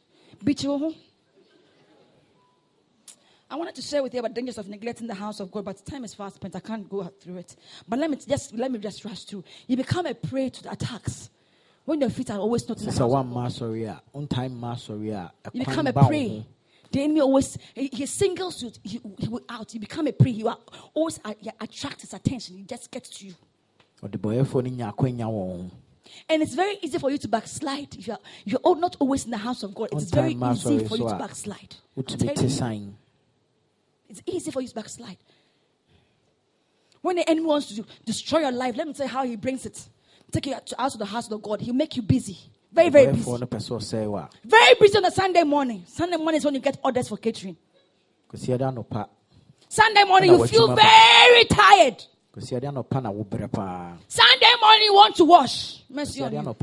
Beach. 0.44 0.66
oh. 0.66 0.80
oh. 0.84 0.96
I 3.52 3.56
wanted 3.56 3.74
to 3.76 3.82
share 3.82 4.04
with 4.04 4.14
you 4.14 4.20
about 4.20 4.36
dangers 4.36 4.60
of 4.60 4.70
neglecting 4.70 5.08
the 5.08 5.16
house 5.16 5.40
of 5.40 5.52
God, 5.52 5.66
but 5.66 5.84
time 5.84 6.04
is 6.04 6.14
fast 6.14 6.36
spent. 6.36 6.56
I 6.56 6.60
can't 6.60 6.88
go 6.88 7.04
through 7.04 7.38
it. 7.38 7.56
But 7.88 7.98
let 7.98 8.12
me 8.12 8.18
just 8.18 8.54
let 8.54 8.72
me 8.72 8.78
just 8.78 9.04
rush 9.04 9.24
through. 9.24 9.44
You 9.68 9.76
become 9.76 10.06
a 10.06 10.14
prey 10.14 10.50
to 10.50 10.64
the 10.64 10.72
attacks 10.72 11.32
when 11.86 12.00
your 12.00 12.12
feet 12.12 12.30
are 12.30 12.38
always 12.38 12.68
not 12.70 12.80
in 12.80 12.86
the 12.86 12.92
house. 12.92 13.00
woamma 13.00 13.48
asɔre 13.48 13.90
a 13.90 14.02
wontae 14.16 14.50
mma 14.52 14.76
asɔre 14.76 15.14
a 15.16 15.32
You 15.52 15.66
become 15.66 15.88
a 15.88 15.94
prey. 15.94 16.46
The 16.92 17.04
enemy 17.04 17.22
always 17.22 17.58
he, 17.74 17.90
he 17.92 18.06
singles 18.06 18.62
you. 18.62 18.72
He, 18.84 19.02
he 19.18 19.28
will 19.28 19.44
out. 19.50 19.74
You 19.74 19.80
become 19.80 20.06
a 20.06 20.14
prey. 20.14 20.32
You 20.32 20.50
are 20.50 20.58
always 20.94 21.20
uh, 21.26 21.34
you 21.42 21.52
attract 21.60 22.02
his 22.02 22.14
attention. 22.14 22.58
He 22.58 22.64
just 22.64 22.92
gets 22.92 23.10
to 23.18 23.26
you. 23.26 23.34
ɔde 24.04 24.18
bɔyɛfoɔ 24.18 24.64
no 24.64 24.70
nya 24.70 24.94
akwanya 24.94 25.26
wɔ 25.26 25.58
ho 25.58 25.72
And 26.30 26.44
it's 26.44 26.54
very 26.54 26.78
easy 26.84 27.00
for 27.00 27.10
you 27.10 27.18
to 27.18 27.28
backslide 27.28 27.96
if 27.96 28.06
you're 28.06 28.18
you're 28.46 28.76
not 28.76 28.96
always 29.00 29.26
in 29.26 29.32
the 29.32 29.38
house 29.38 29.64
of 29.64 29.74
God. 29.74 29.90
It's 29.92 30.12
very 30.12 30.34
easy 30.34 30.86
for 30.86 30.98
you 30.98 31.10
to 31.10 31.16
backslide. 31.16 31.76
I'm 31.98 32.04
wotumi 32.04 32.20
telling 32.20 32.36
te 32.36 32.44
you. 32.44 32.50
san 32.50 32.96
It's 34.10 34.22
easy 34.26 34.52
for 34.52 34.62
you 34.62 34.68
to 34.68 34.76
backslide. 34.76 35.18
When 37.02 37.16
the 37.16 37.30
enemy 37.30 37.46
wants 37.48 37.74
to 37.76 37.86
destroy 38.04 38.40
your 38.40 38.52
life, 38.52 38.76
let 38.76 38.88
me 38.88 38.94
tell 38.94 39.06
you 39.06 39.12
how 39.12 39.24
he 39.24 39.36
brings 39.36 39.66
it. 39.66 39.88
Take 40.32 40.48
you 40.48 40.54
out 40.56 40.94
of 40.94 41.00
the 41.00 41.06
house 41.06 41.32
of 41.32 41.42
God. 41.42 41.62
He'll 41.62 41.74
make 41.74 41.96
you 41.96 42.02
busy. 42.02 42.38
Very, 42.72 42.90
very 42.90 43.06
busy. 43.14 43.24
Very 44.44 44.76
busy 44.80 44.98
on 44.98 45.06
a 45.06 45.12
Sunday 45.12 45.44
morning. 45.44 45.84
Sunday 45.88 46.18
morning 46.18 46.36
is 46.40 46.46
when 46.46 46.54
you 46.56 46.60
get 46.60 46.78
orders 46.84 47.08
for 47.08 47.18
catering. 47.18 47.56
Sunday 49.70 50.04
morning, 50.04 50.32
you 50.32 50.38
feel 50.48 50.68
very 50.76 51.46
tired. 51.46 52.04
Sunday 54.08 54.54
morning, 54.62 54.84
you 54.84 54.94
want 54.94 55.16
to 55.16 55.26
wash. 55.26 55.84
Mercy 55.90 56.22
on 56.24 56.32
you. 56.44 56.54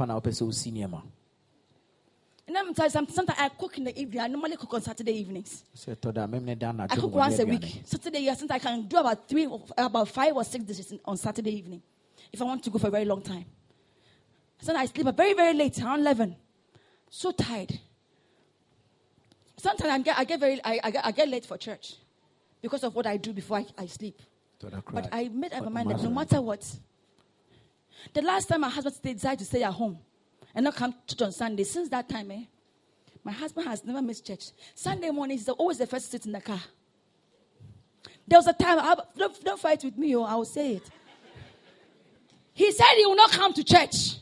And 2.47 2.55
let 2.55 2.65
me 2.67 2.75
tell 2.75 2.87
you 2.87 2.91
something. 2.91 3.15
Sometimes 3.15 3.39
I 3.41 3.49
cook 3.49 3.77
in 3.77 3.85
the 3.85 4.01
evening. 4.01 4.21
I 4.21 4.29
normally 4.29 4.57
cook 4.57 4.73
on 4.75 4.81
Saturday 4.83 5.19
evenings. 5.19 5.65
sɛ 5.75 5.97
ɛtɔ 5.97 6.15
da 6.15 6.27
memne 6.27 6.57
da 6.57 6.73
I 6.89 6.95
cook 6.97 7.13
once 7.13 7.39
a 7.41 7.47
week. 7.47 7.83
Saturday, 7.85 8.21
yes, 8.21 8.39
since 8.39 8.51
I 8.51 8.59
can 8.61 8.87
do 8.87 8.99
about 8.99 9.29
three, 9.29 9.49
about 9.77 10.09
five 10.09 10.35
or 10.35 10.45
six 10.45 10.65
dishes 10.65 10.95
on 11.05 11.17
Saturday 11.17 11.57
evening, 11.57 11.83
if 12.33 12.41
I 12.41 12.45
want 12.45 12.63
to 12.63 12.71
go 12.71 12.79
for 12.79 12.87
a 12.87 12.91
very 12.91 13.05
long 13.05 13.21
time. 13.21 13.47
Sometimes 14.61 14.91
I 14.91 14.93
sleep 14.93 15.17
very, 15.17 15.35
very 15.35 15.55
late, 15.55 15.81
around 15.83 16.01
eleven. 16.01 16.37
So 17.11 17.33
tired. 17.33 17.79
Sometimes 19.57 19.91
I 19.91 19.99
get, 19.99 20.19
I 20.19 20.25
get 20.25 20.41
very, 20.41 20.61
I, 20.65 20.81
I, 20.85 20.91
get, 20.91 21.07
I 21.07 21.11
get 21.11 21.29
late 21.29 21.47
for 21.47 21.57
church 21.59 21.95
because 22.63 22.85
of 22.85 22.95
what 22.95 23.07
I 23.07 23.17
do 23.17 23.33
before 23.33 23.59
I, 23.59 23.67
I 23.77 23.87
sleep. 23.87 24.21
But. 24.61 25.09
I 25.13 25.29
made 25.29 25.53
up 25.53 25.65
my 25.65 25.71
mind 25.71 25.91
that 25.91 26.03
no 26.03 26.11
matter 26.11 26.41
what, 26.41 26.65
the 28.15 28.23
last 28.23 28.49
time 28.49 28.61
my 28.61 28.69
husband 28.69 28.95
stayed, 28.95 29.15
decided 29.15 29.41
to 29.41 29.45
stay 29.45 29.63
at 29.63 29.73
home 29.73 29.99
and 30.57 30.65
not 30.65 30.75
come 30.75 30.95
to 31.07 31.17
church 31.17 31.27
on 31.27 31.33
Sunday, 31.33 31.65
since 31.65 31.91
that 31.91 32.09
time, 32.09 32.31
eh, 32.31 32.45
my 33.23 33.31
husband 33.31 33.69
has 33.69 33.85
never 33.85 34.01
missed 34.01 34.27
church. 34.27 34.47
Sunday 34.75 35.11
morning, 35.11 35.37
he's 35.37 35.49
always 35.51 35.77
the 35.77 35.87
first 35.87 36.11
sit 36.11 36.25
in 36.25 36.33
the 36.33 36.41
car. 36.41 36.61
There 38.27 38.39
was 38.39 38.47
a 38.47 38.55
time, 38.55 38.79
I, 38.81 38.97
don't, 39.17 39.45
don't 39.45 39.61
fight 39.61 39.85
with 39.85 39.99
me, 39.99 40.17
oh, 40.17 40.23
I 40.23 40.35
will 40.35 40.47
say 40.47 40.77
it. 40.77 40.91
He 42.55 42.73
said 42.73 42.87
he 42.97 43.05
will 43.05 43.17
not 43.17 43.31
come 43.33 43.53
to 43.53 43.63
church. 43.63 44.17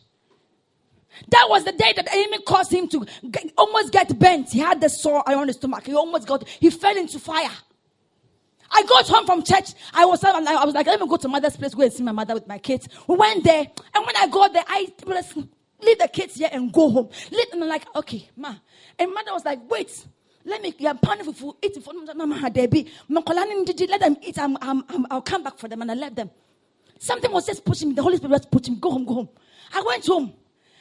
That 1.29 1.47
was 1.49 1.65
the 1.65 1.71
day 1.71 1.93
that 1.95 2.05
the 2.05 2.13
enemy 2.13 2.43
caused 2.43 2.73
him 2.73 2.89
to 2.89 3.07
get, 3.31 3.53
almost 3.57 3.93
get 3.93 4.19
bent. 4.19 4.51
He 4.51 4.59
had 4.59 4.81
the 4.81 4.89
sore 4.89 5.23
on 5.29 5.47
his 5.47 5.55
stomach. 5.55 5.87
He 5.87 5.95
almost 5.95 6.27
got, 6.27 6.49
he 6.49 6.71
fell 6.71 6.97
into 6.97 7.21
fire. 7.21 7.49
I 8.73 8.83
got 8.83 9.07
home 9.07 9.25
from 9.25 9.45
church. 9.45 9.75
I 9.93 10.05
was, 10.05 10.25
I 10.25 10.65
was 10.65 10.75
like, 10.75 10.87
let 10.89 11.01
me 11.01 11.07
go 11.07 11.17
to 11.17 11.29
mother's 11.29 11.57
place, 11.57 11.75
go 11.75 11.83
and 11.83 11.93
see 11.93 12.03
my 12.03 12.11
mother 12.11 12.35
with 12.35 12.49
my 12.49 12.59
kids. 12.59 12.89
We 13.07 13.15
went 13.15 13.45
there, 13.45 13.69
and 13.95 14.05
when 14.05 14.17
I 14.17 14.27
got 14.27 14.53
there, 14.53 14.65
I 14.67 14.93
leave 15.85 15.99
the 15.99 16.09
kids 16.09 16.35
here 16.35 16.49
and 16.53 16.73
go 16.73 16.91
home. 16.91 17.09
Leave, 17.31 17.47
and 17.53 17.63
I'm 17.63 17.69
like, 17.69 17.85
okay, 17.97 18.29
ma. 18.37 18.55
And 18.99 19.13
mother 19.13 19.33
was 19.33 19.45
like, 19.45 19.61
wait, 19.71 20.07
let 20.45 20.63
me, 20.63 20.75
yeah, 20.79 20.93
pan 20.93 21.25
for 21.25 21.33
food, 21.33 21.55
eat 21.63 21.83
for 21.83 21.93
them. 21.93 22.05
Let 22.07 22.17
them 24.01 24.17
eat. 24.23 24.39
I'm, 24.39 24.57
I'm, 24.61 24.85
I'm, 24.89 25.07
I'll 25.11 25.23
come 25.23 25.43
back 25.43 25.59
for 25.59 25.69
them, 25.69 25.83
and 25.83 25.91
I 25.91 25.95
left 25.95 26.17
them. 26.17 26.31
Something 26.99 27.33
was 27.33 27.47
just 27.47 27.65
pushing 27.65 27.89
me. 27.89 27.95
The 27.95 28.03
Holy 28.03 28.17
Spirit 28.17 28.33
was 28.33 28.47
pushing 28.47 28.75
me. 28.75 28.81
Go 28.81 28.91
home, 28.91 29.05
go 29.05 29.15
home. 29.15 29.29
I 29.73 29.83
went 29.83 30.07
home, 30.07 30.33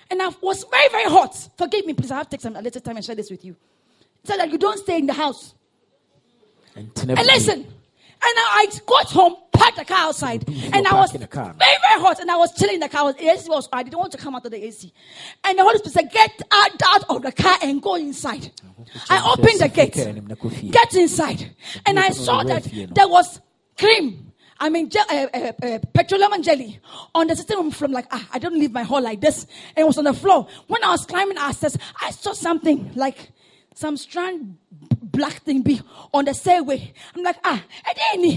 and 0.10 0.22
I 0.22 0.30
was 0.42 0.66
very, 0.70 0.90
very 0.90 1.10
hot. 1.10 1.36
Forgive 1.58 1.86
me, 1.86 1.94
please. 1.94 2.12
I 2.12 2.18
have 2.18 2.30
to 2.30 2.38
take 2.38 2.42
some 2.42 2.56
a 2.56 2.62
little 2.62 2.82
time 2.82 2.98
and 2.98 3.06
share 3.06 3.16
this 3.16 3.32
with 3.32 3.44
you. 3.46 3.56
So 4.26 4.38
that 4.38 4.52
you 4.52 4.58
don't 4.58 4.78
stay 4.78 4.98
in 5.00 5.06
the 5.06 5.14
house. 5.14 5.54
And 6.76 6.94
fie. 6.96 7.24
listen, 7.24 7.68
and 8.26 8.34
I, 8.38 8.68
got 8.86 9.12
home, 9.12 9.36
parked 9.52 9.78
the 9.78 9.86
car 9.86 10.08
outside, 10.08 10.48
and 10.48 10.88
I 10.88 10.94
was 10.96 11.12
parking 11.12 11.22
the 11.22 11.28
car. 11.28 11.54
very, 11.58 11.76
very 11.88 12.02
hot, 12.02 12.20
and 12.20 12.32
I 12.32 12.38
was 12.38 12.54
chilling 12.58 12.76
in 12.76 12.80
the 12.80 12.90
car. 12.90 13.12
The 13.14 13.30
AC 13.30 13.50
was, 13.50 13.68
I 13.74 13.84
didn't 13.84 14.00
want 14.00 14.12
to 14.14 14.18
come 14.18 14.36
out 14.36 14.46
of 14.46 14.52
the 14.52 14.66
AC. 14.66 14.94
And 15.44 15.58
the 15.60 15.64
Holy 15.64 15.78
Spirit 15.80 15.94
said, 15.94 16.12
Get 16.12 16.42
out, 16.52 16.72
out 16.86 17.04
of 17.10 17.22
the 17.22 17.32
car 17.32 17.58
and 17.62 17.82
go 17.82 17.96
inside. 17.96 18.52
I 19.10 19.34
opened 19.38 19.60
the 19.60 19.70
gate, 19.70 19.94
get 20.72 20.94
inside, 20.96 21.56
and 21.86 22.00
I 22.00 22.10
saw 22.10 22.44
that 22.44 22.64
there 22.96 23.08
was 23.08 23.42
cream. 23.78 24.32
I 24.60 24.70
mean, 24.70 24.90
je- 24.90 25.00
uh, 25.10 25.28
uh, 25.34 25.52
uh, 25.66 25.80
petroleum 25.94 26.32
and 26.34 26.44
jelly 26.44 26.80
on 27.14 27.28
the 27.28 27.36
sitting 27.36 27.58
room 27.58 27.72
floor. 27.72 27.88
I'm 27.88 27.92
like, 27.94 28.06
ah, 28.12 28.26
I 28.32 28.40
don't 28.40 28.54
leave 28.54 28.72
my 28.72 28.84
hall 28.84 29.02
like 29.02 29.20
this. 29.20 29.44
And 29.76 29.84
it 29.84 29.86
was 29.86 29.98
on 29.98 30.06
the 30.06 30.14
floor. 30.14 30.48
When 30.68 30.82
I 30.84 30.92
was 30.92 31.06
climbing 31.06 31.38
upstairs, 31.38 31.78
I 32.02 32.12
saw 32.12 32.32
something 32.34 32.92
like 32.96 33.32
some 33.76 33.98
strand 33.98 34.58
black 35.02 35.42
thing 35.44 35.62
be 35.62 35.82
on 36.14 36.26
the 36.26 36.34
stairway. 36.34 36.94
I'm 37.16 37.24
like, 37.24 37.38
ah. 37.44 37.64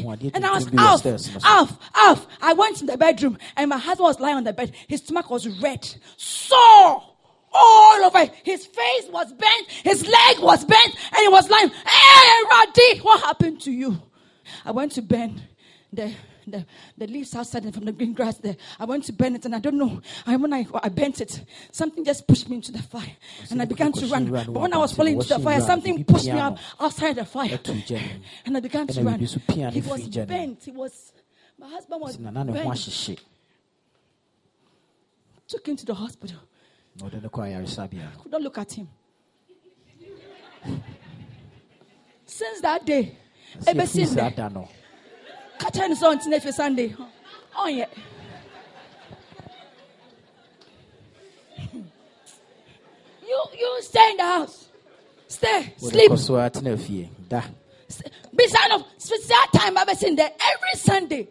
Oh, 0.06 0.16
And 0.34 0.44
I 0.46 0.52
was 0.52 0.66
off, 0.78 0.94
upstairs, 0.96 1.36
off, 1.44 1.78
off. 1.94 2.26
I 2.40 2.52
went 2.52 2.76
to 2.78 2.86
the 2.86 2.96
bedroom 2.96 3.38
and 3.56 3.68
my 3.70 3.78
husband 3.78 4.04
was 4.04 4.20
lying 4.20 4.36
on 4.36 4.44
the 4.44 4.52
bed. 4.52 4.72
His 4.86 5.00
stomach 5.00 5.30
was 5.30 5.48
red, 5.60 5.86
sore 6.16 7.02
all 7.52 8.04
over. 8.04 8.30
His 8.44 8.66
face 8.66 9.08
was 9.10 9.32
bent, 9.32 9.66
his 9.82 10.06
leg 10.06 10.38
was 10.40 10.64
bent, 10.64 10.94
and 10.94 11.22
he 11.22 11.28
was 11.28 11.48
lying. 11.48 11.70
Hey, 11.70 12.44
Radhi, 12.50 13.02
what 13.02 13.22
happened 13.22 13.60
to 13.62 13.72
you? 13.72 14.00
I 14.64 14.70
went 14.70 14.92
to 14.92 15.02
bend 15.02 15.42
the, 15.92 16.12
the, 16.46 16.66
the 16.96 17.06
leaves 17.06 17.34
outside 17.34 17.64
and 17.64 17.74
from 17.74 17.84
the 17.84 17.92
green 17.92 18.12
grass 18.12 18.38
there. 18.38 18.56
I 18.78 18.84
went 18.84 19.04
to 19.04 19.12
bend 19.12 19.36
it, 19.36 19.44
and 19.44 19.54
I 19.54 19.58
don't 19.58 19.76
know. 19.78 20.00
I, 20.26 20.36
when 20.36 20.52
I, 20.52 20.66
I 20.82 20.88
bent 20.88 21.20
it, 21.20 21.44
something 21.70 22.04
just 22.04 22.26
pushed 22.26 22.48
me 22.48 22.56
into 22.56 22.72
the 22.72 22.82
fire, 22.82 23.16
and 23.50 23.60
I 23.60 23.64
began 23.64 23.92
to 23.92 24.06
run. 24.06 24.30
But 24.30 24.48
when 24.48 24.72
I 24.72 24.78
was 24.78 24.92
falling 24.92 25.14
into 25.14 25.28
the 25.28 25.38
fire, 25.40 25.60
something 25.60 26.04
pushed 26.04 26.26
me 26.26 26.38
up 26.38 26.58
outside 26.80 27.16
the 27.16 27.24
fire, 27.24 27.58
and 28.44 28.56
I 28.56 28.60
began 28.60 28.86
to 28.88 29.02
run. 29.02 29.18
He 29.18 29.24
was 29.24 29.34
firi 29.36 30.08
gya 30.08 30.16
no 30.16 30.22
mu. 30.22 30.26
bent. 30.26 30.64
He 30.64 30.70
was. 30.70 31.12
My 31.58 31.68
husband 31.68 32.00
was 32.02 32.16
Sɛ 32.16 32.20
nana 32.20 32.44
ne 32.44 32.52
ho 32.52 32.70
bent. 32.70 33.20
Took 35.48 35.66
him 35.68 35.76
to 35.76 35.86
the 35.86 35.94
hospital. 35.94 36.38
na 37.00 37.06
ɔde 37.06 37.22
no 37.22 37.28
kɔ 37.28 37.42
ayaresabea 37.42 38.18
Could 38.22 38.32
not 38.32 38.42
look 38.42 38.58
at 38.58 38.72
him. 38.72 38.88
Since 42.26 42.60
that 42.60 42.84
day, 42.84 43.16
ever 43.66 43.86
since 43.86 44.14
then, 44.14 44.34
da 45.58 45.64
no 45.64 45.70
catch 45.70 45.76
him 45.76 45.92
on 46.04 46.18
Tenefe 46.18 46.52
Sunday. 46.52 46.94
Oh 47.56 47.68
yeah. 47.68 47.86
You 53.28 53.44
you 53.58 53.78
stay 53.82 54.10
in 54.12 54.16
the 54.18 54.22
house. 54.22 54.68
Stay. 55.28 55.74
Sleep. 55.78 56.10
kɔ 56.10 56.18
so 56.18 56.36
a 56.36 56.48
tena 56.50 56.78
fie 56.78 57.10
da 57.28 57.42
Beside 58.34 58.72
of 58.72 58.84
special 58.98 59.46
time 59.52 59.76
I've 59.78 59.96
seen 59.98 60.16
there 60.16 60.30
every 60.30 60.78
Sunday. 60.78 61.28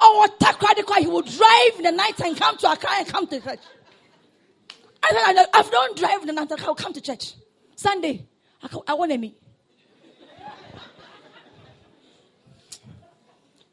Oh, 0.00 0.18
what 0.18 0.38
Takradikwa, 0.38 0.98
he 0.98 1.06
would 1.06 1.26
drive 1.26 1.74
in 1.76 1.82
the 1.82 1.92
night 1.92 2.18
and 2.20 2.36
come 2.36 2.56
to 2.58 2.70
Accra 2.70 2.90
and 2.98 3.06
come 3.08 3.26
to 3.26 3.40
church. 3.40 3.58
I 5.02 5.10
said, 5.10 5.46
I, 5.52 5.62
don't 5.70 5.96
drive 5.96 6.20
in 6.20 6.26
the 6.28 6.32
night, 6.32 6.52
I'll 6.52 6.74
come 6.74 6.92
to 6.92 7.00
church. 7.00 7.34
Sunday, 7.74 8.26
I 8.86 8.94
want 8.94 9.12
to 9.12 9.18
meet. 9.18 9.36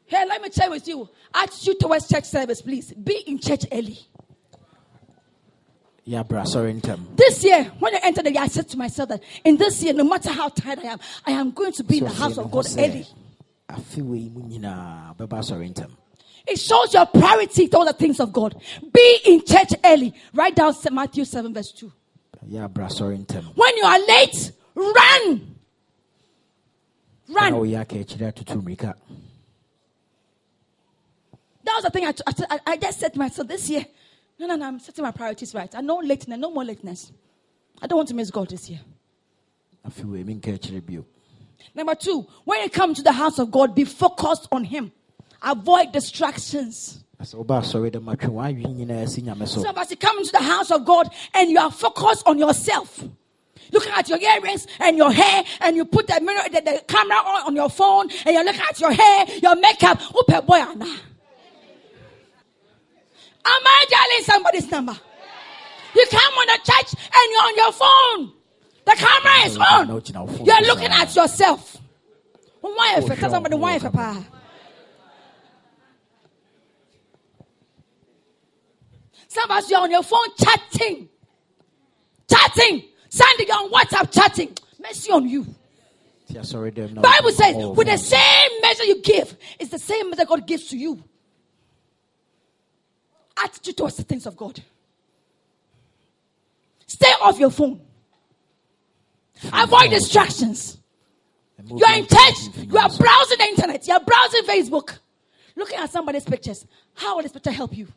Hey, 0.06 0.24
let 0.26 0.40
me 0.40 0.48
share 0.50 0.70
with 0.70 0.86
you. 0.86 1.08
Attitude 1.34 1.80
towards 1.80 2.08
church 2.08 2.24
service, 2.24 2.62
please. 2.62 2.92
Be 2.92 3.22
in 3.26 3.38
church 3.38 3.66
early. 3.72 3.98
yɛabra 6.06 6.42
asɔre 6.44 6.80
ntam 6.80 7.16
This 7.16 7.42
year, 7.42 7.64
when 7.80 7.94
I 7.94 8.00
entered 8.04 8.26
the 8.26 8.32
year, 8.32 8.42
I 8.42 8.46
said 8.48 8.68
to 8.68 8.76
myself 8.78 9.08
that 9.08 9.22
in 9.44 9.56
this 9.56 9.82
year, 9.82 9.92
no 9.92 10.04
matter 10.04 10.30
how 10.30 10.48
tired 10.48 10.78
I 10.78 10.92
am, 10.92 11.00
I 11.26 11.32
am 11.32 11.50
going 11.50 11.72
to 11.72 11.84
be 11.84 11.98
in 11.98 12.04
the 12.04 12.10
house 12.10 12.38
of 12.38 12.50
God 12.50 12.66
early. 12.78 13.06
afe 13.68 13.96
wei 13.98 14.30
mu 14.32 14.42
nyinaa 14.42 15.16
bɛba 15.16 15.40
asɔre 15.40 15.72
ntam 15.74 15.90
It 16.46 16.60
shows 16.60 16.94
your 16.94 17.06
priority 17.06 17.66
to 17.66 17.76
all 17.78 17.84
the 17.84 17.92
things 17.92 18.20
of 18.20 18.32
God. 18.32 18.54
Be 18.92 19.18
in 19.26 19.44
church 19.44 19.70
early. 19.84 20.14
Write 20.32 20.54
down 20.54 20.72
Matthew 20.92 21.24
7, 21.24 21.52
verse 21.52 21.72
2. 21.72 21.92
yɛabra 22.52 22.86
asɔre 22.86 23.26
ntam 23.26 23.44
When 23.56 23.76
you 23.76 23.84
are 23.84 23.98
late, 24.06 24.52
run. 24.76 25.56
Run. 27.28 27.52
woyɛ 27.54 27.80
aka 27.80 28.04
akyiri 28.04 28.32
atoto 28.32 28.62
mmirika 28.62 28.94
That 31.66 31.74
was 31.74 31.84
the 31.84 31.90
thing 31.90 32.06
I, 32.06 32.14
I, 32.64 32.76
just 32.76 33.00
said 33.00 33.12
to 33.14 33.18
myself 33.18 33.48
this 33.48 33.68
year. 33.68 33.84
No, 34.38 34.46
no, 34.46 34.54
no, 34.54 34.66
I'm 34.66 34.78
setting 34.78 35.02
my 35.02 35.10
priorities 35.10 35.52
right. 35.52 35.74
I 35.74 35.80
know 35.80 35.96
lateness, 35.96 36.38
no 36.38 36.48
more 36.52 36.64
lateness. 36.64 37.10
I 37.82 37.88
don't 37.88 37.96
want 37.96 38.08
to 38.10 38.14
miss 38.14 38.30
God 38.30 38.48
this 38.48 38.70
year. 38.70 38.78
Number 41.74 41.94
two, 41.96 42.26
when 42.44 42.62
you 42.62 42.70
come 42.70 42.94
to 42.94 43.02
the 43.02 43.10
house 43.10 43.40
of 43.40 43.50
God, 43.50 43.74
be 43.74 43.84
focused 43.84 44.46
on 44.52 44.62
Him. 44.62 44.92
Avoid 45.42 45.90
distractions. 45.90 47.02
Some 47.24 47.40
of 47.40 47.48
us 49.78 49.94
come 49.98 50.18
into 50.18 50.32
the 50.32 50.42
house 50.42 50.70
of 50.70 50.84
God 50.84 51.08
and 51.34 51.50
you 51.50 51.58
are 51.58 51.72
focused 51.72 52.28
on 52.28 52.38
yourself. 52.38 53.02
Looking 53.72 53.92
at 53.92 54.08
your 54.08 54.20
earrings 54.20 54.68
and 54.78 54.96
your 54.96 55.10
hair, 55.10 55.42
and 55.60 55.74
you 55.74 55.84
put 55.84 56.06
the 56.06 56.20
mirror, 56.20 56.42
the, 56.44 56.60
the 56.60 56.84
camera 56.86 57.16
on, 57.16 57.48
on 57.48 57.56
your 57.56 57.68
phone, 57.68 58.08
and 58.24 58.34
you're 58.34 58.44
looking 58.44 58.60
at 58.60 58.78
your 58.78 58.92
hair, 58.92 59.26
your 59.42 59.56
makeup. 59.56 60.00
Upe 63.46 63.62
boy, 63.62 63.62
Anna. 63.62 63.62
Am 63.62 63.62
I 63.66 63.84
dialing 63.90 64.24
somebody's 64.24 64.70
number? 64.70 64.96
You 65.94 66.06
come 66.10 66.34
on 66.34 66.46
the 66.46 66.58
church 66.64 66.94
and 66.94 67.32
you're 67.32 67.42
on 67.42 67.56
your 67.56 67.72
phone. 67.72 68.32
The 68.84 68.92
camera 68.92 69.46
is 69.46 69.56
on. 69.56 70.46
You're 70.46 70.62
looking 70.62 70.90
at 70.90 71.14
yourself. 71.14 71.76
Why 72.60 72.94
if 72.98 73.10
it- 73.10 73.18
tell 73.18 73.30
somebody 73.30 73.56
why 73.56 73.76
if? 73.76 73.82
Some 79.28 79.50
of 79.50 79.50
us 79.50 79.70
you're 79.70 79.80
on 79.80 79.90
your 79.90 80.02
phone 80.02 80.26
chatting. 80.38 81.08
Chatting. 82.28 82.82
Sending 83.08 83.50
on 83.50 83.70
WhatsApp 83.70 84.12
chatting. 84.12 84.56
Mercy 84.80 85.10
on 85.12 85.28
you. 85.28 85.44
Nti 86.28 86.40
asɔre 86.40 86.72
dɛm 86.72 86.94
na 86.94 87.02
Bible 87.02 87.30
says, 87.30 87.54
with 87.76 87.86
the 87.86 87.96
same 87.96 88.60
measure 88.60 88.84
you 88.84 89.00
give, 89.00 89.36
it's 89.60 89.70
the 89.70 89.78
same 89.78 90.10
measure 90.10 90.24
God 90.24 90.46
gives 90.46 90.66
to 90.68 90.76
you. 90.76 91.02
Attitude 93.42 93.76
towards 93.76 93.96
the 93.96 94.02
things 94.02 94.26
of 94.26 94.36
God. 94.36 94.62
Stay 96.86 97.12
off 97.20 97.38
your 97.38 97.50
phone. 97.50 97.80
Avoid 99.52 99.90
distractions. 99.90 100.78
You 101.64 101.84
are 101.84 101.94
in 101.94 102.06
church. 102.06 102.56
You 102.56 102.78
are 102.78 102.88
browsing 102.88 103.38
the 103.38 103.46
internet. 103.48 103.86
You 103.86 103.94
are 103.94 104.00
browsing 104.00 104.42
Facebook. 104.42 104.98
Looking 105.56 105.78
at 105.78 105.90
somebody's 105.90 106.24
pictures. 106.24 106.66
How 106.94 107.16
will 107.16 107.22
this 107.22 107.32
picture 107.32 107.50
help 107.50 107.76
you? 107.76 107.88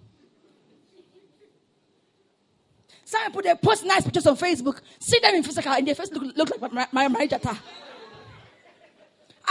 Some 3.04 3.26
people 3.26 3.42
they 3.42 3.56
post 3.56 3.86
nice 3.86 4.04
pictures 4.04 4.28
on 4.28 4.38
Facebook. 4.38 4.82
See 5.00 5.20
them 5.20 5.36
in 5.36 5.44
physical, 5.44 5.72
and 5.72 5.88
their 5.88 5.96
face 5.96 6.12
look, 6.12 6.38
look 6.38 6.62
like 6.62 6.92
my, 6.94 7.08
my. 7.08 7.28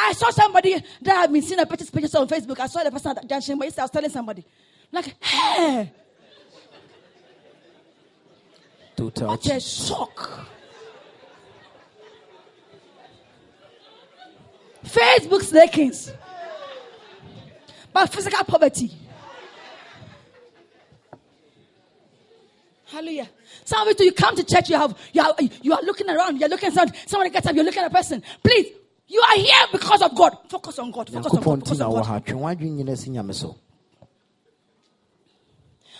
I 0.01 0.13
saw 0.13 0.31
somebody 0.31 0.81
that 1.03 1.17
I've 1.17 1.33
been 1.33 1.43
seeing 1.43 1.59
a 1.59 1.67
pictures, 1.67 1.91
pictures 1.91 2.15
on 2.15 2.29
Facebook. 2.29 2.61
I 2.61 2.69
saw 2.69 2.85
the 2.85 2.91
person 2.93 3.11
at 3.11 3.17
that 3.17 3.29
junction. 3.29 3.61
I 3.61 3.67
was 3.67 3.91
telling 3.91 4.11
somebody, 4.11 4.45
like, 4.93 5.23
hey, 5.23 5.93
Total 8.97 9.29
what 9.29 9.47
a 9.47 9.61
shock. 9.61 10.47
Facebook 14.85 15.43
snakings. 15.43 16.13
But 17.93 18.13
physical 18.13 18.45
poverty. 18.45 18.91
Hallelujah. 22.87 23.29
Some 23.65 23.87
of 23.87 24.01
you, 24.01 24.07
you 24.07 24.13
come 24.13 24.35
to 24.35 24.43
church, 24.45 24.71
you 24.71 24.77
have, 24.77 24.99
you 25.13 25.23
are, 25.23 25.35
you 25.63 25.73
are 25.75 25.83
looking 25.83 26.09
around, 26.09 26.41
you're 26.41 26.49
looking 26.49 26.69
at 26.69 26.75
someone, 26.75 26.95
somebody 27.07 27.31
gets 27.31 27.47
up, 27.47 27.55
you're 27.55 27.65
looking 27.65 27.83
at 27.83 27.91
a 27.93 27.95
person. 27.95 28.23
Please, 28.43 28.73
you 29.07 29.21
are 29.21 29.37
here 29.37 29.67
because 29.71 30.03
of 30.03 30.15
God. 30.15 30.37
Focus 30.49 30.79
on 30.79 30.91
God. 30.91 31.09
Focus 31.09 31.27
on 31.27 31.43
God. 31.43 31.45
Focus 31.45 31.81
on 31.81 31.93
God. 31.93 32.05
ha 32.07 32.21
twe 32.21 32.35
w'adwene 32.35 32.71
nyina 32.71 32.97
si 32.97 33.11
nyame 33.11 33.35
so 33.35 33.57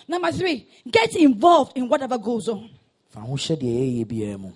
Number 0.09 0.33
three, 0.33 0.67
get 0.91 1.15
involved 1.15 1.77
in 1.77 1.89
whatever 1.89 2.17
goes 2.19 2.49
on. 2.49 2.71
fa 3.11 3.21
ho 3.21 3.35
hyɛ 3.35 3.57
deɛ 3.57 4.05
ɛyɛyɛ 4.05 4.07
biara 4.07 4.39
mu 4.41 4.51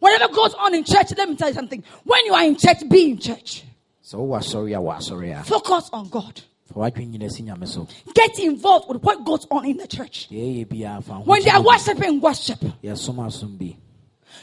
Whatever 0.00 0.32
goes 0.34 0.52
on 0.54 0.74
in 0.74 0.84
church, 0.84 1.12
let 1.16 1.28
me 1.28 1.36
tell 1.36 1.48
you 1.48 1.54
something. 1.54 1.82
When 2.04 2.26
you 2.26 2.34
are 2.34 2.44
in 2.44 2.56
church, 2.56 2.86
be 2.88 3.10
in 3.12 3.18
church. 3.18 3.62
asɔre 4.04 4.76
a 4.76 4.80
wɔ 4.80 5.44
Focus 5.46 5.88
on 5.92 6.08
God. 6.08 6.42
fa 6.66 6.74
w'adwene 6.74 7.12
nyina 7.16 7.30
si 7.30 7.42
nyame 7.44 7.66
so 7.66 7.86
Get 8.12 8.38
involved 8.40 8.88
with 8.88 9.02
what 9.02 9.24
goes 9.24 9.46
on 9.50 9.64
in 9.66 9.76
the 9.76 9.86
church. 9.86 10.28
deɛ 10.30 10.66
ɛyɛ 10.66 10.66
biara 10.66 11.02
fa 11.04 11.14
ho 11.14 11.22
When 11.22 11.42
they 11.42 11.50
are 11.50 11.62
worshiping, 11.62 12.20
worship. 12.20 12.60
yɛsom 12.82 13.16
asom 13.24 13.56
bi 13.58 13.76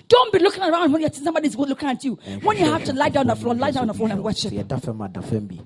Don't 0.08 0.32
be 0.34 0.40
looking 0.40 0.64
around 0.64 0.92
when 0.92 1.02
you're 1.02 1.12
somebody's 1.12 1.56
looking 1.56 1.88
at 1.90 2.04
you. 2.04 2.16
When 2.42 2.58
you 2.58 2.66
have 2.66 2.84
to 2.86 2.94
lie 2.94 3.10
down 3.10 3.30
on 3.30 3.36
the 3.36 3.42
floor, 3.42 3.54
lie 3.56 3.72
down 3.72 3.82
on 3.84 3.88
the 3.90 3.94
floor 3.94 4.10
and 4.10 4.24
worship. 4.24 4.52
yɛda 4.52 4.82
fam 4.82 5.02
a 5.02 5.08
da 5.10 5.22
fam 5.22 5.46
bi 5.48 5.60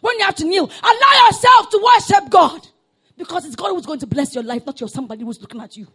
When 0.00 0.18
you 0.18 0.24
have 0.24 0.36
to 0.36 0.44
kneel, 0.44 0.64
allow 0.82 1.26
yourself 1.26 1.70
to 1.70 1.82
worship 1.94 2.30
God. 2.30 2.66
Because 3.18 3.44
it's 3.46 3.56
God 3.56 3.74
who's 3.74 3.84
going 3.84 3.98
to 3.98 4.06
bless 4.06 4.32
your 4.34 4.44
life, 4.44 4.64
not 4.64 4.80
your 4.80 4.88
somebody 4.88 5.24
who's 5.24 5.40
looking 5.40 5.60
at 5.60 5.76
you. 5.76 5.88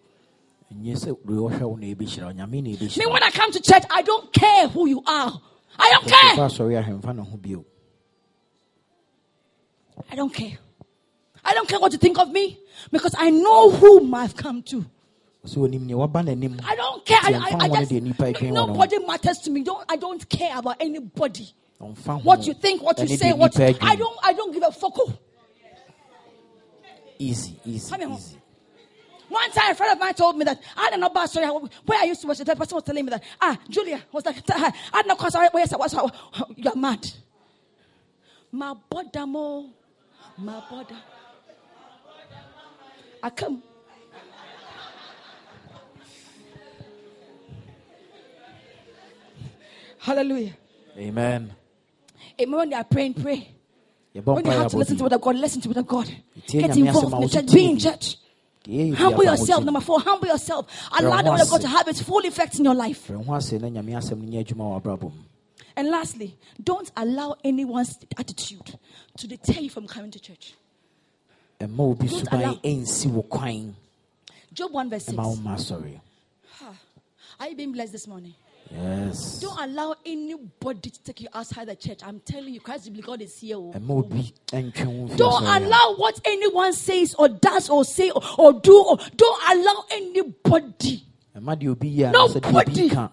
ɛnyɛ 0.73 0.95
sɛ 0.95 1.17
deɛ 1.25 1.39
wɔhwɛ 1.39 1.61
wo 1.61 1.75
na 1.75 1.87
ɛbɛhyira 1.87 2.25
wo 2.25 2.31
nyame 2.33 2.61
na 2.63 2.87
Me, 2.97 3.11
when 3.11 3.23
I 3.23 3.29
come 3.31 3.51
to 3.51 3.61
church, 3.61 3.83
I 3.89 4.01
don't 4.01 4.31
care 4.33 4.67
who 4.67 4.87
you 4.87 5.01
are. 5.07 5.41
I 5.79 5.91
don't 5.91 6.07
care. 6.07 6.45
asɔre 6.45 6.79
a 6.79 6.83
hwɛmfa 6.83 7.15
ne 7.15 7.21
ho 7.23 7.37
bio 7.37 7.65
I 10.11 10.15
don't 10.15 10.33
care. 10.33 10.57
I 11.45 11.53
don't 11.53 11.67
care 11.67 11.79
what 11.79 11.91
you 11.93 11.97
think 11.97 12.17
of 12.19 12.29
me 12.31 12.59
because 12.91 13.15
I 13.17 13.29
know 13.29 13.71
whom 13.71 14.13
I've 14.13 14.35
come 14.35 14.61
to. 14.63 14.85
sɛ 15.45 15.57
onim 15.57 15.87
neɛ 15.87 15.95
waba 15.95 16.25
n'anim 16.25 16.59
I 16.65 16.75
don't 16.75 17.05
care. 17.05 17.19
I, 17.21 17.33
I, 17.33 17.65
I 17.65 17.69
just, 17.69 17.91
deɛ 17.91 18.01
nnipa 18.01 18.33
adwene 18.33 18.51
wɔ 18.51 18.53
no 18.53 18.65
nobody 18.65 18.99
matters 19.05 19.37
to 19.39 19.51
me. 19.51 19.63
Don't, 19.63 19.85
I 19.87 19.95
don't 19.95 20.27
care 20.27 20.57
about 20.57 20.77
anybody. 20.81 21.53
What 22.23 22.47
you 22.47 22.53
think, 22.53 22.81
what 22.81 22.97
you 22.99 23.07
say, 23.17 23.33
what 23.33 23.57
I 23.59 23.95
don't, 23.95 24.17
I 24.23 24.33
don't 24.33 24.53
give 24.53 24.63
a 24.63 24.71
fuck. 24.71 24.97
Easy 27.23 27.59
easy 27.65 27.95
easy 27.95 28.37
One 29.29 29.51
time, 29.51 29.71
a 29.71 29.75
friend 29.75 29.93
of 29.93 29.99
mine 29.99 30.13
told 30.13 30.37
me 30.37 30.45
that 30.45 30.61
I 30.77 30.83
had 30.85 30.93
an 30.93 31.03
about 31.03 31.29
sorry 31.29 31.47
where 31.47 31.99
I 31.99 32.03
used 32.05 32.21
to 32.21 32.27
worship. 32.27 32.45
That 32.45 32.57
person 32.57 32.75
was 32.75 32.83
telling 32.83 33.03
me 33.05 33.09
that 33.09 33.23
ah, 33.41 33.57
Julia 33.69 34.01
was 34.11 34.25
like, 34.25 34.35
I 34.51 34.71
had 34.93 35.07
no 35.07 35.15
cause. 35.15 35.33
Where 35.33 35.49
I 35.49 35.49
was, 35.53 35.93
you're 36.55 36.75
mad. 36.75 37.09
My 38.51 38.73
body 38.89 39.25
mo, 39.25 39.69
my 40.37 40.61
body. 40.69 40.95
I 43.23 43.29
come. 43.31 43.63
Hallelujah. 49.99 50.53
amen 50.97 51.55
Amen. 52.39 52.57
When 52.57 52.71
you 52.71 52.77
are 52.77 52.83
praying, 52.83 53.13
pray. 53.15 53.53
When 54.13 54.45
you 54.45 54.51
have 54.51 54.71
to 54.71 54.77
listen 54.77 54.97
to 54.97 55.03
what 55.03 55.21
God, 55.21 55.35
listen 55.35 55.61
to 55.61 55.69
what 55.69 55.87
God. 55.87 56.15
Get 56.47 56.77
involved 56.77 57.13
in 57.13 57.21
the 57.21 57.29
church. 57.29 57.53
Be 57.53 57.65
in 57.65 57.79
church. 57.79 58.17
Humble 58.65 58.93
biara 58.93 59.15
fa 59.15 59.15
ho 59.15 59.21
yourself. 59.23 59.63
Number 59.65 59.81
four, 59.81 59.99
humble 59.99 60.27
yourself. 60.27 60.67
Allow 60.97 61.21
the 61.21 61.31
word 61.31 61.41
of 61.41 61.49
God 61.49 61.61
to 61.61 61.67
have 61.67 61.87
its 61.87 62.01
full 62.01 62.25
effect 62.25 62.59
in 62.59 62.65
your 62.65 62.75
life. 62.75 63.07
frɛ 63.07 63.25
ho 63.25 63.35
ase 63.35 63.53
na 63.53 63.67
nyame 63.67 63.91
asɛm 63.97 64.21
no 64.21 64.31
nyɛ 64.31 64.45
adwuma 64.45 64.81
wɔ 64.81 64.81
abrabɔ 64.81 65.01
mu 65.01 65.23
And 65.75 65.89
lastly, 65.89 66.37
don't 66.63 66.91
allow 66.95 67.35
anyone's 67.43 67.97
attitude 68.17 68.77
to 69.17 69.27
deter 69.27 69.59
you 69.59 69.69
from 69.69 69.87
coming 69.87 70.11
to 70.11 70.19
church. 70.19 70.53
Don't 71.59 72.31
allow- 72.31 72.53
ɛnsi 72.55 73.07
wo 73.07 73.23
kwan 73.23 73.75
Job 74.53 74.71
1 74.71 74.89
verse 74.89 75.05
6. 75.05 75.17
ɛma 75.17 75.25
wo 75.25 75.35
ma 75.35 75.57
Are 77.39 77.49
you 77.49 77.55
being 77.55 77.71
blessed 77.71 77.91
this 77.91 78.07
morning? 78.07 78.35
Yes 78.71 79.39
Don't 79.39 79.59
allow 79.59 79.95
anybody 80.05 80.89
to 80.89 81.03
take 81.03 81.21
you 81.21 81.27
outside 81.33 81.67
the 81.67 81.75
church. 81.75 81.99
I'm 82.03 82.19
telling 82.19 82.53
you, 82.53 82.59
Christ 82.61 82.85
will 82.85 82.95
be 82.95 83.01
God 83.01 83.21
is 83.21 83.37
here. 83.39 83.57
ɛma 83.57 83.89
obi 83.91 84.33
ɛntwe 84.47 84.85
wo 84.85 85.07
mfi 85.07 85.17
Don't 85.17 85.43
allow 85.43 85.95
what 85.95 86.19
anyone 86.25 86.73
says 86.73 87.15
or 87.15 87.29
does 87.29 87.69
or 87.69 87.85
say 87.85 88.09
or, 88.09 88.21
or 88.37 88.53
do. 88.53 88.83
Or, 88.83 88.97
don't 89.15 89.41
allow 89.51 89.85
anybody. 89.91 91.03
ɛma 91.35 91.55
deɛ 91.59 91.69
obi 91.69 91.97
yɛ 91.97 92.11
anaasɛ 92.11 92.39
deɛ 92.41 92.61
obi 92.61 92.87
Nobody. 92.89 93.09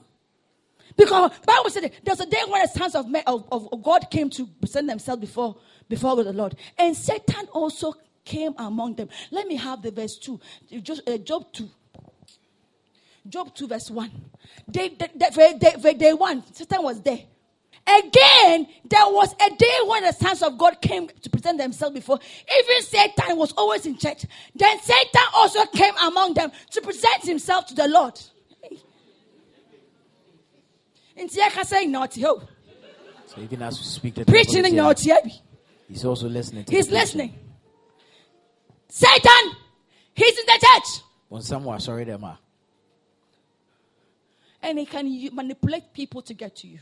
Because 0.96 1.30
Bible 1.46 1.70
said 1.70 1.92
there's 2.04 2.20
a 2.20 2.26
day 2.26 2.42
when 2.46 2.60
the 2.62 2.68
sons 2.68 2.94
of, 2.94 3.08
men, 3.08 3.22
of, 3.26 3.48
of 3.50 3.82
God 3.82 4.10
came 4.10 4.28
to 4.30 4.46
present 4.46 4.86
themselves 4.86 5.20
before 5.20 5.56
before 5.88 6.22
the 6.22 6.32
Lord, 6.32 6.56
and 6.78 6.96
Satan 6.96 7.46
also 7.52 7.94
came 8.24 8.54
among 8.58 8.94
them. 8.96 9.08
Let 9.30 9.46
me 9.46 9.56
have 9.56 9.82
the 9.82 9.90
verse 9.90 10.18
two, 10.18 10.40
just 10.82 11.08
uh, 11.08 11.18
Job 11.18 11.52
two. 11.52 11.70
Job 13.28 13.54
2, 13.54 13.66
verse 13.68 13.90
1. 13.90 14.10
Day, 14.70 14.88
day, 14.90 15.08
day, 15.16 15.58
day, 15.58 15.74
day, 15.80 15.94
day 15.94 16.12
1, 16.12 16.54
Satan 16.54 16.82
was 16.82 17.00
there. 17.02 17.18
Again, 17.86 18.66
there 18.84 19.06
was 19.06 19.34
a 19.34 19.50
day 19.56 19.76
when 19.86 20.04
the 20.04 20.12
sons 20.12 20.42
of 20.42 20.56
God 20.58 20.80
came 20.80 21.08
to 21.08 21.30
present 21.30 21.58
themselves 21.58 21.94
before. 21.94 22.18
Even 22.58 22.82
Satan 22.82 23.36
was 23.36 23.52
always 23.52 23.86
in 23.86 23.96
church. 23.96 24.26
Then 24.54 24.78
Satan 24.80 25.22
also 25.34 25.64
came 25.66 25.94
among 26.04 26.34
them 26.34 26.52
to 26.72 26.80
present 26.82 27.22
himself 27.24 27.66
to 27.66 27.74
the 27.74 27.88
Lord. 27.88 28.20
Nti 31.18 31.36
yɛka 31.36 31.64
sɛ 31.64 31.88
naughty 31.88 32.22
ho. 32.22 32.42
so 33.26 33.40
even 33.42 33.60
as 33.62 33.78
we 33.78 33.84
speak 33.84 34.14
the 34.14 34.24
Preaching 34.24 34.64
in 34.64 34.74
naughty 34.76 35.10
eh? 35.10 35.18
he's 35.86 36.04
also 36.04 36.28
listening 36.28 36.64
to 36.64 36.72
He's 36.74 36.90
listening. 36.90 37.34
Satan, 38.88 39.56
he's 40.14 40.38
in 40.38 40.46
the 40.46 40.52
church. 40.66 41.02
ɔnsam 41.30 41.62
wɔ 41.64 41.76
asɔre 41.76 42.06
dɛm 42.06 42.22
a 42.24 42.38
And 44.62 44.78
he 44.78 44.86
can 44.86 45.34
manipulate 45.34 45.92
people 45.92 46.22
to 46.22 46.34
get 46.34 46.56
to 46.56 46.68
you. 46.68 46.80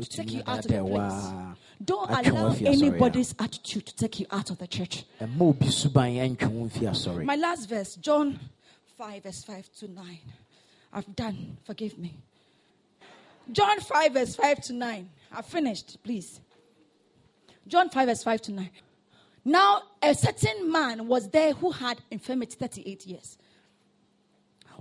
to 0.00 0.08
take 0.08 0.32
you 0.32 0.42
out 0.46 0.64
of 0.64 0.70
the 0.70 0.82
place. 0.84 1.56
Don't 1.84 2.10
allow 2.10 2.44
wo 2.44 2.50
afi 2.50 2.62
asɔre 2.62 2.66
a. 2.66 2.70
anybody's 2.70 3.34
attitude 3.38 3.86
to 3.86 3.94
take 3.96 4.20
you 4.20 4.26
out 4.30 4.50
of 4.50 4.58
the 4.58 4.66
church. 4.66 5.04
ɛmma 5.20 5.40
obi 5.40 5.66
suban 5.66 6.36
ɛntwe 6.36 6.48
wo 6.48 7.22
My 7.24 7.36
last 7.36 7.68
verse, 7.68 7.96
John 7.96 8.38
5, 8.96 9.22
verse 9.22 9.44
5 9.44 9.70
to 9.80 9.88
9. 9.88 10.18
I've 10.92 11.14
done. 11.14 11.58
Forgive 11.64 11.98
me. 11.98 12.14
John 13.52 13.80
5, 13.80 14.12
verse 14.12 14.34
5 14.34 14.60
to 14.62 14.72
9. 14.72 15.10
I've 15.32 15.46
finished, 15.46 16.02
please. 16.02 16.40
John 17.68 17.90
5, 17.90 18.08
verse 18.08 18.22
5 18.22 18.42
to 18.42 18.52
9. 18.52 18.70
Now, 19.44 19.82
a 20.02 20.14
certain 20.14 20.72
man 20.72 21.06
was 21.06 21.28
there 21.28 21.52
who 21.52 21.70
had 21.70 21.98
infirmity 22.10 22.56
38 22.56 23.06
years. 23.06 23.38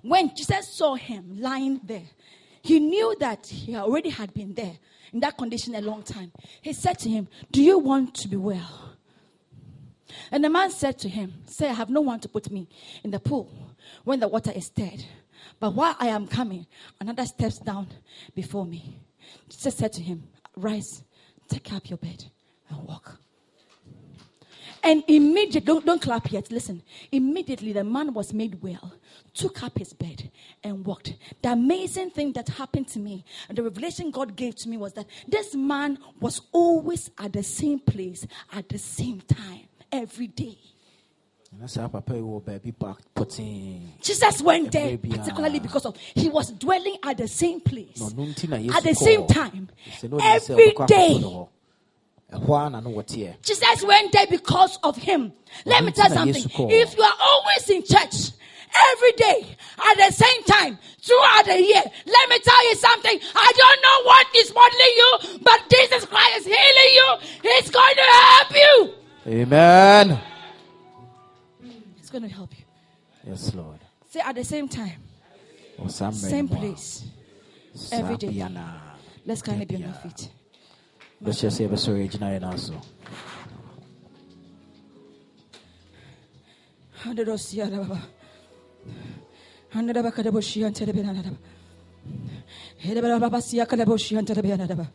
When 0.06 0.36
Jesus 0.36 0.68
saw 0.68 0.94
him 0.94 1.42
lying 1.42 1.82
there, 1.84 2.04
he 2.62 2.80
knew 2.80 3.16
that 3.20 3.48
he 3.48 3.76
already 3.76 4.10
had 4.10 4.32
been 4.36 4.54
there 4.54 4.78
in 5.12 5.20
that 5.22 5.36
condition 5.36 5.74
a 5.74 5.82
long 5.82 6.04
time. 6.04 6.32
He 6.62 6.74
said 6.74 7.00
to 7.00 7.10
him, 7.10 7.28
Do 7.52 7.64
you 7.64 7.80
want 7.80 8.14
to 8.16 8.28
be 8.28 8.36
well? 8.36 8.92
And 10.32 10.44
the 10.44 10.50
man 10.52 10.70
said 10.70 11.00
to 11.00 11.10
him, 11.10 11.34
Say, 11.48 11.70
I 11.70 11.74
have 11.74 11.90
no 11.90 12.02
one 12.02 12.20
to 12.20 12.30
put 12.30 12.52
me 12.52 12.70
in 13.04 13.10
the 13.10 13.20
pool 13.20 13.52
when 14.04 14.20
the 14.20 14.28
water 14.28 14.52
is 14.52 14.68
stirred. 14.68 15.04
But 15.60 15.74
while 15.74 15.96
I 16.00 16.10
am 16.10 16.28
coming, 16.28 16.68
another 17.02 17.26
steps 17.26 17.58
down 17.58 17.88
before 18.36 18.68
me. 18.68 19.00
Jesus 19.50 19.76
said 19.76 19.92
to 19.94 20.04
him, 20.04 20.22
Rise, 20.56 21.04
take 21.50 21.74
up 21.74 21.90
your 21.90 21.98
bed 21.98 22.26
and 22.70 22.88
walk. 22.88 23.20
And 24.86 25.04
immediately, 25.08 25.62
don't, 25.62 25.84
don't 25.84 26.00
clap 26.02 26.32
yet, 26.32 26.52
listen. 26.52 26.84
Immediately, 27.12 27.74
the 27.74 27.84
man 27.84 28.14
was 28.14 28.34
made 28.34 28.62
well, 28.62 28.94
took 29.34 29.64
up 29.64 29.80
his 29.80 29.94
bed, 29.94 30.30
and 30.64 30.86
walked. 30.86 31.16
The 31.42 31.54
amazing 31.54 32.12
thing 32.12 32.34
that 32.34 32.48
happened 32.50 32.88
to 32.90 33.00
me, 33.00 33.26
and 33.50 33.58
the 33.58 33.64
revelation 33.64 34.12
God 34.12 34.36
gave 34.36 34.56
to 34.58 34.70
me 34.70 34.78
was 34.78 34.94
that 34.94 35.08
this 35.28 35.56
man 35.56 35.98
was 36.20 36.40
always 36.52 37.10
at 37.18 37.34
the 37.34 37.42
same 37.42 37.80
place 37.80 38.28
at 38.54 38.70
the 38.70 38.78
same 38.78 39.22
time, 39.22 39.68
every 39.92 40.28
day. 40.28 40.58
na 41.60 41.68
saa 41.68 41.88
papa 41.88 42.14
yi 42.16 42.22
wɔ 42.22 42.42
baabi 42.44 42.72
pa 42.78 42.96
pɔtee 43.16 43.80
Jesus 44.04 44.42
went 44.42 44.72
there 44.74 44.98
particularly 44.98 45.60
because 45.60 45.86
of 45.86 45.96
he 46.14 46.28
was 46.28 46.52
dwelling 46.52 46.98
at 47.02 47.16
the 47.18 47.28
same 47.30 47.62
place 47.62 48.00
na 48.02 48.08
ɔno 48.12 48.28
nti 48.28 48.50
na 48.50 48.58
yesu 48.58 48.76
at 48.76 48.84
the 48.84 48.94
same 48.94 49.26
time 49.26 49.70
Sɛ 50.02 50.10
na 50.12 50.18
ɔnim 50.18 50.36
sɛ 50.36 50.52
every 50.52 50.74
day. 50.86 51.48
Jesus 52.32 53.84
went 53.84 54.12
there 54.12 54.28
because 54.28 54.78
of 54.84 54.96
him. 54.98 55.34
Let 55.66 55.84
me 55.84 55.92
tell 55.92 56.10
you 56.10 56.16
Ɔno 56.16 56.22
nti 56.22 56.34
na 56.34 56.40
something. 56.50 56.70
If 56.72 56.98
you 56.98 57.04
are 57.04 57.14
always 57.22 57.70
in 57.70 57.84
church 57.84 58.32
every 58.92 59.12
day 59.14 59.56
at 59.90 59.98
the 59.98 60.12
same 60.12 60.44
time 60.44 60.78
throughout 61.02 61.46
the 61.46 61.62
year, 61.62 61.84
let 62.06 62.30
me 62.30 62.40
tell 62.40 62.70
you 62.70 62.76
something. 62.76 63.20
I 63.36 63.52
don't 63.56 63.82
know 63.82 64.04
what 64.06 64.28
is 64.36 64.52
bothering 64.52 64.96
you, 64.98 65.40
but 65.44 65.70
Jesus 65.70 66.06
Christ 66.06 66.38
is 66.38 66.46
healing 66.46 66.94
you. 66.94 67.18
He's 67.44 67.70
going 67.70 67.96
to 67.96 68.02
help 68.02 68.56
you. 68.56 68.94
amen 69.28 70.20
He's 71.98 72.10
going 72.12 72.24
to 72.24 72.30
help 72.30 72.52
you. 72.58 72.66
yes 73.28 73.54
lord 73.56 73.80
Say 74.10 74.22
at 74.22 74.36
the 74.36 74.44
same 74.46 74.70
time, 74.70 75.02
same 75.90 76.46
no 76.46 76.54
mu 76.54 76.56
a, 76.56 76.60
place. 76.60 77.04
every 77.92 78.16
day. 78.16 78.48
Let's 79.26 79.42
kindly 79.42 79.66
be 79.66 79.76
on 79.76 79.82
your 79.82 79.94
feet. 79.94 80.30
Bɛhyɛ 81.24 81.50
sɛ 81.50 81.68
yɛbɛsɔre 81.68 82.06
agyina 82.06 82.28
yɛ 82.34 82.42
no 82.42 82.58
so 82.58 82.74
Handadosia 87.06 87.70
baba. 87.70 88.02
Handadaba 89.74 90.12
kadaboshi 90.12 90.66
and 90.66 90.76
telebenadaba. 90.76 91.38
Hedabarabasia 92.84 93.68
kadaboshi 93.68 94.18
and 94.18 94.28
telebenadaba. 94.28 94.88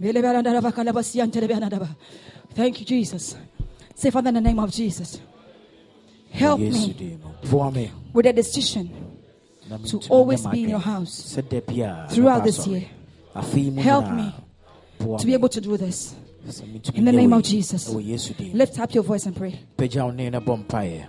Velebaranadaba 0.00 0.72
kalabasi 0.72 1.22
and 1.22 1.32
telebenadaba. 1.32 1.88
Thank 2.54 2.80
you, 2.80 2.86
Jesus. 2.86 3.36
Say, 3.96 4.10
Father, 4.10 4.28
in 4.28 4.34
the 4.34 4.40
name 4.40 4.58
of 4.60 4.70
Jesus, 4.70 5.20
help 6.30 6.60
me 6.60 6.92
din 6.92 7.20
mu 7.22 7.50
boa 7.50 7.70
me 7.70 7.90
with 8.12 8.26
a 8.26 8.32
decision 8.32 8.90
to 9.86 10.00
always 10.08 10.46
be 10.46 10.64
in 10.64 10.70
your 10.70 10.80
house 10.80 11.34
sɛ 11.36 11.48
da 11.48 11.60
biara 11.60 12.10
throughout 12.10 12.44
this 12.44 12.66
year. 12.66 12.86
Help 13.82 14.10
me 14.10 14.32
to 14.98 15.26
be 15.26 15.34
able 15.34 15.48
to 15.48 15.60
do 15.60 15.76
this. 15.76 16.14
In 16.94 17.04
the 17.04 17.12
name 17.12 17.32
of 17.32 17.42
Jesus. 17.42 17.88
ɛwɔ 17.88 18.04
yesu 18.06 18.36
din 18.36 18.52
mu. 18.52 18.58
Lift 18.58 18.78
up 18.78 18.94
your 18.94 19.02
voice 19.02 19.26
and 19.26 19.34
pray. 19.34 19.58
pagya 19.76 20.04
wo 20.04 20.10
ne 20.10 20.30
no 20.30 20.40
bɔ 20.40 20.64
mpaeɛ 20.66 21.06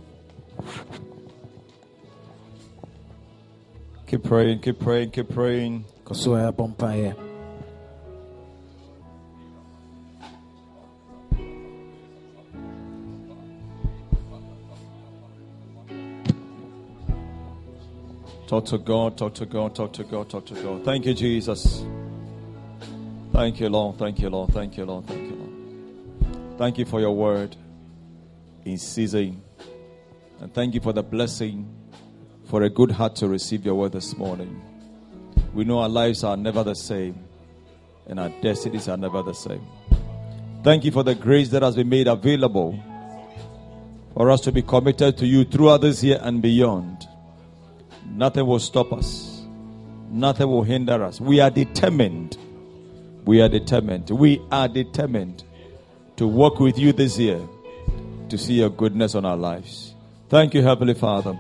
Keep 4.08 4.24
praying, 4.24 4.60
keep 4.60 4.80
praying, 4.80 5.12
keep 5.12 5.30
praying. 5.30 5.84
kɔ 6.06 6.16
so 6.16 6.36
a 6.36 6.54
bɔ 6.54 6.76
mpaeɛ 6.76 7.16
Talk 18.48 18.66
to 18.66 18.78
God, 18.78 19.18
talk 19.18 19.34
to 19.36 19.46
God, 19.46 19.74
talk 19.74 19.92
to 19.94 20.04
God, 20.04 20.30
talk 20.30 20.46
to 20.46 20.54
God. 20.54 20.86
Thank 20.86 21.08
you, 21.08 21.16
Jesus. 21.16 21.84
Thank 23.36 23.60
you, 23.60 23.68
Lord. 23.68 23.98
Thank 23.98 24.20
you, 24.22 24.30
Lord. 24.30 24.54
Thank 24.54 24.78
you, 24.78 24.86
Lord. 24.86 25.08
Thank 25.08 25.30
you, 25.30 25.36
Lord. 25.36 26.58
Thank 26.58 26.78
you 26.78 26.86
for 26.86 27.02
your 27.02 27.12
word 27.12 27.54
in 28.64 28.78
season. 28.78 29.44
And 30.40 30.54
thank 30.54 30.74
you 30.74 30.80
for 30.80 30.94
the 30.94 31.04
blessing 31.04 31.68
for 32.46 32.64
a 32.64 32.70
good 32.70 32.92
heart 32.92 33.18
to 33.18 33.28
receive 33.28 33.66
your 33.66 33.76
word 33.76 33.92
this 33.92 34.16
morning. 34.16 34.62
We 35.54 35.66
know 35.66 35.80
our 35.80 35.90
lives 35.90 36.24
are 36.24 36.38
never 36.38 36.64
the 36.64 36.76
same 36.76 37.26
and 38.08 38.22
our 38.22 38.30
destinies 38.42 38.88
are 38.88 38.96
never 38.96 39.22
the 39.22 39.34
same. 39.34 39.68
Thank 40.64 40.86
you 40.86 40.92
for 40.94 41.04
the 41.04 41.14
grace 41.14 41.50
that 41.50 41.62
has 41.62 41.76
been 41.76 41.90
made 41.90 42.08
available 42.08 42.82
for 44.14 44.32
us 44.32 44.40
to 44.42 44.54
be 44.54 44.62
committed 44.62 45.18
to 45.18 45.26
you 45.26 45.44
throughout 45.44 45.82
this 45.82 46.02
year 46.02 46.20
and 46.22 46.42
beyond. 46.42 47.06
Nothing 48.10 48.48
will 48.48 48.60
stop 48.60 48.94
us. 48.94 49.42
Nothing 50.10 50.48
will 50.48 50.64
hinder 50.64 51.04
us. 51.04 51.20
We 51.20 51.42
are 51.42 51.50
determined. 51.50 52.38
We 53.26 53.42
are 53.42 53.50
determined. 53.50 54.10
We 54.12 54.40
are 54.52 54.68
determined 54.68 55.44
to 56.18 56.28
work 56.28 56.60
with 56.60 56.78
you 56.78 56.94
this 56.94 57.18
year 57.18 57.42
to 58.30 58.38
see 58.38 58.54
your 58.56 58.70
goodness 58.70 59.16
on 59.16 59.26
our 59.26 59.36
lives. 59.38 59.96
Thank 60.30 60.54
you, 60.54 60.62
Heavenly 60.62 60.94
Father. 60.94 61.38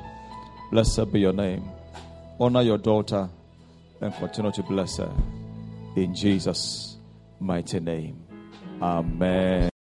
Blessed 0.72 1.12
be 1.12 1.20
your 1.20 1.34
name. 1.34 1.64
Honor 2.40 2.62
your 2.62 2.78
daughter 2.78 3.30
and 4.02 4.14
continue 4.16 4.52
to 4.52 4.64
bless 4.64 4.98
her. 4.98 5.12
In 5.96 6.14
Jesus' 6.16 6.98
mighty 7.40 7.80
name. 7.80 8.22
Amen. 8.82 9.75